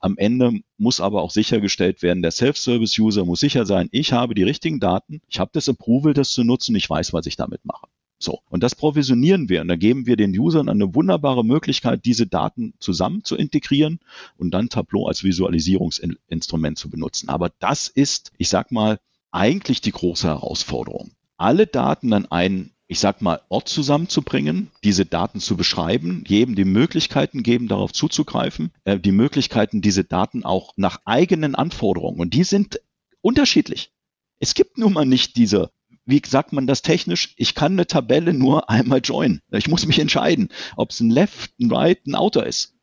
Am 0.00 0.18
Ende 0.18 0.62
muss 0.78 1.00
aber 1.00 1.22
auch 1.22 1.30
sichergestellt 1.30 2.02
werden, 2.02 2.22
der 2.22 2.32
Self-Service-User 2.32 3.24
muss 3.24 3.38
sicher 3.38 3.66
sein, 3.66 3.88
ich 3.92 4.12
habe 4.12 4.34
die 4.34 4.42
richtigen 4.42 4.80
Daten, 4.80 5.22
ich 5.28 5.38
habe 5.38 5.52
das 5.54 5.68
Approval, 5.68 6.12
das 6.12 6.30
zu 6.30 6.42
nutzen, 6.42 6.74
ich 6.74 6.90
weiß, 6.90 7.12
was 7.12 7.26
ich 7.26 7.36
damit 7.36 7.64
mache. 7.64 7.86
So. 8.22 8.40
Und 8.48 8.62
das 8.62 8.74
provisionieren 8.74 9.48
wir. 9.48 9.60
Und 9.62 9.68
da 9.68 9.76
geben 9.76 10.06
wir 10.06 10.16
den 10.16 10.38
Usern 10.38 10.68
eine 10.68 10.94
wunderbare 10.94 11.44
Möglichkeit, 11.44 12.04
diese 12.04 12.26
Daten 12.26 12.74
zusammen 12.78 13.24
zu 13.24 13.36
integrieren 13.36 14.00
und 14.36 14.52
dann 14.52 14.68
Tableau 14.68 15.06
als 15.06 15.24
Visualisierungsinstrument 15.24 16.78
zu 16.78 16.88
benutzen. 16.88 17.28
Aber 17.28 17.50
das 17.58 17.88
ist, 17.88 18.32
ich 18.38 18.48
sag 18.48 18.70
mal, 18.70 19.00
eigentlich 19.32 19.80
die 19.80 19.92
große 19.92 20.28
Herausforderung. 20.28 21.12
Alle 21.36 21.66
Daten 21.66 22.12
an 22.12 22.26
einen 22.26 22.72
ich 22.92 23.00
sag 23.00 23.22
mal, 23.22 23.40
Ort 23.48 23.70
zusammenzubringen, 23.70 24.70
diese 24.84 25.06
Daten 25.06 25.40
zu 25.40 25.56
beschreiben, 25.56 26.24
jedem 26.26 26.56
die 26.56 26.66
Möglichkeiten 26.66 27.42
geben, 27.42 27.66
darauf 27.66 27.94
zuzugreifen, 27.94 28.70
äh, 28.84 29.00
die 29.00 29.12
Möglichkeiten, 29.12 29.80
diese 29.80 30.04
Daten 30.04 30.44
auch 30.44 30.74
nach 30.76 31.00
eigenen 31.06 31.54
Anforderungen, 31.54 32.20
und 32.20 32.34
die 32.34 32.44
sind 32.44 32.82
unterschiedlich. 33.22 33.92
Es 34.40 34.52
gibt 34.52 34.76
nun 34.76 34.92
mal 34.92 35.06
nicht 35.06 35.36
diese 35.36 35.70
wie 36.04 36.20
sagt 36.24 36.52
man 36.52 36.66
das 36.66 36.82
technisch? 36.82 37.34
Ich 37.36 37.54
kann 37.54 37.72
eine 37.72 37.86
Tabelle 37.86 38.32
nur 38.32 38.68
einmal 38.68 39.00
joinen. 39.02 39.40
Ich 39.50 39.68
muss 39.68 39.86
mich 39.86 39.98
entscheiden, 39.98 40.48
ob 40.76 40.90
es 40.90 41.00
ein 41.00 41.10
Left, 41.10 41.52
ein 41.60 41.70
Right, 41.70 42.06
ein 42.06 42.14
Outer 42.14 42.46
ist. 42.46 42.74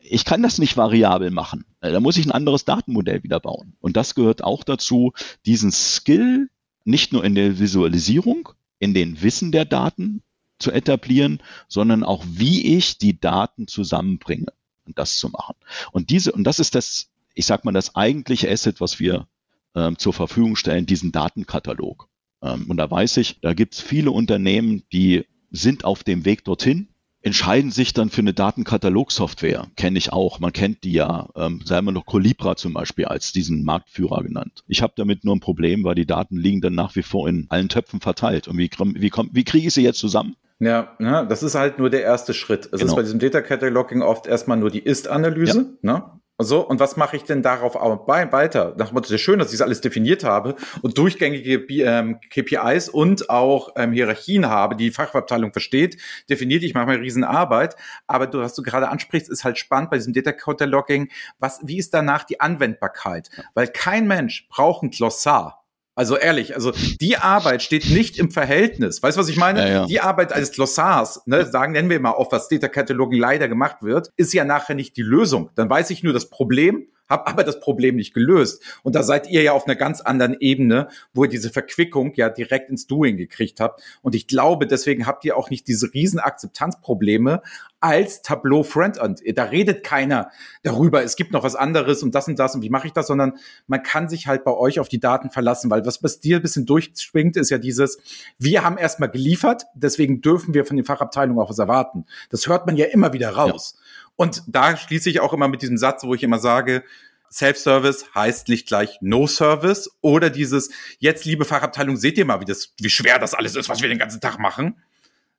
Ich 0.00 0.24
kann 0.24 0.42
das 0.42 0.58
nicht 0.58 0.76
variabel 0.76 1.30
machen. 1.30 1.64
Äh, 1.80 1.92
da 1.92 2.00
muss 2.00 2.16
ich 2.16 2.26
ein 2.26 2.32
anderes 2.32 2.64
Datenmodell 2.64 3.22
wieder 3.24 3.40
bauen. 3.40 3.74
Und 3.80 3.96
das 3.96 4.14
gehört 4.14 4.42
auch 4.42 4.64
dazu, 4.64 5.12
diesen 5.44 5.72
Skill 5.72 6.48
nicht 6.84 7.12
nur 7.12 7.24
in 7.24 7.34
der 7.34 7.58
Visualisierung, 7.58 8.50
in 8.78 8.94
den 8.94 9.20
Wissen 9.22 9.52
der 9.52 9.64
Daten 9.64 10.22
zu 10.58 10.72
etablieren, 10.72 11.42
sondern 11.68 12.04
auch 12.04 12.24
wie 12.26 12.76
ich 12.76 12.98
die 12.98 13.20
Daten 13.20 13.66
zusammenbringe 13.68 14.52
und 14.86 14.98
das 14.98 15.18
zu 15.18 15.28
machen. 15.28 15.56
Und 15.92 16.10
diese, 16.10 16.32
und 16.32 16.44
das 16.44 16.58
ist 16.58 16.74
das, 16.74 17.10
ich 17.34 17.46
sag 17.46 17.64
mal, 17.64 17.72
das 17.72 17.94
eigentliche 17.94 18.50
Asset, 18.50 18.80
was 18.80 18.98
wir 18.98 19.28
ähm, 19.74 19.98
zur 19.98 20.12
Verfügung 20.12 20.56
stellen, 20.56 20.86
diesen 20.86 21.12
Datenkatalog. 21.12 22.08
Ähm, 22.42 22.66
und 22.68 22.76
da 22.76 22.90
weiß 22.90 23.16
ich, 23.18 23.40
da 23.40 23.54
gibt 23.54 23.74
es 23.74 23.80
viele 23.80 24.10
Unternehmen, 24.10 24.82
die 24.92 25.24
sind 25.50 25.84
auf 25.84 26.04
dem 26.04 26.24
Weg 26.24 26.44
dorthin, 26.44 26.88
entscheiden 27.22 27.70
sich 27.70 27.92
dann 27.92 28.10
für 28.10 28.20
eine 28.20 28.32
Datenkatalogsoftware. 28.32 29.66
Kenne 29.76 29.98
ich 29.98 30.12
auch. 30.12 30.38
Man 30.38 30.52
kennt 30.52 30.84
die 30.84 30.92
ja. 30.92 31.28
Ähm, 31.34 31.60
sei 31.64 31.80
mal 31.82 31.92
noch 31.92 32.06
Colibra 32.06 32.56
zum 32.56 32.74
Beispiel 32.74 33.06
als 33.06 33.32
diesen 33.32 33.64
Marktführer 33.64 34.22
genannt. 34.22 34.62
Ich 34.68 34.82
habe 34.82 34.92
damit 34.96 35.24
nur 35.24 35.34
ein 35.34 35.40
Problem, 35.40 35.84
weil 35.84 35.94
die 35.94 36.06
Daten 36.06 36.36
liegen 36.36 36.60
dann 36.60 36.74
nach 36.74 36.94
wie 36.96 37.02
vor 37.02 37.28
in 37.28 37.46
allen 37.48 37.68
Töpfen 37.68 38.00
verteilt. 38.00 38.46
Und 38.46 38.56
wie, 38.56 38.70
wie, 38.94 39.10
wie 39.32 39.44
kriege 39.44 39.66
ich 39.66 39.74
sie 39.74 39.82
jetzt 39.82 39.98
zusammen? 39.98 40.36
Ja, 40.60 40.96
ne, 40.98 41.26
das 41.28 41.42
ist 41.42 41.54
halt 41.54 41.78
nur 41.78 41.88
der 41.90 42.02
erste 42.02 42.34
Schritt. 42.34 42.66
Es 42.66 42.80
genau. 42.80 42.84
ist 42.84 42.96
bei 42.96 43.02
diesem 43.02 43.20
Data 43.20 43.40
Cataloging 43.40 44.02
oft 44.02 44.26
erstmal 44.26 44.56
nur 44.56 44.70
die 44.70 44.80
Ist-Analyse. 44.80 45.76
Ja. 45.82 45.92
Ne? 45.92 46.20
So, 46.40 46.60
und 46.60 46.78
was 46.78 46.96
mache 46.96 47.16
ich 47.16 47.24
denn 47.24 47.42
darauf 47.42 47.74
weiter? 47.74 48.74
Nach 48.78 48.90
dem 48.90 49.02
sehr 49.02 49.18
schön, 49.18 49.40
dass 49.40 49.48
ich 49.48 49.58
das 49.58 49.62
alles 49.62 49.80
definiert 49.80 50.22
habe 50.22 50.54
und 50.82 50.96
durchgängige 50.96 51.54
ähm, 51.82 52.20
KPIs 52.30 52.88
und 52.88 53.28
auch 53.28 53.70
ähm, 53.74 53.92
Hierarchien 53.92 54.46
habe, 54.46 54.76
die 54.76 54.84
die 54.84 54.90
Fachabteilung 54.92 55.52
versteht, 55.52 56.00
definiert, 56.30 56.62
ich 56.62 56.74
mache 56.74 56.86
mal 56.86 56.96
Riesenarbeit. 56.96 57.74
Aber 58.06 58.26
du, 58.26 58.38
was 58.38 58.54
du 58.54 58.62
gerade 58.62 58.88
ansprichst, 58.88 59.28
ist 59.28 59.44
halt 59.44 59.58
spannend 59.58 59.90
bei 59.90 59.96
diesem 59.96 60.12
Data 60.12 60.32
Cataloging. 60.32 61.08
Was, 61.40 61.60
wie 61.64 61.78
ist 61.78 61.92
danach 61.92 62.24
die 62.24 62.40
Anwendbarkeit? 62.40 63.30
Weil 63.54 63.66
kein 63.68 64.06
Mensch 64.06 64.48
braucht 64.48 64.84
ein 64.84 64.90
Glossar. 64.90 65.57
Also 65.98 66.16
ehrlich, 66.16 66.54
also 66.54 66.72
die 67.00 67.16
Arbeit 67.16 67.60
steht 67.60 67.90
nicht 67.90 68.20
im 68.20 68.30
Verhältnis. 68.30 69.02
Weißt 69.02 69.16
du, 69.16 69.20
was 69.20 69.28
ich 69.28 69.36
meine? 69.36 69.62
Ja, 69.62 69.68
ja. 69.68 69.86
Die 69.86 70.00
Arbeit 70.00 70.32
als 70.32 70.52
Glossars, 70.52 71.22
ne, 71.26 71.44
sagen, 71.44 71.72
nennen 71.72 71.90
wir 71.90 71.98
mal 71.98 72.12
auf, 72.12 72.30
was 72.30 72.46
Data 72.46 72.68
Cataloging 72.68 73.18
leider 73.18 73.48
gemacht 73.48 73.78
wird, 73.80 74.12
ist 74.14 74.32
ja 74.32 74.44
nachher 74.44 74.76
nicht 74.76 74.96
die 74.96 75.02
Lösung. 75.02 75.50
Dann 75.56 75.68
weiß 75.68 75.90
ich 75.90 76.04
nur 76.04 76.12
das 76.12 76.30
Problem 76.30 76.86
habe 77.08 77.26
aber 77.26 77.44
das 77.44 77.60
Problem 77.60 77.96
nicht 77.96 78.14
gelöst. 78.14 78.62
Und 78.82 78.94
da 78.94 79.02
seid 79.02 79.28
ihr 79.30 79.42
ja 79.42 79.52
auf 79.52 79.66
einer 79.66 79.76
ganz 79.76 80.00
anderen 80.00 80.36
Ebene, 80.40 80.88
wo 81.12 81.24
ihr 81.24 81.30
diese 81.30 81.50
Verquickung 81.50 82.12
ja 82.14 82.28
direkt 82.28 82.70
ins 82.70 82.86
Doing 82.86 83.16
gekriegt 83.16 83.60
habt. 83.60 83.82
Und 84.02 84.14
ich 84.14 84.26
glaube, 84.26 84.66
deswegen 84.66 85.06
habt 85.06 85.24
ihr 85.24 85.36
auch 85.36 85.50
nicht 85.50 85.68
diese 85.68 85.92
riesen 85.94 86.18
Akzeptanzprobleme 86.18 87.42
als 87.80 88.22
Tableau 88.22 88.62
Frontend. 88.62 89.22
Da 89.36 89.44
redet 89.44 89.84
keiner 89.84 90.30
darüber, 90.62 91.02
es 91.04 91.16
gibt 91.16 91.32
noch 91.32 91.44
was 91.44 91.54
anderes 91.54 92.02
und 92.02 92.14
das 92.14 92.26
und 92.26 92.38
das 92.38 92.54
und 92.54 92.62
wie 92.62 92.70
mache 92.70 92.88
ich 92.88 92.92
das, 92.92 93.06
sondern 93.06 93.34
man 93.66 93.82
kann 93.82 94.08
sich 94.08 94.26
halt 94.26 94.44
bei 94.44 94.52
euch 94.52 94.80
auf 94.80 94.88
die 94.88 94.98
Daten 94.98 95.30
verlassen, 95.30 95.70
weil 95.70 95.86
was 95.86 96.00
bei 96.00 96.08
dir 96.22 96.36
ein 96.36 96.42
bisschen 96.42 96.66
durchschwingt, 96.66 97.36
ist 97.36 97.50
ja 97.50 97.58
dieses, 97.58 97.98
wir 98.38 98.64
haben 98.64 98.78
erstmal 98.78 99.10
geliefert, 99.10 99.64
deswegen 99.74 100.20
dürfen 100.20 100.54
wir 100.54 100.64
von 100.64 100.76
den 100.76 100.84
Fachabteilungen 100.84 101.40
auch 101.42 101.50
was 101.50 101.58
erwarten. 101.58 102.06
Das 102.30 102.48
hört 102.48 102.66
man 102.66 102.76
ja 102.76 102.86
immer 102.86 103.12
wieder 103.12 103.30
raus. 103.30 103.74
Ja. 103.76 103.84
Und 104.18 104.42
da 104.48 104.76
schließe 104.76 105.08
ich 105.08 105.20
auch 105.20 105.32
immer 105.32 105.46
mit 105.46 105.62
diesem 105.62 105.78
Satz, 105.78 106.02
wo 106.02 106.12
ich 106.12 106.24
immer 106.24 106.40
sage, 106.40 106.82
Self-Service 107.30 108.12
heißt 108.16 108.48
nicht 108.48 108.66
gleich 108.66 108.98
No-Service 109.00 109.96
oder 110.00 110.28
dieses, 110.28 110.70
jetzt 110.98 111.24
liebe 111.24 111.44
Fachabteilung, 111.44 111.96
seht 111.96 112.18
ihr 112.18 112.24
mal, 112.24 112.40
wie, 112.40 112.44
das, 112.44 112.74
wie 112.80 112.90
schwer 112.90 113.20
das 113.20 113.34
alles 113.34 113.54
ist, 113.54 113.68
was 113.68 113.80
wir 113.80 113.88
den 113.88 113.98
ganzen 113.98 114.20
Tag 114.20 114.40
machen, 114.40 114.82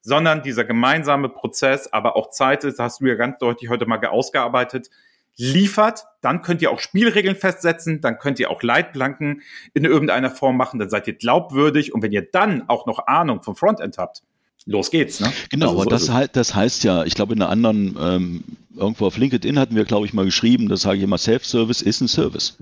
sondern 0.01 0.43
dieser 0.43 0.63
gemeinsame 0.63 1.27
Prozess, 1.27 1.91
aber 1.91 2.15
auch 2.15 2.29
Zeit 2.29 2.63
ist, 2.63 2.79
hast 2.79 3.01
du 3.01 3.07
ja 3.07 3.15
ganz 3.15 3.37
deutlich 3.39 3.69
heute 3.69 3.85
mal 3.85 4.03
ausgearbeitet, 4.05 4.89
liefert, 5.35 6.05
dann 6.21 6.41
könnt 6.41 6.61
ihr 6.61 6.71
auch 6.71 6.79
Spielregeln 6.79 7.35
festsetzen, 7.35 7.99
dann 7.99 8.17
könnt 8.17 8.39
ihr 8.39 8.49
auch 8.49 8.63
Leitplanken 8.63 9.41
in 9.73 9.83
irgendeiner 9.83 10.31
Form 10.31 10.55
machen, 10.55 10.79
dann 10.79 10.89
seid 10.89 11.05
ihr 11.05 11.15
glaubwürdig 11.15 11.93
und 11.93 12.01
wenn 12.01 12.13
ihr 12.13 12.25
dann 12.31 12.69
auch 12.69 12.85
noch 12.85 13.07
Ahnung 13.07 13.43
vom 13.43 13.57
Frontend 13.57 13.97
habt, 13.97 14.23
los 14.69 14.91
geht's. 14.91 15.19
Ne? 15.19 15.31
Genau, 15.49 15.69
also, 15.69 15.81
aber 15.81 15.89
das, 15.89 16.09
halt, 16.09 16.35
das 16.35 16.55
heißt 16.55 16.83
ja, 16.83 17.03
ich 17.03 17.15
glaube 17.15 17.33
in 17.33 17.41
einer 17.41 17.51
anderen, 17.51 17.97
ähm, 17.99 18.43
irgendwo 18.75 19.07
auf 19.07 19.17
LinkedIn 19.17 19.59
hatten 19.59 19.75
wir, 19.75 19.85
glaube 19.85 20.05
ich, 20.05 20.13
mal 20.13 20.25
geschrieben, 20.25 20.69
das 20.69 20.81
sage 20.81 20.97
ich 20.97 21.03
immer, 21.03 21.17
Self-Service 21.17 21.81
ist 21.81 22.01
ein 22.01 22.07
Service. 22.07 22.57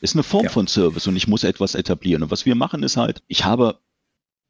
Ist 0.00 0.14
eine 0.14 0.22
Form 0.22 0.44
ja. 0.44 0.50
von 0.50 0.66
Service 0.66 1.06
und 1.06 1.16
ich 1.16 1.28
muss 1.28 1.44
etwas 1.44 1.74
etablieren. 1.74 2.22
Und 2.22 2.30
was 2.30 2.46
wir 2.46 2.54
machen 2.54 2.82
ist 2.82 2.96
halt, 2.96 3.22
ich 3.26 3.44
habe 3.44 3.78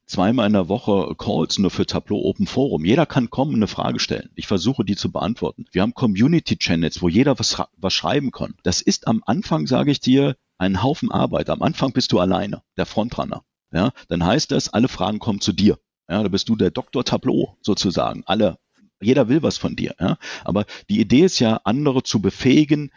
zweimal 0.07 0.47
in 0.47 0.53
der 0.53 0.69
Woche 0.69 1.15
Calls 1.17 1.59
nur 1.59 1.71
für 1.71 1.87
Tableau 1.87 2.23
Open 2.23 2.47
Forum. 2.47 2.85
Jeder 2.85 3.07
kann 3.07 3.31
kommen 3.31 3.53
und 3.53 3.61
eine 3.61 3.67
Frage 3.67 3.99
stellen. 3.99 4.31
Ich 4.35 4.47
versuche 4.47 4.85
die 4.85 4.97
zu 4.97 5.11
beantworten. 5.11 5.67
Wir 5.73 5.83
haben 5.83 5.95
Community 5.95 6.57
Channels, 6.57 7.01
wo 7.01 7.09
jeder 7.09 7.39
was, 7.39 7.63
was 7.77 7.95
schreiben 7.95 8.31
kann. 8.31 8.55
Das 8.63 8.81
ist 8.83 9.07
am 9.09 9.23
Anfang, 9.27 9.67
sage 9.67 9.91
ich 9.91 10.01
dir, 10.01 10.37
ein 10.59 10.83
Haufen 10.83 11.11
Arbeit. 11.11 11.49
Am 11.49 11.63
Anfang 11.63 11.93
bist 11.93 12.13
du 12.13 12.19
alleine, 12.21 12.63
der 12.77 12.87
Frontrunner. 12.87 13.43
Ja, 13.73 13.93
dann 14.09 14.25
heißt 14.25 14.51
das, 14.51 14.69
alle 14.69 14.89
Fragen 14.89 15.21
kommen 15.21 15.41
zu 15.41 15.53
dir. 15.53 15.79
Ja, 16.11 16.23
da 16.25 16.29
bist 16.29 16.49
du 16.49 16.57
der 16.57 16.73
Doktor 16.73 17.05
Tableau 17.05 17.57
sozusagen. 17.63 18.25
Alle, 18.27 18.59
jeder 19.01 19.29
will 19.29 19.45
was 19.45 19.59
von 19.59 19.77
dir. 19.77 19.95
Ja? 20.01 20.19
Aber 20.45 20.67
die 20.89 21.01
Idee 21.01 21.25
ist 21.25 21.39
ja, 21.39 21.61
andere 21.65 22.03
zu 22.03 22.21
befähigen, 22.21 22.91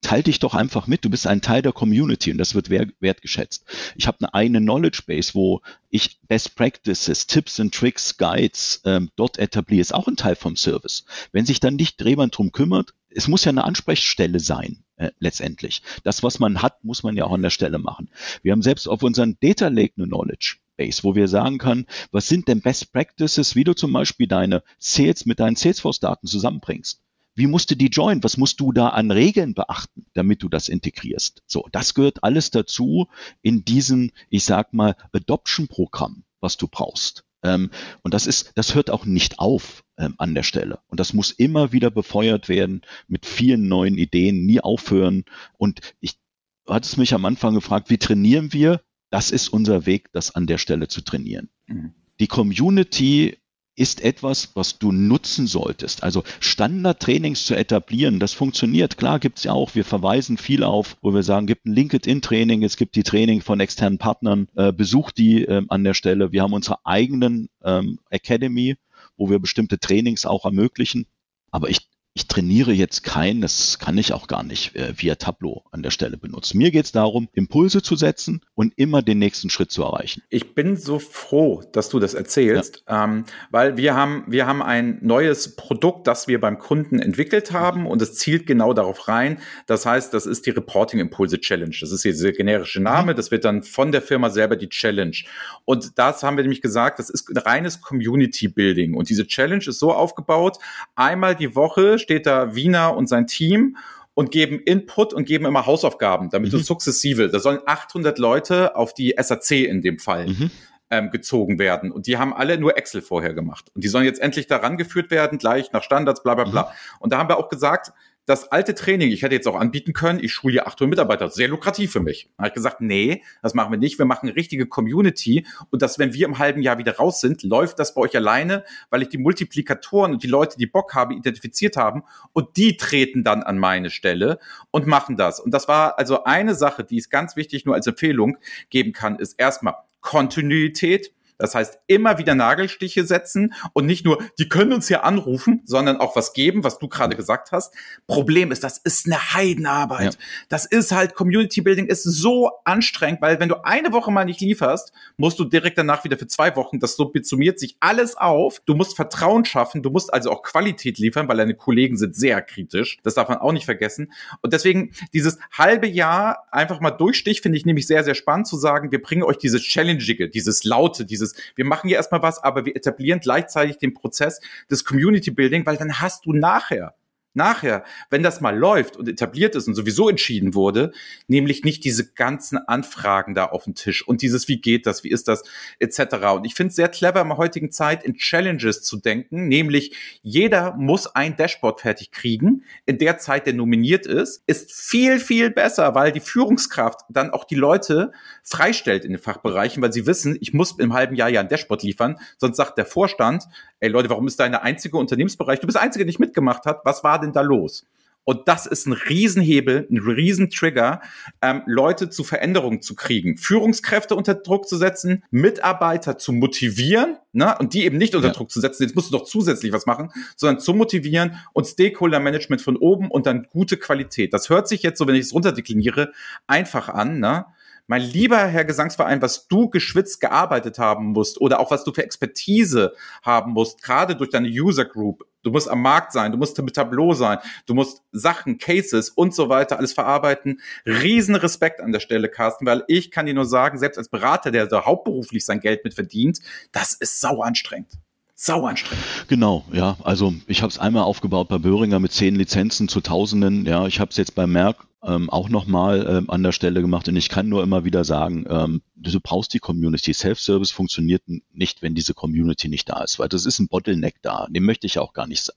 teil 0.00 0.24
dich 0.24 0.40
doch 0.40 0.54
einfach 0.54 0.88
mit. 0.88 1.04
Du 1.04 1.10
bist 1.10 1.28
ein 1.28 1.42
Teil 1.42 1.62
der 1.62 1.72
Community 1.72 2.32
und 2.32 2.38
das 2.38 2.56
wird 2.56 2.70
wertgeschätzt. 2.70 3.64
Ich 3.94 4.08
habe 4.08 4.18
eine 4.20 4.34
eigene 4.34 4.60
Knowledge 4.60 5.02
Base, 5.06 5.34
wo 5.34 5.60
ich 5.90 6.18
Best 6.26 6.56
Practices, 6.56 7.28
Tipps 7.28 7.60
und 7.60 7.72
Tricks, 7.72 8.16
Guides 8.16 8.80
ähm, 8.84 9.10
dort 9.14 9.38
etabliere. 9.38 9.82
Ist 9.82 9.94
auch 9.94 10.08
ein 10.08 10.16
Teil 10.16 10.34
vom 10.34 10.56
Service. 10.56 11.04
Wenn 11.30 11.46
sich 11.46 11.60
dann 11.60 11.76
nicht 11.76 12.02
jemand 12.02 12.36
drum 12.36 12.50
kümmert, 12.50 12.94
es 13.10 13.28
muss 13.28 13.44
ja 13.44 13.50
eine 13.50 13.64
Ansprechstelle 13.64 14.40
sein, 14.40 14.84
äh, 14.96 15.10
letztendlich. 15.20 15.82
Das, 16.02 16.24
was 16.24 16.38
man 16.40 16.62
hat, 16.62 16.82
muss 16.84 17.02
man 17.04 17.16
ja 17.16 17.24
auch 17.24 17.32
an 17.32 17.42
der 17.42 17.50
Stelle 17.50 17.78
machen. 17.78 18.08
Wir 18.42 18.52
haben 18.52 18.62
selbst 18.62 18.88
auf 18.88 19.02
unseren 19.02 19.36
Data 19.40 19.68
Lake 19.68 19.94
eine 19.96 20.06
Knowledge. 20.06 20.56
Base, 20.80 21.04
wo 21.04 21.14
wir 21.14 21.28
sagen 21.28 21.58
können, 21.58 21.86
was 22.10 22.26
sind 22.26 22.48
denn 22.48 22.62
Best 22.62 22.90
Practices, 22.90 23.54
wie 23.54 23.64
du 23.64 23.74
zum 23.74 23.92
Beispiel 23.92 24.26
deine 24.26 24.62
Sales 24.78 25.26
mit 25.26 25.38
deinen 25.38 25.56
Salesforce-Daten 25.56 26.26
zusammenbringst. 26.26 27.02
Wie 27.34 27.46
musst 27.46 27.70
du 27.70 27.74
die 27.76 27.88
join? 27.88 28.24
Was 28.24 28.38
musst 28.38 28.60
du 28.60 28.72
da 28.72 28.88
an 28.88 29.10
Regeln 29.10 29.52
beachten, 29.52 30.06
damit 30.14 30.42
du 30.42 30.48
das 30.48 30.70
integrierst? 30.70 31.42
So, 31.46 31.68
das 31.70 31.92
gehört 31.92 32.24
alles 32.24 32.50
dazu 32.50 33.08
in 33.42 33.64
diesem, 33.64 34.10
ich 34.30 34.44
sag 34.44 34.72
mal, 34.72 34.96
Adoption-Programm, 35.12 36.24
was 36.40 36.56
du 36.56 36.66
brauchst. 36.66 37.24
Ähm, 37.42 37.70
und 38.02 38.14
das 38.14 38.26
ist, 38.26 38.52
das 38.54 38.74
hört 38.74 38.90
auch 38.90 39.04
nicht 39.04 39.38
auf 39.38 39.84
ähm, 39.98 40.14
an 40.16 40.34
der 40.34 40.42
Stelle. 40.44 40.80
Und 40.88 40.98
das 40.98 41.12
muss 41.12 41.30
immer 41.30 41.72
wieder 41.72 41.90
befeuert 41.90 42.48
werden 42.48 42.80
mit 43.06 43.26
vielen 43.26 43.68
neuen 43.68 43.98
Ideen, 43.98 44.46
nie 44.46 44.60
aufhören. 44.60 45.24
Und 45.58 45.80
ich, 46.00 46.16
du 46.64 46.72
hattest 46.72 46.96
mich 46.96 47.12
am 47.12 47.26
Anfang 47.26 47.54
gefragt, 47.54 47.90
wie 47.90 47.98
trainieren 47.98 48.54
wir? 48.54 48.80
Das 49.10 49.30
ist 49.30 49.48
unser 49.48 49.86
Weg, 49.86 50.10
das 50.12 50.34
an 50.34 50.46
der 50.46 50.58
Stelle 50.58 50.88
zu 50.88 51.02
trainieren. 51.02 51.48
Mhm. 51.66 51.94
Die 52.20 52.28
Community 52.28 53.38
ist 53.76 54.02
etwas, 54.02 54.50
was 54.54 54.78
du 54.78 54.92
nutzen 54.92 55.46
solltest. 55.46 56.02
Also 56.02 56.22
Standardtrainings 56.40 57.46
zu 57.46 57.54
etablieren, 57.54 58.20
das 58.20 58.34
funktioniert. 58.34 58.98
Klar 58.98 59.18
gibt's 59.18 59.44
ja 59.44 59.52
auch, 59.52 59.74
wir 59.74 59.86
verweisen 59.86 60.36
viel 60.36 60.64
auf, 60.64 60.98
wo 61.00 61.14
wir 61.14 61.22
sagen, 61.22 61.46
gibt 61.46 61.64
ein 61.64 61.72
LinkedIn-Training, 61.72 62.62
es 62.62 62.76
gibt 62.76 62.94
die 62.94 63.04
Training 63.04 63.40
von 63.40 63.58
externen 63.58 63.98
Partnern, 63.98 64.48
äh, 64.54 64.72
besucht 64.72 65.16
die 65.16 65.44
äh, 65.44 65.62
an 65.68 65.82
der 65.82 65.94
Stelle. 65.94 66.30
Wir 66.30 66.42
haben 66.42 66.52
unsere 66.52 66.84
eigenen 66.84 67.48
ähm, 67.64 67.98
Academy, 68.10 68.76
wo 69.16 69.30
wir 69.30 69.38
bestimmte 69.38 69.78
Trainings 69.78 70.26
auch 70.26 70.44
ermöglichen. 70.44 71.06
Aber 71.50 71.70
ich 71.70 71.88
ich 72.14 72.26
trainiere 72.26 72.72
jetzt 72.72 73.04
kein, 73.04 73.40
das 73.40 73.78
kann 73.78 73.96
ich 73.96 74.12
auch 74.12 74.26
gar 74.26 74.42
nicht 74.42 74.74
äh, 74.74 74.92
via 74.96 75.14
Tableau 75.14 75.64
an 75.70 75.84
der 75.84 75.92
Stelle 75.92 76.16
benutzen. 76.16 76.58
Mir 76.58 76.72
geht 76.72 76.86
es 76.86 76.92
darum, 76.92 77.28
Impulse 77.34 77.82
zu 77.82 77.94
setzen 77.94 78.40
und 78.54 78.72
immer 78.76 79.00
den 79.00 79.20
nächsten 79.20 79.48
Schritt 79.48 79.70
zu 79.70 79.84
erreichen. 79.84 80.22
Ich 80.28 80.56
bin 80.56 80.76
so 80.76 80.98
froh, 80.98 81.62
dass 81.72 81.88
du 81.88 82.00
das 82.00 82.14
erzählst, 82.14 82.82
ja. 82.88 83.04
ähm, 83.04 83.26
weil 83.50 83.76
wir 83.76 83.94
haben, 83.94 84.24
wir 84.26 84.46
haben 84.46 84.60
ein 84.60 84.98
neues 85.02 85.54
Produkt, 85.54 86.08
das 86.08 86.26
wir 86.26 86.40
beim 86.40 86.58
Kunden 86.58 86.98
entwickelt 86.98 87.52
haben 87.52 87.86
und 87.86 88.02
es 88.02 88.14
zielt 88.14 88.44
genau 88.44 88.74
darauf 88.74 89.06
rein. 89.06 89.38
Das 89.66 89.86
heißt, 89.86 90.12
das 90.12 90.26
ist 90.26 90.46
die 90.46 90.50
Reporting 90.50 90.98
Impulse 90.98 91.38
Challenge. 91.38 91.76
Das 91.80 91.92
ist 91.92 92.02
hier 92.02 92.16
der 92.16 92.32
generische 92.32 92.80
Name. 92.80 93.12
Mhm. 93.12 93.16
Das 93.16 93.30
wird 93.30 93.44
dann 93.44 93.62
von 93.62 93.92
der 93.92 94.02
Firma 94.02 94.30
selber 94.30 94.56
die 94.56 94.68
Challenge. 94.68 95.16
Und 95.64 95.96
das 95.96 96.24
haben 96.24 96.36
wir 96.36 96.42
nämlich 96.42 96.60
gesagt, 96.60 96.98
das 96.98 97.08
ist 97.08 97.30
reines 97.46 97.80
Community 97.80 98.48
Building. 98.48 98.94
Und 98.94 99.10
diese 99.10 99.28
Challenge 99.28 99.62
ist 99.64 99.78
so 99.78 99.92
aufgebaut, 99.92 100.58
einmal 100.96 101.36
die 101.36 101.54
Woche 101.54 101.99
steht 102.00 102.26
da 102.26 102.54
Wiener 102.54 102.96
und 102.96 103.08
sein 103.08 103.26
Team 103.26 103.76
und 104.14 104.30
geben 104.32 104.58
Input 104.58 105.14
und 105.14 105.24
geben 105.24 105.46
immer 105.46 105.66
Hausaufgaben, 105.66 106.30
damit 106.30 106.52
mhm. 106.52 106.58
du 106.58 106.62
sukzessive, 106.62 107.28
da 107.28 107.38
sollen 107.38 107.60
800 107.64 108.18
Leute 108.18 108.76
auf 108.76 108.92
die 108.92 109.14
SAC 109.16 109.52
in 109.52 109.82
dem 109.82 109.98
Fall 109.98 110.26
mhm. 110.26 110.50
ähm, 110.90 111.10
gezogen 111.10 111.58
werden 111.58 111.92
und 111.92 112.06
die 112.06 112.18
haben 112.18 112.34
alle 112.34 112.58
nur 112.58 112.76
Excel 112.76 113.02
vorher 113.02 113.34
gemacht 113.34 113.70
und 113.74 113.84
die 113.84 113.88
sollen 113.88 114.04
jetzt 114.04 114.20
endlich 114.20 114.46
daran 114.46 114.76
geführt 114.76 115.10
werden, 115.10 115.38
gleich 115.38 115.72
nach 115.72 115.82
Standards, 115.82 116.22
bla 116.22 116.34
bla 116.34 116.44
bla. 116.44 116.62
Mhm. 116.62 116.66
Und 117.00 117.12
da 117.12 117.18
haben 117.18 117.28
wir 117.28 117.38
auch 117.38 117.48
gesagt, 117.48 117.92
das 118.26 118.50
alte 118.52 118.74
Training, 118.74 119.10
ich 119.10 119.22
hätte 119.22 119.34
jetzt 119.34 119.48
auch 119.48 119.58
anbieten 119.58 119.92
können, 119.92 120.20
ich 120.22 120.32
schule 120.32 120.52
hier 120.52 120.66
800 120.66 120.90
Mitarbeiter, 120.90 121.28
sehr 121.28 121.48
lukrativ 121.48 121.92
für 121.92 122.00
mich. 122.00 122.30
Da 122.36 122.44
habe 122.44 122.48
ich 122.48 122.54
gesagt, 122.54 122.80
nee, 122.80 123.22
das 123.42 123.54
machen 123.54 123.72
wir 123.72 123.78
nicht. 123.78 123.98
Wir 123.98 124.06
machen 124.06 124.28
richtige 124.28 124.66
Community 124.66 125.46
und 125.70 125.82
dass, 125.82 125.98
wenn 125.98 126.14
wir 126.14 126.26
im 126.26 126.38
halben 126.38 126.62
Jahr 126.62 126.78
wieder 126.78 126.96
raus 126.96 127.20
sind, 127.20 127.42
läuft 127.42 127.78
das 127.78 127.94
bei 127.94 128.02
euch 128.02 128.16
alleine, 128.16 128.64
weil 128.90 129.02
ich 129.02 129.08
die 129.08 129.18
Multiplikatoren 129.18 130.12
und 130.12 130.22
die 130.22 130.28
Leute, 130.28 130.56
die 130.58 130.66
Bock 130.66 130.94
haben, 130.94 131.16
identifiziert 131.16 131.76
haben 131.76 132.02
und 132.32 132.56
die 132.56 132.76
treten 132.76 133.24
dann 133.24 133.42
an 133.42 133.58
meine 133.58 133.90
Stelle 133.90 134.38
und 134.70 134.86
machen 134.86 135.16
das. 135.16 135.40
Und 135.40 135.52
das 135.52 135.66
war 135.66 135.98
also 135.98 136.24
eine 136.24 136.54
Sache, 136.54 136.84
die 136.84 136.98
es 136.98 137.10
ganz 137.10 137.36
wichtig 137.36 137.64
nur 137.64 137.74
als 137.74 137.86
Empfehlung 137.86 138.36
geben 138.68 138.92
kann, 138.92 139.18
ist 139.18 139.38
erstmal 139.38 139.74
Kontinuität 140.00 141.12
das 141.40 141.54
heißt, 141.54 141.78
immer 141.86 142.18
wieder 142.18 142.34
Nagelstiche 142.34 143.04
setzen 143.04 143.54
und 143.72 143.86
nicht 143.86 144.04
nur, 144.04 144.22
die 144.38 144.48
können 144.48 144.72
uns 144.72 144.88
hier 144.88 145.04
anrufen, 145.04 145.62
sondern 145.64 145.96
auch 145.96 146.16
was 146.16 146.32
geben, 146.32 146.64
was 146.64 146.78
du 146.78 146.88
gerade 146.88 147.16
gesagt 147.16 147.52
hast. 147.52 147.74
Problem 148.06 148.52
ist, 148.52 148.62
das 148.62 148.78
ist 148.78 149.06
eine 149.06 149.34
Heidenarbeit. 149.34 150.14
Ja. 150.14 150.20
Das 150.48 150.66
ist 150.66 150.92
halt, 150.92 151.14
Community 151.14 151.60
Building 151.60 151.86
ist 151.86 152.02
so 152.02 152.50
anstrengend, 152.64 153.22
weil 153.22 153.40
wenn 153.40 153.48
du 153.48 153.64
eine 153.64 153.92
Woche 153.92 154.10
mal 154.10 154.24
nicht 154.24 154.40
lieferst, 154.40 154.92
musst 155.16 155.38
du 155.38 155.44
direkt 155.44 155.78
danach 155.78 156.04
wieder 156.04 156.18
für 156.18 156.26
zwei 156.26 156.54
Wochen, 156.56 156.78
das 156.78 156.96
subsumiert 156.96 157.58
sich 157.58 157.76
alles 157.80 158.16
auf. 158.16 158.60
Du 158.66 158.74
musst 158.74 158.96
Vertrauen 158.96 159.44
schaffen, 159.44 159.82
du 159.82 159.90
musst 159.90 160.12
also 160.12 160.30
auch 160.30 160.42
Qualität 160.42 160.98
liefern, 160.98 161.28
weil 161.28 161.36
deine 161.36 161.54
Kollegen 161.54 161.96
sind 161.96 162.14
sehr 162.14 162.42
kritisch. 162.42 162.98
Das 163.02 163.14
darf 163.14 163.28
man 163.28 163.38
auch 163.38 163.52
nicht 163.52 163.64
vergessen. 163.64 164.12
Und 164.42 164.52
deswegen 164.52 164.92
dieses 165.14 165.38
halbe 165.52 165.86
Jahr 165.86 166.46
einfach 166.50 166.80
mal 166.80 166.90
durchstich, 166.90 167.40
finde 167.40 167.58
ich 167.58 167.64
nämlich 167.64 167.86
sehr, 167.86 168.04
sehr 168.04 168.14
spannend 168.14 168.46
zu 168.46 168.56
sagen, 168.56 168.92
wir 168.92 169.00
bringen 169.00 169.22
euch 169.22 169.38
dieses 169.38 169.62
Challengige, 169.62 170.28
dieses 170.28 170.64
Laute, 170.64 171.04
dieses 171.04 171.29
dieses, 171.30 171.52
wir 171.56 171.64
machen 171.64 171.88
hier 171.88 171.96
erstmal 171.96 172.22
was, 172.22 172.42
aber 172.42 172.64
wir 172.64 172.76
etablieren 172.76 173.20
gleichzeitig 173.20 173.78
den 173.78 173.94
Prozess 173.94 174.40
des 174.70 174.84
Community 174.84 175.30
Building, 175.30 175.66
weil 175.66 175.76
dann 175.76 176.00
hast 176.00 176.26
du 176.26 176.32
nachher 176.32 176.94
nachher, 177.34 177.84
wenn 178.10 178.22
das 178.22 178.40
mal 178.40 178.56
läuft 178.56 178.96
und 178.96 179.08
etabliert 179.08 179.54
ist 179.54 179.68
und 179.68 179.74
sowieso 179.74 180.08
entschieden 180.08 180.54
wurde, 180.54 180.92
nämlich 181.28 181.64
nicht 181.64 181.84
diese 181.84 182.12
ganzen 182.12 182.58
Anfragen 182.58 183.34
da 183.34 183.46
auf 183.46 183.64
den 183.64 183.74
Tisch 183.74 184.06
und 184.06 184.22
dieses, 184.22 184.48
wie 184.48 184.60
geht 184.60 184.86
das, 184.86 185.04
wie 185.04 185.10
ist 185.10 185.28
das, 185.28 185.42
etc. 185.78 186.16
Und 186.34 186.44
ich 186.44 186.54
finde 186.54 186.70
es 186.70 186.76
sehr 186.76 186.88
clever 186.88 187.22
in 187.22 187.28
der 187.28 187.36
heutigen 187.36 187.70
Zeit 187.70 188.02
in 188.02 188.14
Challenges 188.14 188.82
zu 188.82 188.96
denken, 188.96 189.48
nämlich 189.48 189.96
jeder 190.22 190.74
muss 190.76 191.06
ein 191.14 191.36
Dashboard 191.36 191.80
fertig 191.80 192.10
kriegen 192.10 192.64
in 192.86 192.98
der 192.98 193.18
Zeit, 193.18 193.46
der 193.46 193.54
nominiert 193.54 194.06
ist, 194.06 194.42
ist 194.46 194.72
viel, 194.72 195.20
viel 195.20 195.50
besser, 195.50 195.94
weil 195.94 196.12
die 196.12 196.20
Führungskraft 196.20 197.00
dann 197.08 197.30
auch 197.30 197.44
die 197.44 197.54
Leute 197.54 198.12
freistellt 198.42 199.04
in 199.04 199.12
den 199.12 199.20
Fachbereichen, 199.20 199.82
weil 199.82 199.92
sie 199.92 200.06
wissen, 200.06 200.36
ich 200.40 200.52
muss 200.52 200.78
im 200.78 200.94
halben 200.94 201.14
Jahr 201.14 201.28
ja 201.28 201.40
ein 201.40 201.48
Dashboard 201.48 201.82
liefern, 201.82 202.18
sonst 202.38 202.56
sagt 202.56 202.76
der 202.76 202.86
Vorstand, 202.86 203.44
ey 203.78 203.88
Leute, 203.88 204.10
warum 204.10 204.26
ist 204.26 204.40
deine 204.40 204.62
einzige 204.62 204.96
Unternehmensbereich, 204.96 205.60
du 205.60 205.66
bist 205.66 205.76
der 205.76 205.82
Einzige, 205.82 206.04
der 206.04 206.08
nicht 206.08 206.20
mitgemacht 206.20 206.66
hat, 206.66 206.80
was 206.84 207.04
war 207.04 207.19
denn 207.20 207.32
da 207.32 207.42
los? 207.42 207.86
Und 208.24 208.46
das 208.46 208.66
ist 208.66 208.86
ein 208.86 208.92
Riesenhebel, 208.92 209.88
ein 209.90 209.98
Riesentrigger, 209.98 211.00
ähm, 211.42 211.62
Leute 211.66 212.10
zu 212.10 212.22
Veränderungen 212.22 212.82
zu 212.82 212.94
kriegen, 212.94 213.36
Führungskräfte 213.36 214.14
unter 214.14 214.34
Druck 214.34 214.68
zu 214.68 214.76
setzen, 214.76 215.24
Mitarbeiter 215.30 216.18
zu 216.18 216.32
motivieren, 216.32 217.16
ne, 217.32 217.56
und 217.58 217.74
die 217.74 217.84
eben 217.84 217.98
nicht 217.98 218.14
unter 218.14 218.28
ja. 218.28 218.34
Druck 218.34 218.50
zu 218.50 218.60
setzen, 218.60 218.82
jetzt 218.84 218.94
musst 218.94 219.10
du 219.10 219.18
doch 219.18 219.24
zusätzlich 219.24 219.72
was 219.72 219.86
machen, 219.86 220.10
sondern 220.36 220.60
zu 220.60 220.74
motivieren 220.74 221.36
und 221.54 221.66
Stakeholder-Management 221.66 222.62
von 222.62 222.76
oben 222.76 223.10
und 223.10 223.26
dann 223.26 223.48
gute 223.50 223.78
Qualität. 223.78 224.32
Das 224.34 224.48
hört 224.50 224.68
sich 224.68 224.82
jetzt 224.82 224.98
so, 224.98 225.06
wenn 225.08 225.14
ich 225.14 225.22
es 225.22 225.34
runterdekliniere, 225.34 226.12
einfach 226.46 226.88
an, 226.88 227.20
ne? 227.20 227.46
Mein 227.90 228.02
lieber 228.02 228.38
Herr 228.46 228.64
Gesangsverein, 228.64 229.20
was 229.20 229.48
du 229.48 229.68
geschwitzt 229.68 230.20
gearbeitet 230.20 230.78
haben 230.78 231.06
musst 231.06 231.40
oder 231.40 231.58
auch 231.58 231.72
was 231.72 231.82
du 231.82 231.92
für 231.92 232.04
Expertise 232.04 232.94
haben 233.20 233.50
musst, 233.50 233.82
gerade 233.82 234.14
durch 234.14 234.30
deine 234.30 234.46
User 234.46 234.84
Group. 234.84 235.26
Du 235.42 235.50
musst 235.50 235.68
am 235.68 235.82
Markt 235.82 236.12
sein, 236.12 236.30
du 236.30 236.38
musst 236.38 236.56
mit 236.62 236.76
Tableau 236.76 237.14
sein, 237.14 237.38
du 237.66 237.74
musst 237.74 238.04
Sachen, 238.12 238.58
Cases 238.58 239.10
und 239.10 239.34
so 239.34 239.48
weiter 239.48 239.76
alles 239.76 239.92
verarbeiten. 239.92 240.60
Riesen 240.86 241.34
Respekt 241.34 241.80
an 241.80 241.90
der 241.90 241.98
Stelle, 241.98 242.28
Carsten, 242.28 242.64
weil 242.64 242.84
ich 242.86 243.10
kann 243.10 243.26
dir 243.26 243.34
nur 243.34 243.44
sagen, 243.44 243.76
selbst 243.76 243.98
als 243.98 244.08
Berater, 244.08 244.52
der 244.52 244.70
so 244.70 244.86
hauptberuflich 244.86 245.44
sein 245.44 245.58
Geld 245.58 245.82
mit 245.82 245.94
verdient, 245.94 246.38
das 246.70 246.92
ist 246.92 247.20
sau 247.20 247.42
anstrengend 247.42 247.98
sau 248.42 248.64
anstrengend. 248.64 249.04
Genau, 249.28 249.66
ja. 249.70 249.98
Also 250.02 250.32
ich 250.46 250.62
habe 250.62 250.70
es 250.70 250.78
einmal 250.78 251.02
aufgebaut 251.02 251.48
bei 251.48 251.58
Böhringer 251.58 252.00
mit 252.00 252.12
zehn 252.12 252.36
Lizenzen 252.36 252.88
zu 252.88 253.02
Tausenden. 253.02 253.66
Ja, 253.66 253.86
ich 253.86 254.00
habe 254.00 254.12
es 254.12 254.16
jetzt 254.16 254.34
bei 254.34 254.46
Merck 254.46 254.86
ähm, 255.02 255.30
auch 255.30 255.48
nochmal 255.48 256.06
ähm, 256.08 256.30
an 256.30 256.42
der 256.42 256.52
Stelle 256.52 256.80
gemacht. 256.80 257.08
Und 257.08 257.16
ich 257.16 257.28
kann 257.28 257.48
nur 257.48 257.62
immer 257.62 257.84
wieder 257.84 258.04
sagen, 258.04 258.44
ähm, 258.48 258.82
du 258.96 259.18
brauchst 259.20 259.54
die 259.54 259.58
Community. 259.58 260.12
Self-Service 260.12 260.70
funktioniert 260.70 261.22
nicht, 261.52 261.82
wenn 261.82 261.94
diese 261.94 262.12
Community 262.12 262.68
nicht 262.68 262.88
da 262.88 263.02
ist, 263.02 263.18
weil 263.18 263.28
das 263.28 263.46
ist 263.46 263.58
ein 263.58 263.68
Bottleneck 263.68 264.16
da. 264.22 264.46
Dem 264.50 264.64
möchte 264.64 264.86
ich 264.86 264.98
auch 264.98 265.12
gar 265.14 265.26
nicht, 265.26 265.50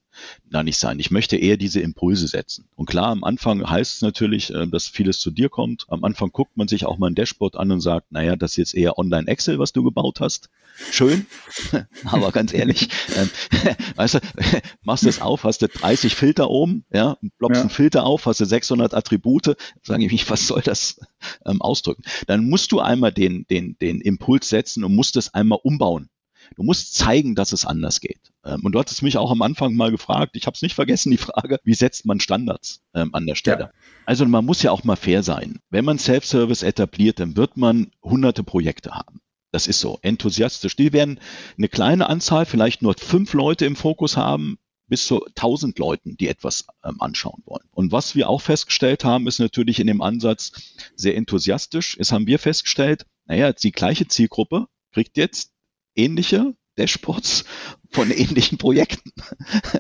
da 0.50 0.64
nicht 0.64 0.78
sein. 0.78 1.00
Ich 1.00 1.12
möchte 1.12 1.36
eher 1.36 1.58
diese 1.58 1.82
Impulse 1.82 2.28
setzen. 2.28 2.66
Und 2.76 2.86
klar, 2.86 3.08
am 3.08 3.24
Anfang 3.24 3.70
heißt 3.70 3.96
es 3.96 4.02
natürlich, 4.02 4.54
äh, 4.54 4.68
dass 4.68 4.88
vieles 4.88 5.20
zu 5.20 5.32
dir 5.32 5.50
kommt. 5.50 5.86
Am 5.90 6.04
Anfang 6.04 6.32
guckt 6.32 6.56
man 6.56 6.68
sich 6.68 6.86
auch 6.86 6.98
mal 6.98 7.08
ein 7.08 7.16
Dashboard 7.16 7.58
an 7.58 7.72
und 7.72 7.82
sagt, 7.82 8.12
naja, 8.12 8.36
das 8.36 8.52
ist 8.52 8.58
jetzt 8.58 8.76
eher 8.76 8.98
Online-Excel, 8.98 9.60
was 9.60 9.74
du 9.74 9.84
gebaut 9.84 10.22
hast. 10.22 10.50
Schön, 10.92 11.28
aber 12.06 12.32
ganz 12.32 12.54
ehrlich, 12.54 12.90
ähm, 13.16 13.30
weißt 13.96 14.16
du, 14.16 14.20
machst 14.82 15.06
das 15.06 15.22
auf, 15.22 15.44
hast 15.44 15.62
du 15.62 15.68
30 15.68 16.16
Filter 16.16 16.50
oben, 16.50 16.84
ja, 16.92 17.18
blockst 17.38 17.58
ja. 17.58 17.62
einen 17.62 17.70
Filter 17.70 18.06
auf, 18.06 18.26
hast 18.26 18.40
du 18.40 18.46
600 18.46 18.94
Attribute, 18.94 19.33
sage 19.82 20.06
ich 20.06 20.12
mich, 20.12 20.30
was 20.30 20.48
soll 20.48 20.62
das 20.62 21.00
ähm, 21.46 21.62
ausdrücken? 21.62 22.04
Dann 22.28 22.50
musst 22.50 22.72
du 22.72 22.80
einmal 22.80 23.12
den, 23.12 23.46
den, 23.50 23.78
den 23.80 24.02
Impuls 24.02 24.50
setzen 24.50 24.84
und 24.84 24.96
musst 24.96 25.16
es 25.16 25.34
einmal 25.34 25.60
umbauen. 25.64 26.10
Du 26.56 26.64
musst 26.64 26.96
zeigen, 26.96 27.36
dass 27.36 27.52
es 27.52 27.66
anders 27.66 28.00
geht. 28.00 28.32
Ähm, 28.46 28.62
und 28.64 28.74
du 28.74 28.80
hattest 28.80 29.02
mich 29.02 29.18
auch 29.18 29.32
am 29.32 29.42
Anfang 29.42 29.76
mal 29.76 29.92
gefragt, 29.92 30.36
ich 30.36 30.46
habe 30.46 30.56
es 30.56 30.62
nicht 30.62 30.76
vergessen, 30.76 31.12
die 31.12 31.18
Frage, 31.18 31.60
wie 31.64 31.74
setzt 31.74 32.06
man 32.06 32.20
Standards 32.20 32.82
ähm, 32.94 33.10
an 33.14 33.26
der 33.26 33.36
Stelle? 33.36 33.60
Ja. 33.60 33.72
Also 34.06 34.26
man 34.26 34.46
muss 34.46 34.62
ja 34.62 34.72
auch 34.72 34.84
mal 34.84 34.96
fair 34.96 35.24
sein. 35.24 35.60
Wenn 35.70 35.86
man 35.86 36.00
Self-Service 36.00 36.64
etabliert, 36.64 37.20
dann 37.20 37.38
wird 37.38 37.58
man 37.58 37.92
hunderte 38.04 38.44
Projekte 38.44 38.92
haben. 38.92 39.22
Das 39.52 39.68
ist 39.68 39.80
so, 39.80 40.00
enthusiastisch. 40.02 40.76
Die 40.76 40.94
werden 40.94 41.20
eine 41.58 41.70
kleine 41.70 42.10
Anzahl, 42.10 42.46
vielleicht 42.46 42.82
nur 42.82 42.96
fünf 42.98 43.34
Leute 43.34 43.66
im 43.66 43.76
Fokus 43.76 44.18
haben, 44.18 44.58
bis 44.94 45.08
zu 45.08 45.26
1000 45.26 45.80
Leuten, 45.80 46.18
die 46.18 46.28
etwas 46.28 46.68
ähm, 46.84 47.02
anschauen 47.02 47.42
wollen. 47.46 47.68
Und 47.72 47.92
was 47.92 48.14
wir 48.14 48.30
auch 48.30 48.42
festgestellt 48.42 49.04
haben, 49.04 49.26
ist 49.26 49.40
natürlich 49.40 49.80
in 49.80 49.88
dem 49.88 50.04
Ansatz 50.04 50.52
sehr 50.96 51.18
enthusiastisch. 51.18 51.98
Es 52.00 52.12
haben 52.12 52.28
wir 52.28 52.38
festgestellt, 52.38 53.08
naja, 53.26 53.54
die 53.54 53.72
gleiche 53.72 54.08
Zielgruppe 54.08 54.68
kriegt 54.92 55.18
jetzt 55.18 55.52
ähnliche 55.96 56.54
Dashboards 56.76 57.46
von 57.90 58.12
ähnlichen 58.12 58.60
Projekten. 58.60 59.14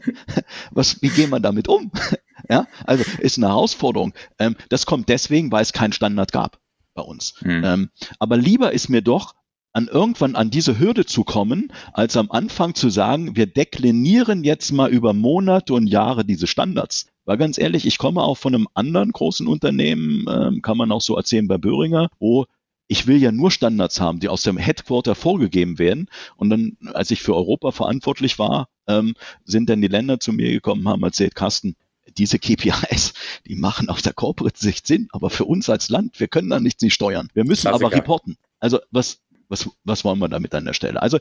Was, 0.71 0.99
wie 1.03 1.09
gehen 1.09 1.29
wir 1.29 1.39
damit 1.39 1.67
um? 1.67 1.91
ja, 2.49 2.65
also 2.83 3.03
ist 3.19 3.37
eine 3.37 3.49
Herausforderung. 3.49 4.15
Ähm, 4.39 4.55
das 4.69 4.87
kommt 4.87 5.09
deswegen, 5.09 5.51
weil 5.51 5.61
es 5.61 5.73
keinen 5.73 5.93
Standard 5.93 6.31
gab 6.31 6.59
bei 6.95 7.03
uns. 7.03 7.35
Mhm. 7.41 7.63
Ähm, 7.63 7.89
aber 8.17 8.35
lieber 8.35 8.71
ist 8.71 8.89
mir 8.89 9.03
doch 9.03 9.35
an 9.73 9.87
irgendwann 9.87 10.35
an 10.35 10.51
diese 10.51 10.79
Hürde 10.79 11.05
zu 11.05 11.23
kommen, 11.23 11.71
als 11.93 12.15
am 12.15 12.31
Anfang 12.31 12.75
zu 12.75 12.89
sagen, 12.89 13.35
wir 13.35 13.47
deklinieren 13.47 14.43
jetzt 14.43 14.71
mal 14.71 14.91
über 14.91 15.13
Monate 15.13 15.73
und 15.73 15.87
Jahre 15.87 16.23
diese 16.23 16.47
Standards. 16.47 17.07
Weil 17.25 17.37
ganz 17.37 17.57
ehrlich, 17.57 17.85
ich 17.85 17.97
komme 17.97 18.21
auch 18.21 18.37
von 18.37 18.53
einem 18.53 18.67
anderen 18.75 19.11
großen 19.11 19.47
Unternehmen, 19.47 20.25
ähm, 20.29 20.61
kann 20.61 20.77
man 20.77 20.91
auch 20.91 21.01
so 21.01 21.17
erzählen 21.17 21.47
bei 21.47 21.57
Böhringer, 21.57 22.09
wo 22.19 22.45
ich 22.87 23.07
will 23.07 23.17
ja 23.17 23.31
nur 23.31 23.49
Standards 23.49 23.99
haben, 23.99 24.19
die 24.19 24.29
aus 24.29 24.43
dem 24.43 24.57
Headquarter 24.57 25.15
vorgegeben 25.15 25.79
werden. 25.79 26.07
Und 26.35 26.49
dann, 26.49 26.77
als 26.93 27.09
ich 27.11 27.21
für 27.21 27.35
Europa 27.35 27.71
verantwortlich 27.71 28.37
war, 28.37 28.67
ähm, 28.87 29.15
sind 29.45 29.69
dann 29.69 29.81
die 29.81 29.87
Länder 29.87 30.19
zu 30.19 30.33
mir 30.33 30.51
gekommen, 30.51 30.87
haben 30.87 31.01
erzählt, 31.01 31.33
Carsten, 31.33 31.75
diese 32.17 32.37
KPIs, 32.37 33.13
die 33.47 33.55
machen 33.55 33.89
aus 33.89 34.01
der 34.01 34.13
Corporate-Sicht 34.13 34.85
Sinn, 34.85 35.07
aber 35.11 35.29
für 35.29 35.45
uns 35.45 35.69
als 35.69 35.89
Land, 35.89 36.19
wir 36.19 36.27
können 36.27 36.49
da 36.49 36.59
nichts 36.59 36.83
nicht 36.83 36.93
steuern. 36.93 37.29
Wir 37.33 37.45
müssen 37.45 37.69
Klassiker. 37.69 37.87
aber 37.87 37.95
reporten. 37.95 38.37
Also 38.59 38.79
was 38.91 39.21
Was, 39.53 39.69
was 39.83 40.03
wollen 40.03 40.17
wir 40.17 40.29
damit 40.29 40.55
an 40.55 40.65
der 40.65 40.73
Stelle? 40.73 40.99
Also, 40.99 41.19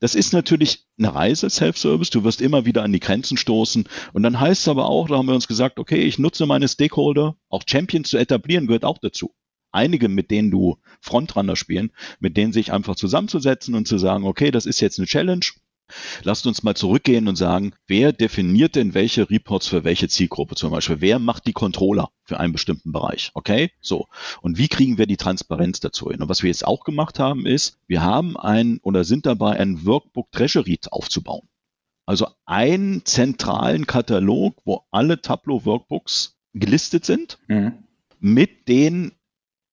das 0.00 0.14
ist 0.14 0.34
natürlich 0.34 0.84
eine 0.98 1.14
Reise, 1.14 1.48
Self-Service. 1.48 2.10
Du 2.10 2.24
wirst 2.24 2.42
immer 2.42 2.66
wieder 2.66 2.82
an 2.82 2.92
die 2.92 3.00
Grenzen 3.00 3.38
stoßen. 3.38 3.88
Und 4.12 4.22
dann 4.22 4.38
heißt 4.38 4.60
es 4.60 4.68
aber 4.68 4.84
auch, 4.84 5.08
da 5.08 5.16
haben 5.16 5.28
wir 5.28 5.34
uns 5.34 5.48
gesagt, 5.48 5.78
okay, 5.78 6.02
ich 6.02 6.18
nutze 6.18 6.44
meine 6.44 6.68
Stakeholder. 6.68 7.36
Auch 7.48 7.62
Champions 7.66 8.10
zu 8.10 8.18
etablieren 8.18 8.66
gehört 8.66 8.84
auch 8.84 8.98
dazu. 8.98 9.34
Einige, 9.72 10.10
mit 10.10 10.30
denen 10.30 10.50
du 10.50 10.76
Frontrunner 11.00 11.56
spielen, 11.56 11.92
mit 12.18 12.36
denen 12.36 12.52
sich 12.52 12.70
einfach 12.70 12.96
zusammenzusetzen 12.96 13.74
und 13.74 13.88
zu 13.88 13.96
sagen, 13.96 14.24
okay, 14.24 14.50
das 14.50 14.66
ist 14.66 14.80
jetzt 14.80 14.98
eine 14.98 15.06
Challenge. 15.06 15.46
Lasst 16.22 16.46
uns 16.46 16.62
mal 16.62 16.74
zurückgehen 16.74 17.28
und 17.28 17.36
sagen, 17.36 17.72
wer 17.86 18.12
definiert 18.12 18.76
denn 18.76 18.94
welche 18.94 19.28
Reports 19.28 19.68
für 19.68 19.84
welche 19.84 20.08
Zielgruppe 20.08 20.54
zum 20.54 20.70
Beispiel? 20.70 21.00
Wer 21.00 21.18
macht 21.18 21.46
die 21.46 21.52
Controller 21.52 22.10
für 22.24 22.40
einen 22.40 22.52
bestimmten 22.52 22.92
Bereich? 22.92 23.30
Okay, 23.34 23.70
so. 23.80 24.06
Und 24.42 24.58
wie 24.58 24.68
kriegen 24.68 24.98
wir 24.98 25.06
die 25.06 25.16
Transparenz 25.16 25.80
dazu 25.80 26.10
hin? 26.10 26.22
Und 26.22 26.28
was 26.28 26.42
wir 26.42 26.48
jetzt 26.48 26.66
auch 26.66 26.84
gemacht 26.84 27.18
haben, 27.18 27.46
ist, 27.46 27.78
wir 27.86 28.02
haben 28.02 28.36
ein 28.36 28.78
oder 28.82 29.04
sind 29.04 29.26
dabei, 29.26 29.58
ein 29.58 29.84
Workbook 29.84 30.30
Treasury 30.32 30.78
aufzubauen. 30.90 31.48
Also 32.06 32.26
einen 32.44 33.04
zentralen 33.04 33.86
Katalog, 33.86 34.56
wo 34.64 34.82
alle 34.90 35.20
Tableau 35.20 35.64
Workbooks 35.64 36.36
gelistet 36.54 37.04
sind, 37.04 37.38
mhm. 37.46 37.84
mit 38.18 38.68
den 38.68 39.12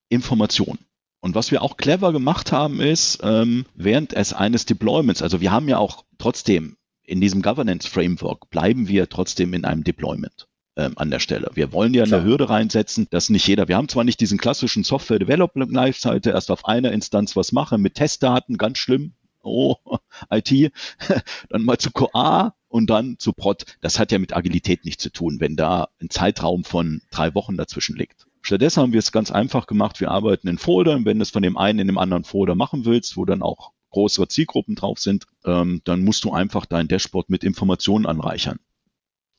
Informationen. 0.10 0.80
Und 1.20 1.36
was 1.36 1.52
wir 1.52 1.62
auch 1.62 1.78
clever 1.78 2.12
gemacht 2.14 2.52
haben, 2.52 2.80
ist, 2.80 3.20
ähm, 3.24 3.66
während 3.74 4.14
es 4.14 4.34
eines 4.34 4.66
Deployments, 4.66 5.22
also 5.22 5.42
wir 5.42 5.52
haben 5.52 5.68
ja 5.68 5.78
auch 5.78 6.06
trotzdem 6.18 6.78
in 7.04 7.22
diesem 7.22 7.42
Governance 7.42 7.88
Framework, 7.88 8.50
bleiben 8.50 8.88
wir 8.88 9.10
trotzdem 9.10 9.54
in 9.54 9.66
einem 9.66 9.84
Deployment 9.84 10.48
ähm, 10.76 10.94
an 10.96 11.10
der 11.10 11.20
Stelle. 11.20 11.50
Wir 11.54 11.74
wollen 11.74 11.94
ja 11.94 12.04
Klar. 12.06 12.20
eine 12.20 12.30
Hürde 12.30 12.50
reinsetzen, 12.50 13.08
dass 13.10 13.30
nicht 13.30 13.48
jeder, 13.48 13.68
wir 13.68 13.78
haben 13.78 13.90
zwar 13.90 14.04
nicht 14.04 14.20
diesen 14.20 14.38
klassischen 14.38 14.84
Software 14.84 15.20
Development 15.20 15.72
Lifecycle, 15.72 16.32
erst 16.32 16.52
auf 16.52 16.66
einer 16.66 16.92
Instanz 16.92 17.36
was 17.36 17.52
machen 17.52 17.82
mit 17.82 17.96
Testdaten, 17.96 18.58
ganz 18.58 18.78
schlimm, 18.78 19.14
oh, 19.42 19.76
IT, 20.30 20.72
dann 21.50 21.64
mal 21.64 21.78
zu 21.78 21.92
QA 21.92 22.54
und 22.68 22.90
dann 22.90 23.18
zu 23.18 23.34
Prod. 23.34 23.66
Das 23.82 24.00
hat 24.00 24.12
ja 24.12 24.20
mit 24.20 24.36
Agilität 24.36 24.86
nichts 24.86 25.04
zu 25.04 25.10
tun, 25.10 25.40
wenn 25.40 25.56
da 25.56 25.90
ein 26.00 26.10
Zeitraum 26.10 26.64
von 26.64 27.02
drei 27.10 27.34
Wochen 27.34 27.58
dazwischen 27.58 27.96
liegt. 27.96 28.27
Stattdessen 28.48 28.82
haben 28.82 28.94
wir 28.94 29.00
es 29.00 29.12
ganz 29.12 29.30
einfach 29.30 29.68
gemacht. 29.68 30.00
Wir 30.00 30.10
arbeiten 30.10 30.48
in 30.48 30.58
Foldern. 30.58 31.04
Wenn 31.04 31.20
du 31.20 31.24
es 31.24 31.32
von 31.32 31.44
dem 31.44 31.58
einen 31.58 31.80
in 31.80 31.88
dem 31.88 31.98
anderen 31.98 32.24
Folder 32.24 32.56
machen 32.56 32.86
willst, 32.86 33.18
wo 33.18 33.26
dann 33.26 33.42
auch 33.42 33.74
größere 33.90 34.30
Zielgruppen 34.30 34.76
drauf 34.76 35.00
sind, 35.00 35.26
ähm, 35.44 35.82
dann 35.84 36.06
musst 36.06 36.24
du 36.24 36.32
einfach 36.32 36.66
dein 36.66 36.88
Dashboard 36.88 37.30
mit 37.30 37.44
Informationen 37.44 38.06
anreichern. 38.06 38.58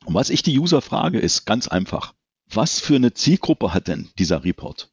Und 0.05 0.13
was 0.13 0.29
ich 0.29 0.43
die 0.43 0.59
User 0.59 0.83
frage, 0.83 1.19
ist 1.21 1.47
ganz 1.47 1.69
einfach. 1.69 2.13
Was 2.51 2.81
für 2.81 2.97
eine 2.97 3.15
Zielgruppe 3.15 3.73
hat 3.73 3.89
denn 3.89 4.11
dieser 4.19 4.45
Report? 4.45 4.93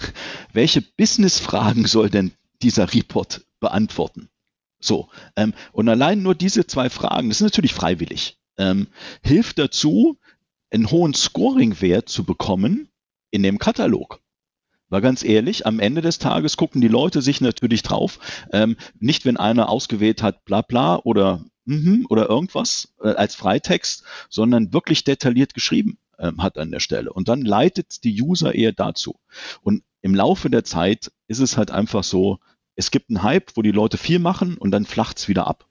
Welche 0.52 0.82
Business-Fragen 0.82 1.86
soll 1.86 2.10
denn 2.10 2.32
dieser 2.60 2.92
Report 2.92 3.46
beantworten? 3.60 4.30
So, 4.80 5.10
ähm, 5.36 5.54
und 5.70 5.88
allein 5.88 6.24
nur 6.24 6.34
diese 6.34 6.66
zwei 6.66 6.90
Fragen, 6.90 7.28
das 7.28 7.36
ist 7.36 7.44
natürlich 7.44 7.72
freiwillig, 7.72 8.36
ähm, 8.58 8.88
hilft 9.22 9.60
dazu, 9.60 10.18
einen 10.72 10.90
hohen 10.90 11.14
Scoring-Wert 11.14 12.08
zu 12.08 12.24
bekommen 12.24 12.88
in 13.34 13.42
dem 13.42 13.58
Katalog. 13.58 14.20
War 14.90 15.00
ganz 15.00 15.24
ehrlich, 15.24 15.66
am 15.66 15.80
Ende 15.80 16.02
des 16.02 16.20
Tages 16.20 16.56
gucken 16.56 16.80
die 16.80 16.88
Leute 16.88 17.20
sich 17.20 17.40
natürlich 17.40 17.82
drauf. 17.82 18.20
Ähm, 18.52 18.76
nicht, 19.00 19.24
wenn 19.24 19.36
einer 19.36 19.68
ausgewählt 19.68 20.22
hat, 20.22 20.44
bla 20.44 20.62
bla 20.62 21.00
oder 21.02 21.44
mhm 21.64 22.06
oder 22.08 22.28
irgendwas 22.28 22.94
äh, 23.02 23.08
als 23.08 23.34
Freitext, 23.34 24.04
sondern 24.30 24.72
wirklich 24.72 25.02
detailliert 25.02 25.52
geschrieben 25.52 25.98
ähm, 26.20 26.40
hat 26.40 26.58
an 26.58 26.70
der 26.70 26.78
Stelle. 26.78 27.12
Und 27.12 27.26
dann 27.26 27.42
leitet 27.42 28.04
die 28.04 28.22
User 28.22 28.54
eher 28.54 28.70
dazu. 28.70 29.18
Und 29.62 29.82
im 30.00 30.14
Laufe 30.14 30.48
der 30.48 30.62
Zeit 30.62 31.10
ist 31.26 31.40
es 31.40 31.56
halt 31.56 31.72
einfach 31.72 32.04
so, 32.04 32.38
es 32.76 32.92
gibt 32.92 33.10
einen 33.10 33.24
Hype, 33.24 33.56
wo 33.56 33.62
die 33.62 33.72
Leute 33.72 33.98
viel 33.98 34.20
machen 34.20 34.56
und 34.58 34.70
dann 34.70 34.86
flacht 34.86 35.18
es 35.18 35.26
wieder 35.26 35.48
ab. 35.48 35.66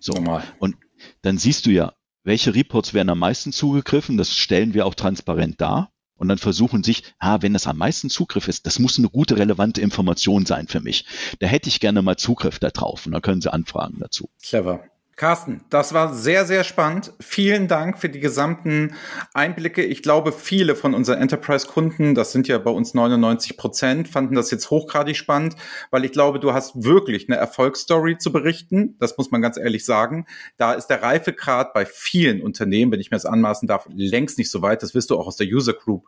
So. 0.00 0.12
Normal. 0.12 0.44
Und 0.58 0.76
dann 1.22 1.38
siehst 1.38 1.64
du 1.64 1.70
ja, 1.70 1.94
welche 2.24 2.54
Reports 2.54 2.92
werden 2.92 3.08
am 3.08 3.20
meisten 3.20 3.52
zugegriffen. 3.52 4.18
Das 4.18 4.36
stellen 4.36 4.74
wir 4.74 4.84
auch 4.84 4.94
transparent 4.94 5.62
dar 5.62 5.92
und 6.18 6.28
dann 6.28 6.38
versuchen 6.38 6.84
sich, 6.84 7.02
ah, 7.18 7.38
wenn 7.40 7.54
das 7.54 7.66
am 7.66 7.78
meisten 7.78 8.10
Zugriff 8.10 8.48
ist, 8.48 8.66
das 8.66 8.78
muss 8.78 8.98
eine 8.98 9.08
gute, 9.08 9.38
relevante 9.38 9.80
Information 9.80 10.44
sein 10.44 10.68
für 10.68 10.80
mich. 10.80 11.06
Da 11.38 11.46
hätte 11.46 11.68
ich 11.68 11.80
gerne 11.80 12.02
mal 12.02 12.16
Zugriff 12.16 12.58
darauf 12.58 13.06
und 13.06 13.12
dann 13.12 13.22
können 13.22 13.40
Sie 13.40 13.52
anfragen 13.52 13.98
dazu. 14.00 14.28
Clever. 14.42 14.84
Carsten, 15.18 15.62
das 15.68 15.94
war 15.94 16.14
sehr, 16.14 16.44
sehr 16.44 16.62
spannend. 16.62 17.12
Vielen 17.18 17.66
Dank 17.66 17.98
für 17.98 18.08
die 18.08 18.20
gesamten 18.20 18.94
Einblicke. 19.34 19.82
Ich 19.82 20.04
glaube, 20.04 20.30
viele 20.30 20.76
von 20.76 20.94
unseren 20.94 21.20
Enterprise-Kunden, 21.20 22.14
das 22.14 22.30
sind 22.30 22.46
ja 22.46 22.56
bei 22.58 22.70
uns 22.70 22.94
99 22.94 23.56
Prozent, 23.56 24.06
fanden 24.06 24.36
das 24.36 24.52
jetzt 24.52 24.70
hochgradig 24.70 25.16
spannend, 25.16 25.56
weil 25.90 26.04
ich 26.04 26.12
glaube, 26.12 26.38
du 26.38 26.52
hast 26.52 26.84
wirklich 26.84 27.28
eine 27.28 27.36
Erfolgsstory 27.36 28.18
zu 28.18 28.30
berichten. 28.30 28.94
Das 29.00 29.18
muss 29.18 29.32
man 29.32 29.42
ganz 29.42 29.56
ehrlich 29.56 29.84
sagen. 29.84 30.24
Da 30.56 30.74
ist 30.74 30.86
der 30.86 31.02
Reifegrad 31.02 31.74
bei 31.74 31.84
vielen 31.84 32.40
Unternehmen, 32.40 32.92
wenn 32.92 33.00
ich 33.00 33.10
mir 33.10 33.16
das 33.16 33.26
anmaßen 33.26 33.66
darf, 33.66 33.88
längst 33.92 34.38
nicht 34.38 34.52
so 34.52 34.62
weit. 34.62 34.84
Das 34.84 34.94
wirst 34.94 35.10
du 35.10 35.18
auch 35.18 35.26
aus 35.26 35.36
der 35.36 35.48
User 35.48 35.72
Group 35.72 36.06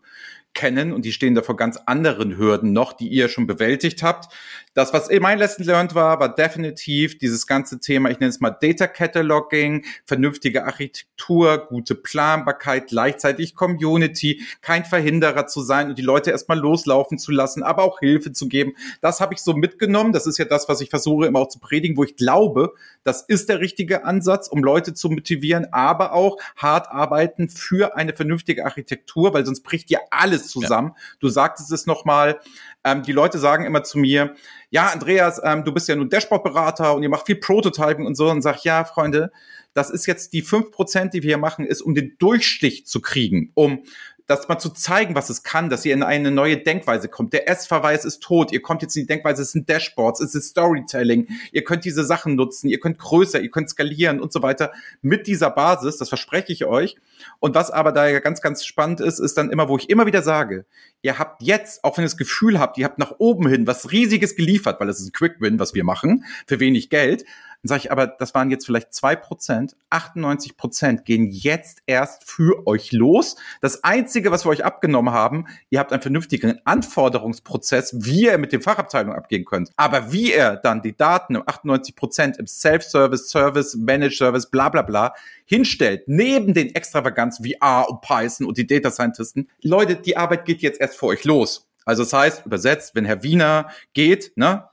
kennen 0.54 0.92
und 0.92 1.04
die 1.04 1.12
stehen 1.12 1.34
da 1.34 1.42
vor 1.42 1.56
ganz 1.56 1.78
anderen 1.86 2.36
Hürden 2.36 2.72
noch, 2.72 2.92
die 2.92 3.08
ihr 3.08 3.28
schon 3.28 3.48
bewältigt 3.48 4.04
habt. 4.04 4.32
Das, 4.73 4.93
was 4.93 5.09
mein 5.18 5.39
Lesson 5.39 5.64
learned 5.64 5.97
war, 5.97 6.21
war 6.21 6.33
definitiv 6.33 7.18
dieses 7.18 7.49
ganze 7.49 7.81
Thema, 7.81 8.09
ich 8.09 8.21
nenne 8.21 8.31
es 8.31 8.39
mal 8.39 8.51
Data 8.51 8.87
Cataloging, 8.87 9.85
vernünftige 10.07 10.64
Architektur, 10.64 11.66
gute 11.66 11.97
Planbarkeit, 11.97 12.87
gleichzeitig 12.87 13.57
Community, 13.57 14.43
kein 14.61 14.85
Verhinderer 14.85 15.49
zu 15.49 15.62
sein 15.62 15.89
und 15.89 15.99
die 15.99 16.03
Leute 16.03 16.31
erstmal 16.31 16.59
loslaufen 16.59 17.18
zu 17.18 17.33
lassen, 17.33 17.64
aber 17.64 17.83
auch 17.83 17.99
Hilfe 17.99 18.31
zu 18.33 18.47
geben. 18.47 18.75
Das 19.01 19.21
habe 19.21 19.35
ich 19.35 19.41
so 19.41 19.55
mitgenommen. 19.55 20.12
Das 20.12 20.29
ist 20.29 20.39
ja 20.39 20.45
das, 20.45 20.68
was 20.68 20.81
ich 20.81 20.91
versuche 20.91 21.27
immer 21.27 21.41
auch 21.41 21.49
zu 21.49 21.59
predigen, 21.59 21.97
wo 21.97 22.05
ich 22.05 22.14
glaube, 22.14 22.73
das 23.03 23.23
ist 23.23 23.49
der 23.49 23.59
richtige 23.59 24.05
Ansatz, 24.05 24.47
um 24.47 24.62
Leute 24.62 24.95
zu 24.95 25.11
motivieren, 25.11 25.66
aber 25.73 26.12
auch 26.12 26.37
hart 26.57 26.93
arbeiten 26.93 27.49
für 27.49 27.97
eine 27.97 28.14
vernünftige 28.14 28.64
Architektur, 28.64 29.35
weil 29.35 29.45
sonst 29.45 29.62
bricht 29.62 29.91
ja 29.91 29.99
alles 30.12 30.47
zusammen. 30.47 30.93
Ja. 30.95 31.03
Du 31.18 31.29
sagtest 31.29 31.73
es 31.73 31.87
nochmal, 31.87 32.39
ähm, 32.85 33.03
die 33.03 33.12
Leute 33.12 33.39
sagen 33.39 33.64
immer 33.64 33.83
zu 33.83 33.99
mir, 33.99 34.37
ja, 34.71 34.89
Andreas, 34.89 35.41
ähm, 35.45 35.64
du 35.64 35.73
bist 35.73 35.89
ja 35.89 35.97
nun 35.97 36.09
Dashboard-Berater 36.09 36.95
und 36.95 37.03
ihr 37.03 37.09
macht 37.09 37.27
viel 37.27 37.37
Prototyping 37.37 38.07
und 38.07 38.16
so 38.16 38.31
und 38.31 38.43
sag, 38.43 38.62
ja, 38.62 38.85
Freunde, 38.85 39.33
das 39.75 39.91
ist 39.91 40.07
jetzt 40.07 40.33
die 40.33 40.43
fünf 40.43 40.71
Prozent, 40.71 41.12
die 41.14 41.23
wir 41.23 41.29
hier 41.29 41.39
machen, 41.39 41.64
ist, 41.64 41.81
um 41.83 41.95
den 41.95 42.16
Durchstich 42.18 42.87
zu 42.87 43.01
kriegen, 43.01 43.51
um 43.55 43.85
das 44.31 44.49
mal 44.49 44.59
zu 44.59 44.70
zeigen, 44.70 45.14
was 45.14 45.28
es 45.28 45.43
kann, 45.43 45.68
dass 45.68 45.85
ihr 45.85 45.93
in 45.93 46.03
eine 46.03 46.31
neue 46.31 46.57
Denkweise 46.57 47.09
kommt. 47.09 47.33
Der 47.33 47.49
S-Verweis 47.49 48.05
ist 48.05 48.22
tot. 48.22 48.53
Ihr 48.53 48.62
kommt 48.62 48.83
jetzt 48.83 48.97
in 48.97 49.03
die 49.03 49.07
Denkweise, 49.09 49.43
es 49.43 49.53
sind 49.53 49.68
Dashboards, 49.68 50.20
es 50.20 50.35
ist 50.35 50.51
Storytelling. 50.51 51.26
Ihr 51.51 51.64
könnt 51.64 51.85
diese 51.85 52.05
Sachen 52.05 52.37
nutzen, 52.37 52.68
ihr 52.68 52.78
könnt 52.78 52.99
größer, 52.99 53.41
ihr 53.41 53.51
könnt 53.51 53.70
skalieren 53.70 54.20
und 54.20 54.33
so 54.33 54.43
weiter 54.43 54.72
mit 55.03 55.26
dieser 55.26 55.51
Basis. 55.51 55.97
Das 55.97 56.09
verspreche 56.09 56.53
ich 56.53 56.64
euch. 56.64 56.97
Und 57.41 57.55
was 57.55 57.70
aber 57.70 57.93
da 57.93 58.09
ja 58.09 58.20
ganz, 58.20 58.41
ganz 58.41 58.64
spannend 58.64 59.01
ist, 59.01 59.18
ist 59.18 59.37
dann 59.37 59.51
immer, 59.51 59.68
wo 59.68 59.76
ich 59.76 59.91
immer 59.91 60.07
wieder 60.07 60.22
sage, 60.22 60.64
ihr 61.03 61.18
habt 61.18 61.43
jetzt, 61.43 61.83
auch 61.83 61.97
wenn 61.97 62.05
ihr 62.05 62.09
das 62.09 62.16
Gefühl 62.16 62.61
habt, 62.61 62.78
ihr 62.78 62.85
habt 62.85 62.99
nach 62.99 63.14
oben 63.18 63.49
hin 63.49 63.66
was 63.66 63.91
Riesiges 63.91 64.37
geliefert, 64.37 64.78
weil 64.81 64.87
das 64.87 65.01
ist 65.01 65.09
ein 65.09 65.12
Quick-Win, 65.12 65.59
was 65.59 65.74
wir 65.74 65.85
machen, 65.85 66.24
für 66.47 66.61
wenig 66.61 66.89
Geld. 66.89 67.24
Dann 67.62 67.68
sage 67.68 67.80
ich, 67.84 67.92
aber 67.92 68.06
das 68.06 68.34
waren 68.34 68.50
jetzt 68.50 68.64
vielleicht 68.64 68.94
zwei 68.94 69.16
Prozent. 69.16 69.76
98 69.90 70.56
Prozent 70.56 71.04
gehen 71.04 71.26
jetzt 71.30 71.82
erst 71.86 72.24
für 72.24 72.66
euch 72.66 72.92
los. 72.92 73.36
Das 73.61 73.84
Einzige, 73.84 74.30
was 74.30 74.46
wir 74.46 74.50
euch 74.50 74.64
abgenommen 74.64 75.12
haben, 75.12 75.46
ihr 75.68 75.78
habt 75.78 75.92
einen 75.92 76.00
vernünftigen 76.00 76.58
Anforderungsprozess, 76.64 78.04
wie 78.04 78.24
ihr 78.24 78.38
mit 78.38 78.52
den 78.52 78.62
Fachabteilungen 78.62 79.16
abgehen 79.16 79.44
könnt. 79.44 79.70
Aber 79.76 80.11
wie 80.11 80.32
ihr 80.32 80.56
dann 80.62 80.80
die 80.80 80.96
Daten 80.96 81.34
im 81.34 81.42
98 81.44 81.94
Prozent 81.96 82.38
im 82.38 82.46
Self-Service, 82.46 83.28
Service, 83.28 83.76
Managed 83.76 84.16
Service, 84.16 84.50
bla 84.50 84.70
bla 84.70 84.82
bla 84.82 85.14
hinstellt, 85.44 86.04
neben 86.06 86.54
den 86.54 86.74
Extravaganz 86.74 87.42
VR 87.44 87.90
und 87.90 88.00
Python 88.00 88.46
und 88.46 88.56
die 88.56 88.66
Data 88.66 88.90
Scientisten, 88.90 89.48
Leute, 89.62 89.96
die 89.96 90.16
Arbeit 90.16 90.44
geht 90.44 90.62
jetzt 90.62 90.80
erst 90.80 90.96
für 90.96 91.06
euch 91.06 91.24
los. 91.24 91.66
Also 91.84 92.04
das 92.04 92.12
heißt, 92.12 92.46
übersetzt, 92.46 92.94
wenn 92.94 93.04
Herr 93.04 93.22
Wiener 93.22 93.68
geht, 93.94 94.32
ne, 94.36 94.70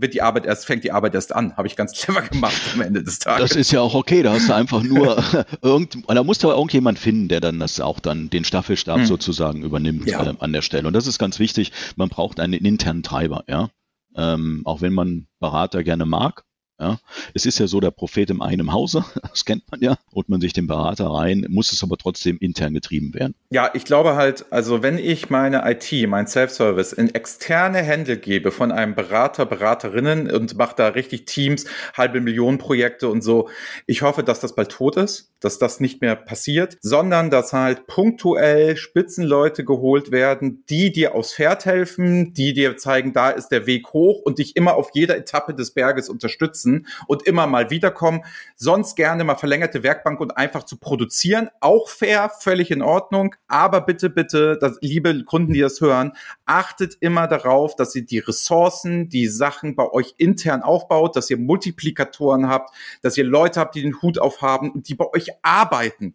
wird 0.00 0.14
die 0.14 0.22
Arbeit 0.22 0.46
erst, 0.46 0.66
fängt 0.66 0.84
die 0.84 0.92
Arbeit 0.92 1.14
erst 1.14 1.34
an. 1.34 1.56
Habe 1.56 1.68
ich 1.68 1.76
ganz 1.76 1.92
clever 2.00 2.22
gemacht 2.22 2.60
am 2.74 2.80
Ende 2.80 3.02
des 3.02 3.18
Tages. 3.18 3.50
Das 3.50 3.56
ist 3.56 3.70
ja 3.70 3.80
auch 3.80 3.94
okay, 3.94 4.22
da 4.22 4.32
hast 4.32 4.48
du 4.48 4.54
einfach 4.54 4.82
nur 4.82 5.22
irgend, 5.62 5.96
da 6.06 6.22
musst 6.22 6.42
du 6.42 6.48
aber 6.48 6.56
irgendjemand 6.56 6.98
finden, 6.98 7.28
der 7.28 7.40
dann 7.40 7.58
das 7.60 7.80
auch 7.80 8.00
dann 8.00 8.30
den 8.30 8.44
Staffelstab 8.44 8.98
hm. 8.98 9.06
sozusagen 9.06 9.62
übernimmt 9.62 10.06
ja. 10.06 10.20
an 10.20 10.52
der 10.52 10.62
Stelle. 10.62 10.86
Und 10.86 10.94
das 10.94 11.06
ist 11.06 11.18
ganz 11.18 11.38
wichtig. 11.38 11.72
Man 11.96 12.08
braucht 12.08 12.40
einen 12.40 12.52
internen 12.54 13.02
Treiber, 13.02 13.44
ja. 13.48 13.70
Ähm, 14.16 14.62
auch 14.64 14.80
wenn 14.80 14.92
man 14.92 15.28
Berater 15.38 15.84
gerne 15.84 16.04
mag, 16.04 16.44
Ja, 16.80 16.98
es 17.34 17.44
ist 17.44 17.58
ja 17.58 17.66
so 17.66 17.78
der 17.78 17.90
Prophet 17.90 18.30
im 18.30 18.40
einem 18.40 18.72
Hause, 18.72 19.04
das 19.30 19.44
kennt 19.44 19.70
man 19.70 19.82
ja, 19.82 19.98
holt 20.14 20.30
man 20.30 20.40
sich 20.40 20.54
den 20.54 20.66
Berater 20.66 21.08
rein, 21.08 21.44
muss 21.50 21.72
es 21.72 21.82
aber 21.82 21.98
trotzdem 21.98 22.38
intern 22.38 22.72
getrieben 22.72 23.12
werden. 23.12 23.34
Ja, 23.50 23.70
ich 23.74 23.84
glaube 23.84 24.14
halt, 24.14 24.46
also 24.50 24.82
wenn 24.82 24.96
ich 24.96 25.28
meine 25.28 25.70
IT, 25.70 26.08
mein 26.08 26.26
Self-Service 26.26 26.94
in 26.94 27.14
externe 27.14 27.78
Hände 27.82 28.16
gebe 28.16 28.50
von 28.50 28.72
einem 28.72 28.94
Berater, 28.94 29.44
Beraterinnen 29.44 30.30
und 30.30 30.56
mache 30.56 30.74
da 30.74 30.88
richtig 30.88 31.26
Teams, 31.26 31.66
halbe 31.92 32.22
Millionen 32.22 32.56
Projekte 32.56 33.10
und 33.10 33.22
so, 33.22 33.50
ich 33.86 34.00
hoffe, 34.00 34.22
dass 34.22 34.40
das 34.40 34.54
bald 34.54 34.70
tot 34.70 34.96
ist, 34.96 35.34
dass 35.40 35.58
das 35.58 35.80
nicht 35.80 36.00
mehr 36.00 36.16
passiert, 36.16 36.78
sondern 36.80 37.28
dass 37.28 37.52
halt 37.52 37.88
punktuell 37.88 38.78
Spitzenleute 38.78 39.66
geholt 39.66 40.12
werden, 40.12 40.64
die 40.70 40.92
dir 40.92 41.14
aufs 41.14 41.34
Pferd 41.34 41.66
helfen, 41.66 42.32
die 42.32 42.54
dir 42.54 42.78
zeigen, 42.78 43.12
da 43.12 43.28
ist 43.28 43.48
der 43.48 43.66
Weg 43.66 43.92
hoch 43.92 44.22
und 44.22 44.38
dich 44.38 44.56
immer 44.56 44.76
auf 44.76 44.90
jeder 44.94 45.18
Etappe 45.18 45.54
des 45.54 45.72
Berges 45.72 46.08
unterstützen 46.08 46.69
nutzen 46.70 46.86
und 47.06 47.22
immer 47.26 47.46
mal 47.46 47.70
wiederkommen. 47.70 48.22
Sonst 48.56 48.96
gerne 48.96 49.24
mal 49.24 49.36
verlängerte 49.36 49.82
Werkbank 49.82 50.20
und 50.20 50.36
einfach 50.36 50.64
zu 50.64 50.78
produzieren. 50.78 51.48
Auch 51.60 51.88
fair, 51.88 52.30
völlig 52.40 52.70
in 52.70 52.82
Ordnung. 52.82 53.34
Aber 53.48 53.80
bitte, 53.80 54.10
bitte, 54.10 54.58
das, 54.60 54.78
liebe 54.80 55.24
Kunden, 55.24 55.52
die 55.52 55.60
das 55.60 55.80
hören, 55.80 56.12
achtet 56.46 56.96
immer 57.00 57.26
darauf, 57.26 57.76
dass 57.76 57.94
ihr 57.94 58.04
die 58.04 58.18
Ressourcen, 58.18 59.08
die 59.08 59.26
Sachen 59.26 59.74
bei 59.74 59.90
euch 59.90 60.14
intern 60.18 60.62
aufbaut, 60.62 61.16
dass 61.16 61.30
ihr 61.30 61.38
Multiplikatoren 61.38 62.48
habt, 62.48 62.74
dass 63.02 63.16
ihr 63.16 63.24
Leute 63.24 63.60
habt, 63.60 63.74
die 63.74 63.82
den 63.82 64.00
Hut 64.02 64.18
aufhaben 64.18 64.70
und 64.70 64.88
die 64.88 64.94
bei 64.94 65.06
euch 65.12 65.30
arbeiten 65.42 66.14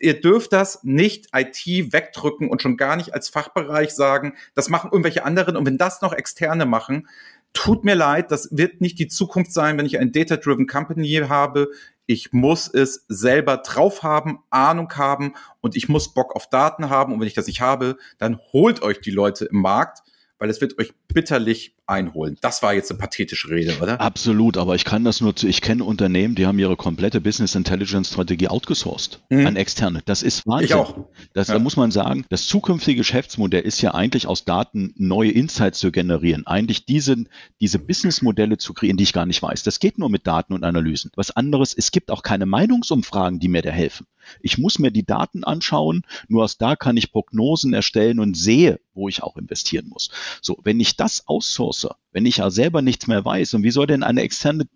ihr 0.00 0.20
dürft 0.20 0.52
das 0.52 0.82
nicht 0.82 1.28
IT 1.34 1.92
wegdrücken 1.92 2.50
und 2.50 2.60
schon 2.60 2.76
gar 2.76 2.96
nicht 2.96 3.14
als 3.14 3.30
Fachbereich 3.30 3.94
sagen, 3.94 4.34
das 4.54 4.68
machen 4.68 4.90
irgendwelche 4.92 5.24
anderen. 5.24 5.56
Und 5.56 5.64
wenn 5.64 5.78
das 5.78 6.02
noch 6.02 6.12
Externe 6.12 6.66
machen, 6.66 7.08
tut 7.54 7.84
mir 7.84 7.94
leid, 7.94 8.30
das 8.30 8.50
wird 8.52 8.82
nicht 8.82 8.98
die 8.98 9.08
Zukunft 9.08 9.52
sein, 9.52 9.78
wenn 9.78 9.86
ich 9.86 9.98
ein 9.98 10.12
Data-Driven 10.12 10.66
Company 10.66 11.22
habe. 11.28 11.70
Ich 12.04 12.32
muss 12.32 12.68
es 12.68 13.06
selber 13.08 13.56
drauf 13.56 14.02
haben, 14.02 14.40
Ahnung 14.50 14.92
haben 14.96 15.34
und 15.62 15.74
ich 15.74 15.88
muss 15.88 16.12
Bock 16.12 16.36
auf 16.36 16.50
Daten 16.50 16.90
haben. 16.90 17.14
Und 17.14 17.20
wenn 17.20 17.26
ich 17.26 17.34
das 17.34 17.46
nicht 17.46 17.62
habe, 17.62 17.96
dann 18.18 18.38
holt 18.52 18.82
euch 18.82 19.00
die 19.00 19.12
Leute 19.12 19.46
im 19.46 19.62
Markt, 19.62 20.00
weil 20.38 20.50
es 20.50 20.60
wird 20.60 20.78
euch 20.78 20.92
bitterlich 21.08 21.74
einholen. 21.86 22.36
Das 22.40 22.62
war 22.62 22.74
jetzt 22.74 22.90
eine 22.90 22.98
pathetische 22.98 23.50
Rede, 23.50 23.76
oder? 23.80 24.00
Absolut, 24.00 24.56
aber 24.56 24.74
ich 24.74 24.84
kann 24.84 25.04
das 25.04 25.20
nur 25.20 25.36
zu, 25.36 25.46
ich 25.46 25.60
kenne 25.60 25.84
Unternehmen, 25.84 26.34
die 26.34 26.46
haben 26.46 26.58
ihre 26.58 26.76
komplette 26.76 27.20
Business 27.20 27.54
Intelligence 27.54 28.08
Strategie 28.08 28.48
outgesourced 28.48 29.20
mhm. 29.28 29.46
an 29.46 29.56
externe. 29.56 30.02
Das 30.04 30.22
ist 30.22 30.46
Wahnsinn. 30.46 30.66
Ich 30.66 30.74
auch. 30.74 30.96
Das, 31.34 31.48
ja. 31.48 31.54
Da 31.54 31.60
muss 31.60 31.76
man 31.76 31.90
sagen, 31.90 32.24
das 32.30 32.46
zukünftige 32.46 32.98
Geschäftsmodell 32.98 33.62
ist 33.62 33.82
ja 33.82 33.94
eigentlich 33.94 34.26
aus 34.26 34.44
Daten 34.44 34.94
neue 34.96 35.30
Insights 35.30 35.78
zu 35.78 35.92
generieren, 35.92 36.46
eigentlich 36.46 36.86
diese, 36.86 37.24
diese 37.60 37.78
Businessmodelle 37.78 38.56
zu 38.56 38.72
kreieren, 38.72 38.96
die 38.96 39.04
ich 39.04 39.12
gar 39.12 39.26
nicht 39.26 39.42
weiß. 39.42 39.62
Das 39.62 39.78
geht 39.78 39.98
nur 39.98 40.08
mit 40.08 40.26
Daten 40.26 40.54
und 40.54 40.64
Analysen. 40.64 41.10
Was 41.16 41.30
anderes, 41.30 41.74
es 41.74 41.90
gibt 41.90 42.10
auch 42.10 42.22
keine 42.22 42.46
Meinungsumfragen, 42.46 43.40
die 43.40 43.48
mir 43.48 43.62
da 43.62 43.70
helfen. 43.70 44.06
Ich 44.40 44.58
muss 44.58 44.78
mir 44.78 44.90
die 44.90 45.04
Daten 45.04 45.44
anschauen, 45.44 46.02
nur 46.28 46.44
aus 46.44 46.56
da 46.56 46.76
kann 46.76 46.96
ich 46.96 47.12
Prognosen 47.12 47.74
erstellen 47.74 48.20
und 48.20 48.36
sehe, 48.36 48.80
wo 48.94 49.08
ich 49.08 49.22
auch 49.22 49.36
investieren 49.36 49.88
muss. 49.88 50.10
So, 50.40 50.58
wenn 50.64 50.80
ich 50.80 50.96
das 50.96 51.26
outsource, 51.28 51.73
outsource, 51.74 51.96
wenn 52.12 52.26
ich 52.26 52.38
ja 52.38 52.50
selber 52.50 52.82
nichts 52.82 53.06
mehr 53.06 53.24
weiß, 53.24 53.54
und 53.54 53.62
wie 53.62 53.70
soll 53.70 53.86
denn 53.86 54.02
eine 54.02 54.22
externe 54.22 54.66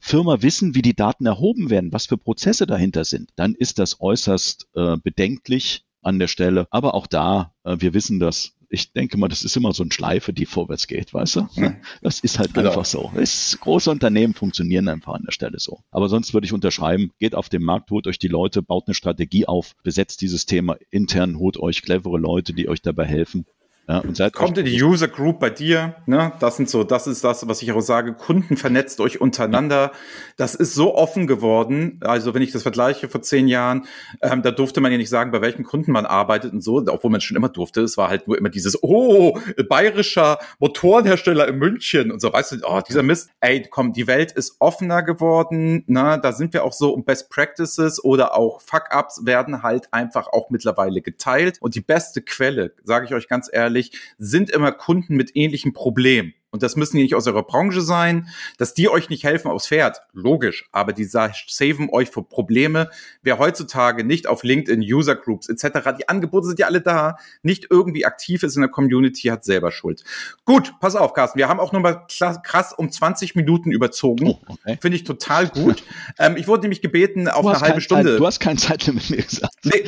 Firma 0.00 0.40
wissen, 0.40 0.74
wie 0.74 0.82
die 0.82 0.94
Daten 0.94 1.26
erhoben 1.26 1.68
werden, 1.68 1.92
was 1.92 2.06
für 2.06 2.16
Prozesse 2.16 2.66
dahinter 2.66 3.04
sind, 3.04 3.30
dann 3.36 3.54
ist 3.54 3.78
das 3.78 4.00
äußerst 4.00 4.68
äh, 4.74 4.96
bedenklich 5.02 5.84
an 6.00 6.18
der 6.18 6.28
Stelle. 6.28 6.68
Aber 6.70 6.94
auch 6.94 7.06
da, 7.06 7.54
äh, 7.64 7.76
wir 7.80 7.92
wissen 7.94 8.20
das. 8.20 8.52
Ich 8.70 8.92
denke 8.92 9.18
mal, 9.18 9.28
das 9.28 9.44
ist 9.44 9.56
immer 9.56 9.72
so 9.72 9.82
eine 9.82 9.92
Schleife, 9.92 10.32
die 10.32 10.46
vorwärts 10.46 10.86
geht, 10.86 11.14
weißt 11.14 11.36
du? 11.36 11.48
Das 12.02 12.20
ist 12.20 12.38
halt 12.38 12.54
genau. 12.54 12.70
einfach 12.70 12.84
so. 12.84 13.12
Es, 13.14 13.58
große 13.60 13.90
Unternehmen 13.90 14.34
funktionieren 14.34 14.88
einfach 14.88 15.14
an 15.14 15.24
der 15.24 15.32
Stelle 15.32 15.58
so. 15.58 15.80
Aber 15.90 16.08
sonst 16.08 16.34
würde 16.34 16.46
ich 16.46 16.52
unterschreiben, 16.52 17.10
geht 17.18 17.34
auf 17.34 17.48
den 17.48 17.62
Markt, 17.62 17.90
holt 17.90 18.06
euch 18.06 18.18
die 18.18 18.28
Leute, 18.28 18.62
baut 18.62 18.84
eine 18.86 18.94
Strategie 18.94 19.46
auf, 19.46 19.74
besetzt 19.82 20.22
dieses 20.22 20.46
Thema 20.46 20.76
intern, 20.90 21.38
holt 21.38 21.56
euch 21.56 21.82
clevere 21.82 22.18
Leute, 22.18 22.52
die 22.52 22.68
euch 22.68 22.82
dabei 22.82 23.06
helfen. 23.06 23.46
Ja, 23.86 23.98
und 23.98 24.18
Kommt 24.32 24.56
in 24.56 24.64
die 24.64 24.82
User 24.82 25.08
Group 25.08 25.40
bei 25.40 25.50
dir, 25.50 25.96
ne? 26.06 26.32
Das 26.40 26.56
sind 26.56 26.70
so, 26.70 26.84
das 26.84 27.06
ist 27.06 27.22
das, 27.22 27.46
was 27.46 27.60
ich 27.60 27.70
auch 27.72 27.82
sage. 27.82 28.14
Kunden 28.14 28.56
vernetzt 28.56 28.98
euch 28.98 29.20
untereinander. 29.20 29.92
Das 30.38 30.54
ist 30.54 30.74
so 30.74 30.94
offen 30.94 31.26
geworden. 31.26 32.00
Also 32.02 32.32
wenn 32.32 32.40
ich 32.40 32.50
das 32.50 32.62
vergleiche 32.62 33.10
vor 33.10 33.20
zehn 33.20 33.46
Jahren, 33.46 33.84
ähm, 34.22 34.42
da 34.42 34.52
durfte 34.52 34.80
man 34.80 34.90
ja 34.90 34.96
nicht 34.96 35.10
sagen, 35.10 35.32
bei 35.32 35.42
welchen 35.42 35.64
Kunden 35.64 35.92
man 35.92 36.06
arbeitet 36.06 36.54
und 36.54 36.62
so, 36.62 36.82
obwohl 36.88 37.10
man 37.10 37.20
schon 37.20 37.36
immer 37.36 37.50
durfte. 37.50 37.82
Es 37.82 37.98
war 37.98 38.08
halt 38.08 38.26
nur 38.26 38.38
immer 38.38 38.48
dieses, 38.48 38.82
oh, 38.82 39.38
bayerischer 39.68 40.38
Motorenhersteller 40.60 41.46
in 41.48 41.58
München 41.58 42.10
und 42.10 42.20
so, 42.20 42.32
weißt 42.32 42.52
du, 42.52 42.56
oh, 42.66 42.80
dieser 42.80 43.02
Mist. 43.02 43.28
Ey, 43.40 43.66
komm, 43.70 43.92
die 43.92 44.06
Welt 44.06 44.32
ist 44.32 44.56
offener 44.60 45.02
geworden. 45.02 45.84
Ne? 45.88 46.18
Da 46.22 46.32
sind 46.32 46.54
wir 46.54 46.64
auch 46.64 46.72
so 46.72 46.94
um 46.94 47.04
Best 47.04 47.28
Practices 47.28 48.02
oder 48.02 48.34
auch 48.34 48.62
Fuck-Ups 48.62 49.26
werden 49.26 49.62
halt 49.62 49.92
einfach 49.92 50.28
auch 50.28 50.48
mittlerweile 50.48 51.02
geteilt. 51.02 51.58
Und 51.60 51.74
die 51.74 51.82
beste 51.82 52.22
Quelle, 52.22 52.72
sage 52.82 53.04
ich 53.04 53.12
euch 53.12 53.28
ganz 53.28 53.50
ehrlich, 53.52 53.73
ehrlich, 53.74 53.92
sind 54.18 54.50
immer 54.50 54.72
Kunden 54.72 55.16
mit 55.16 55.34
ähnlichen 55.34 55.72
Problemen 55.72 56.34
und 56.54 56.62
das 56.62 56.76
müssen 56.76 56.98
die 56.98 57.02
nicht 57.02 57.16
aus 57.16 57.26
eurer 57.26 57.42
Branche 57.42 57.80
sein, 57.80 58.28
dass 58.58 58.74
die 58.74 58.88
euch 58.88 59.10
nicht 59.10 59.24
helfen 59.24 59.50
aufs 59.50 59.66
Pferd, 59.66 60.02
logisch, 60.12 60.68
aber 60.70 60.92
die 60.92 61.02
saven 61.02 61.88
euch 61.90 62.10
vor 62.10 62.28
Probleme. 62.28 62.90
Wer 63.22 63.40
heutzutage 63.40 64.04
nicht 64.04 64.28
auf 64.28 64.44
LinkedIn, 64.44 64.80
User 64.80 65.16
Groups 65.16 65.48
etc., 65.48 65.96
die 65.98 66.08
Angebote 66.08 66.46
sind 66.46 66.60
ja 66.60 66.68
alle 66.68 66.80
da, 66.80 67.16
nicht 67.42 67.66
irgendwie 67.70 68.06
aktiv 68.06 68.44
ist 68.44 68.54
in 68.54 68.62
der 68.62 68.70
Community, 68.70 69.22
hat 69.30 69.44
selber 69.44 69.72
Schuld. 69.72 70.04
Gut, 70.44 70.74
pass 70.78 70.94
auf, 70.94 71.12
Carsten, 71.12 71.40
wir 71.40 71.48
haben 71.48 71.58
auch 71.58 71.72
nochmal 71.72 72.06
krass 72.06 72.72
um 72.72 72.88
20 72.88 73.34
Minuten 73.34 73.72
überzogen. 73.72 74.28
Oh, 74.28 74.38
okay. 74.46 74.78
Finde 74.80 74.96
ich 74.96 75.02
total 75.02 75.48
gut. 75.48 75.82
ähm, 76.20 76.36
ich 76.36 76.46
wurde 76.46 76.62
nämlich 76.62 76.82
gebeten 76.82 77.26
auf 77.26 77.44
eine 77.44 77.60
halbe 77.60 77.80
Stunde. 77.80 78.10
Zeit, 78.10 78.20
du 78.20 78.26
hast 78.26 78.38
kein 78.38 78.58
Zeitlimit 78.58 79.10
mehr 79.10 79.22
gesagt. 79.22 79.54
Nee, 79.64 79.84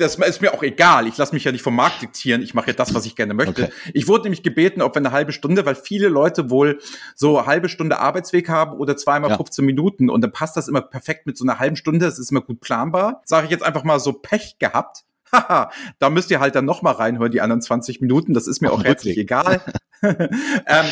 das 0.00 0.16
ist 0.16 0.42
mir 0.42 0.52
auch 0.52 0.64
egal. 0.64 1.06
Ich 1.06 1.16
lasse 1.16 1.32
mich 1.32 1.44
ja 1.44 1.52
nicht 1.52 1.62
vom 1.62 1.76
Markt 1.76 2.02
diktieren. 2.02 2.42
Ich 2.42 2.54
mache 2.54 2.66
ja 2.66 2.72
das, 2.72 2.92
was 2.92 3.06
ich 3.06 3.14
gerne 3.14 3.34
möchte. 3.34 3.62
Okay. 3.66 3.72
Ich 3.94 4.08
wurde 4.08 4.24
nämlich 4.24 4.42
gebeten, 4.42 4.82
ob 4.82 4.96
wir 4.96 4.98
eine 4.98 5.12
halbe 5.12 5.30
Stunde, 5.30 5.64
weil 5.64 5.76
viele 5.76 6.07
viele 6.08 6.14
Leute 6.14 6.50
wohl 6.50 6.78
so 7.14 7.46
halbe 7.46 7.68
Stunde 7.68 7.98
Arbeitsweg 7.98 8.48
haben 8.48 8.72
oder 8.72 8.96
zweimal 8.96 9.30
ja. 9.30 9.36
15 9.36 9.64
Minuten 9.64 10.10
und 10.10 10.22
dann 10.22 10.32
passt 10.32 10.56
das 10.56 10.68
immer 10.68 10.80
perfekt 10.80 11.26
mit 11.26 11.36
so 11.36 11.44
einer 11.44 11.58
halben 11.58 11.76
Stunde. 11.76 12.04
Das 12.06 12.18
ist 12.18 12.30
immer 12.30 12.40
gut 12.40 12.60
planbar. 12.60 13.22
Sage 13.24 13.46
ich 13.46 13.50
jetzt 13.50 13.64
einfach 13.64 13.84
mal 13.84 14.00
so 14.00 14.12
Pech 14.12 14.56
gehabt. 14.58 15.04
Haha, 15.32 15.70
da 15.98 16.10
müsst 16.10 16.30
ihr 16.30 16.40
halt 16.40 16.54
dann 16.54 16.64
noch 16.64 16.82
mal 16.82 16.92
reinhören, 16.92 17.30
die 17.30 17.40
anderen 17.40 17.62
20 17.62 18.00
Minuten. 18.00 18.34
Das 18.34 18.46
ist 18.46 18.60
mir 18.60 18.72
auch, 18.72 18.80
auch 18.80 18.84
herzlich 18.84 19.18
egal. 19.18 19.60
ähm, 20.02 20.86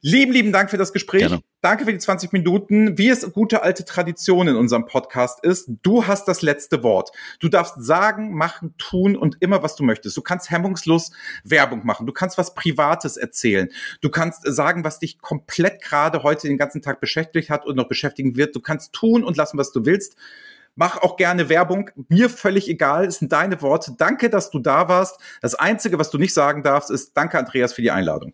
lieben, 0.00 0.32
lieben 0.32 0.52
Dank 0.52 0.70
für 0.70 0.76
das 0.76 0.92
Gespräch. 0.92 1.20
Gerne. 1.20 1.40
Danke 1.60 1.84
für 1.84 1.92
die 1.92 1.98
20 1.98 2.32
Minuten. 2.32 2.98
Wie 2.98 3.08
es 3.08 3.32
gute 3.32 3.62
alte 3.62 3.84
Tradition 3.84 4.48
in 4.48 4.56
unserem 4.56 4.86
Podcast 4.86 5.42
ist, 5.44 5.70
du 5.82 6.06
hast 6.06 6.26
das 6.26 6.42
letzte 6.42 6.82
Wort. 6.82 7.10
Du 7.40 7.48
darfst 7.48 7.74
sagen, 7.78 8.34
machen, 8.34 8.74
tun 8.78 9.16
und 9.16 9.36
immer, 9.40 9.62
was 9.62 9.76
du 9.76 9.84
möchtest. 9.84 10.16
Du 10.16 10.22
kannst 10.22 10.50
hemmungslos 10.50 11.10
Werbung 11.44 11.86
machen. 11.86 12.06
Du 12.06 12.12
kannst 12.12 12.38
was 12.38 12.54
Privates 12.54 13.16
erzählen. 13.16 13.70
Du 14.00 14.10
kannst 14.10 14.42
sagen, 14.44 14.84
was 14.84 14.98
dich 14.98 15.20
komplett 15.20 15.82
gerade 15.82 16.22
heute 16.22 16.48
den 16.48 16.58
ganzen 16.58 16.82
Tag 16.82 17.00
beschäftigt 17.00 17.50
hat 17.50 17.66
und 17.66 17.76
noch 17.76 17.88
beschäftigen 17.88 18.36
wird. 18.36 18.54
Du 18.54 18.60
kannst 18.60 18.92
tun 18.92 19.24
und 19.24 19.36
lassen, 19.36 19.58
was 19.58 19.72
du 19.72 19.84
willst. 19.84 20.16
Mach 20.78 20.96
auch 20.98 21.16
gerne 21.16 21.48
Werbung. 21.48 21.90
Mir 22.08 22.30
völlig 22.30 22.68
egal. 22.68 23.06
Es 23.06 23.18
sind 23.18 23.32
deine 23.32 23.60
Worte. 23.62 23.96
Danke, 23.98 24.30
dass 24.30 24.52
du 24.52 24.60
da 24.60 24.88
warst. 24.88 25.18
Das 25.42 25.56
Einzige, 25.56 25.98
was 25.98 26.10
du 26.10 26.18
nicht 26.18 26.32
sagen 26.32 26.62
darfst, 26.62 26.88
ist 26.92 27.16
Danke, 27.16 27.36
Andreas, 27.36 27.72
für 27.72 27.82
die 27.82 27.90
Einladung. 27.90 28.32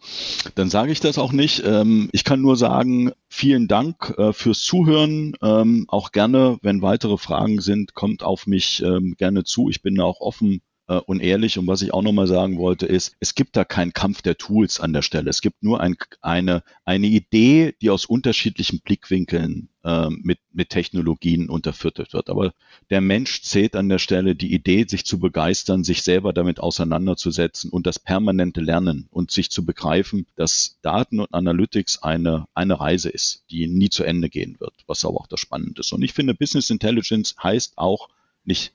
Dann 0.54 0.68
sage 0.68 0.92
ich 0.92 1.00
das 1.00 1.16
auch 1.16 1.32
nicht. 1.32 1.64
Ähm, 1.64 2.10
ich 2.12 2.22
kann 2.22 2.42
nur 2.42 2.58
sagen, 2.58 3.12
vielen 3.30 3.66
Dank 3.66 4.12
äh, 4.18 4.34
fürs 4.34 4.60
Zuhören. 4.60 5.32
Ähm, 5.42 5.86
auch 5.88 6.12
gerne, 6.12 6.58
wenn 6.60 6.82
weitere 6.82 7.16
Fragen 7.16 7.62
sind, 7.62 7.94
kommt 7.94 8.22
auf 8.22 8.46
mich 8.46 8.82
ähm, 8.82 9.14
gerne 9.16 9.44
zu. 9.44 9.70
Ich 9.70 9.80
bin 9.80 9.98
auch 9.98 10.20
offen 10.20 10.60
und 10.86 11.20
ehrlich. 11.20 11.58
Und 11.58 11.66
was 11.66 11.82
ich 11.82 11.92
auch 11.94 12.02
nochmal 12.02 12.26
sagen 12.26 12.58
wollte, 12.58 12.86
ist, 12.86 13.16
es 13.20 13.34
gibt 13.34 13.56
da 13.56 13.64
keinen 13.64 13.92
Kampf 13.92 14.22
der 14.22 14.36
Tools 14.36 14.80
an 14.80 14.92
der 14.92 15.02
Stelle. 15.02 15.30
Es 15.30 15.40
gibt 15.40 15.62
nur 15.62 15.80
ein, 15.80 15.96
eine, 16.20 16.62
eine 16.84 17.06
Idee, 17.06 17.74
die 17.80 17.90
aus 17.90 18.04
unterschiedlichen 18.04 18.80
Blickwinkeln 18.80 19.68
äh, 19.84 20.08
mit, 20.10 20.38
mit 20.52 20.70
Technologien 20.70 21.48
unterfüttert 21.48 22.12
wird. 22.12 22.28
Aber 22.28 22.52
der 22.90 23.00
Mensch 23.00 23.42
zählt 23.42 23.76
an 23.76 23.88
der 23.88 23.98
Stelle 23.98 24.34
die 24.34 24.52
Idee, 24.52 24.84
sich 24.88 25.04
zu 25.06 25.18
begeistern, 25.18 25.84
sich 25.84 26.02
selber 26.02 26.32
damit 26.32 26.60
auseinanderzusetzen 26.60 27.70
und 27.70 27.86
das 27.86 27.98
permanente 27.98 28.60
Lernen 28.60 29.08
und 29.10 29.30
sich 29.30 29.50
zu 29.50 29.64
begreifen, 29.64 30.26
dass 30.36 30.78
Daten 30.82 31.20
und 31.20 31.32
Analytics 31.32 32.02
eine, 32.02 32.46
eine 32.54 32.80
Reise 32.80 33.08
ist, 33.08 33.44
die 33.50 33.66
nie 33.68 33.90
zu 33.90 34.04
Ende 34.04 34.28
gehen 34.28 34.56
wird, 34.60 34.74
was 34.86 35.04
aber 35.04 35.18
auch 35.18 35.26
das 35.26 35.40
Spannende 35.40 35.80
ist. 35.80 35.92
Und 35.92 36.02
ich 36.02 36.12
finde, 36.12 36.34
Business 36.34 36.70
Intelligence 36.70 37.34
heißt 37.42 37.78
auch 37.78 38.08
nicht 38.44 38.74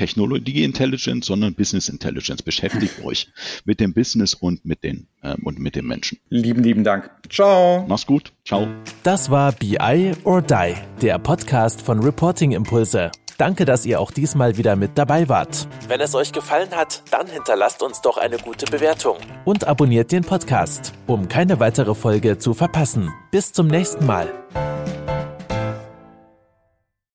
Technologie 0.00 0.64
Intelligence, 0.64 1.26
sondern 1.26 1.54
Business 1.54 1.90
Intelligence. 1.90 2.40
Beschäftigt 2.42 2.94
euch 3.04 3.28
mit 3.66 3.80
dem 3.80 3.92
Business 3.92 4.32
und 4.32 4.64
mit 4.64 4.82
den 4.82 5.08
ähm, 5.22 5.42
und 5.44 5.58
mit 5.58 5.76
den 5.76 5.86
Menschen. 5.86 6.18
Lieben, 6.30 6.62
lieben 6.62 6.84
Dank. 6.84 7.10
Ciao. 7.28 7.84
Mach's 7.86 8.06
gut. 8.06 8.32
Ciao. 8.46 8.66
Das 9.02 9.30
war 9.30 9.52
BI 9.52 10.12
or 10.24 10.40
Die, 10.40 10.74
der 11.02 11.18
Podcast 11.18 11.82
von 11.82 12.00
Reporting 12.00 12.52
Impulse. 12.52 13.10
Danke, 13.36 13.66
dass 13.66 13.84
ihr 13.84 14.00
auch 14.00 14.10
diesmal 14.10 14.56
wieder 14.56 14.74
mit 14.74 14.96
dabei 14.96 15.28
wart. 15.28 15.68
Wenn 15.88 16.00
es 16.00 16.14
euch 16.14 16.32
gefallen 16.32 16.70
hat, 16.70 17.02
dann 17.10 17.26
hinterlasst 17.26 17.82
uns 17.82 18.00
doch 18.00 18.16
eine 18.16 18.38
gute 18.38 18.64
Bewertung 18.66 19.18
und 19.44 19.66
abonniert 19.66 20.12
den 20.12 20.24
Podcast, 20.24 20.94
um 21.06 21.28
keine 21.28 21.60
weitere 21.60 21.94
Folge 21.94 22.38
zu 22.38 22.54
verpassen. 22.54 23.12
Bis 23.30 23.52
zum 23.52 23.66
nächsten 23.66 24.06
Mal. 24.06 24.32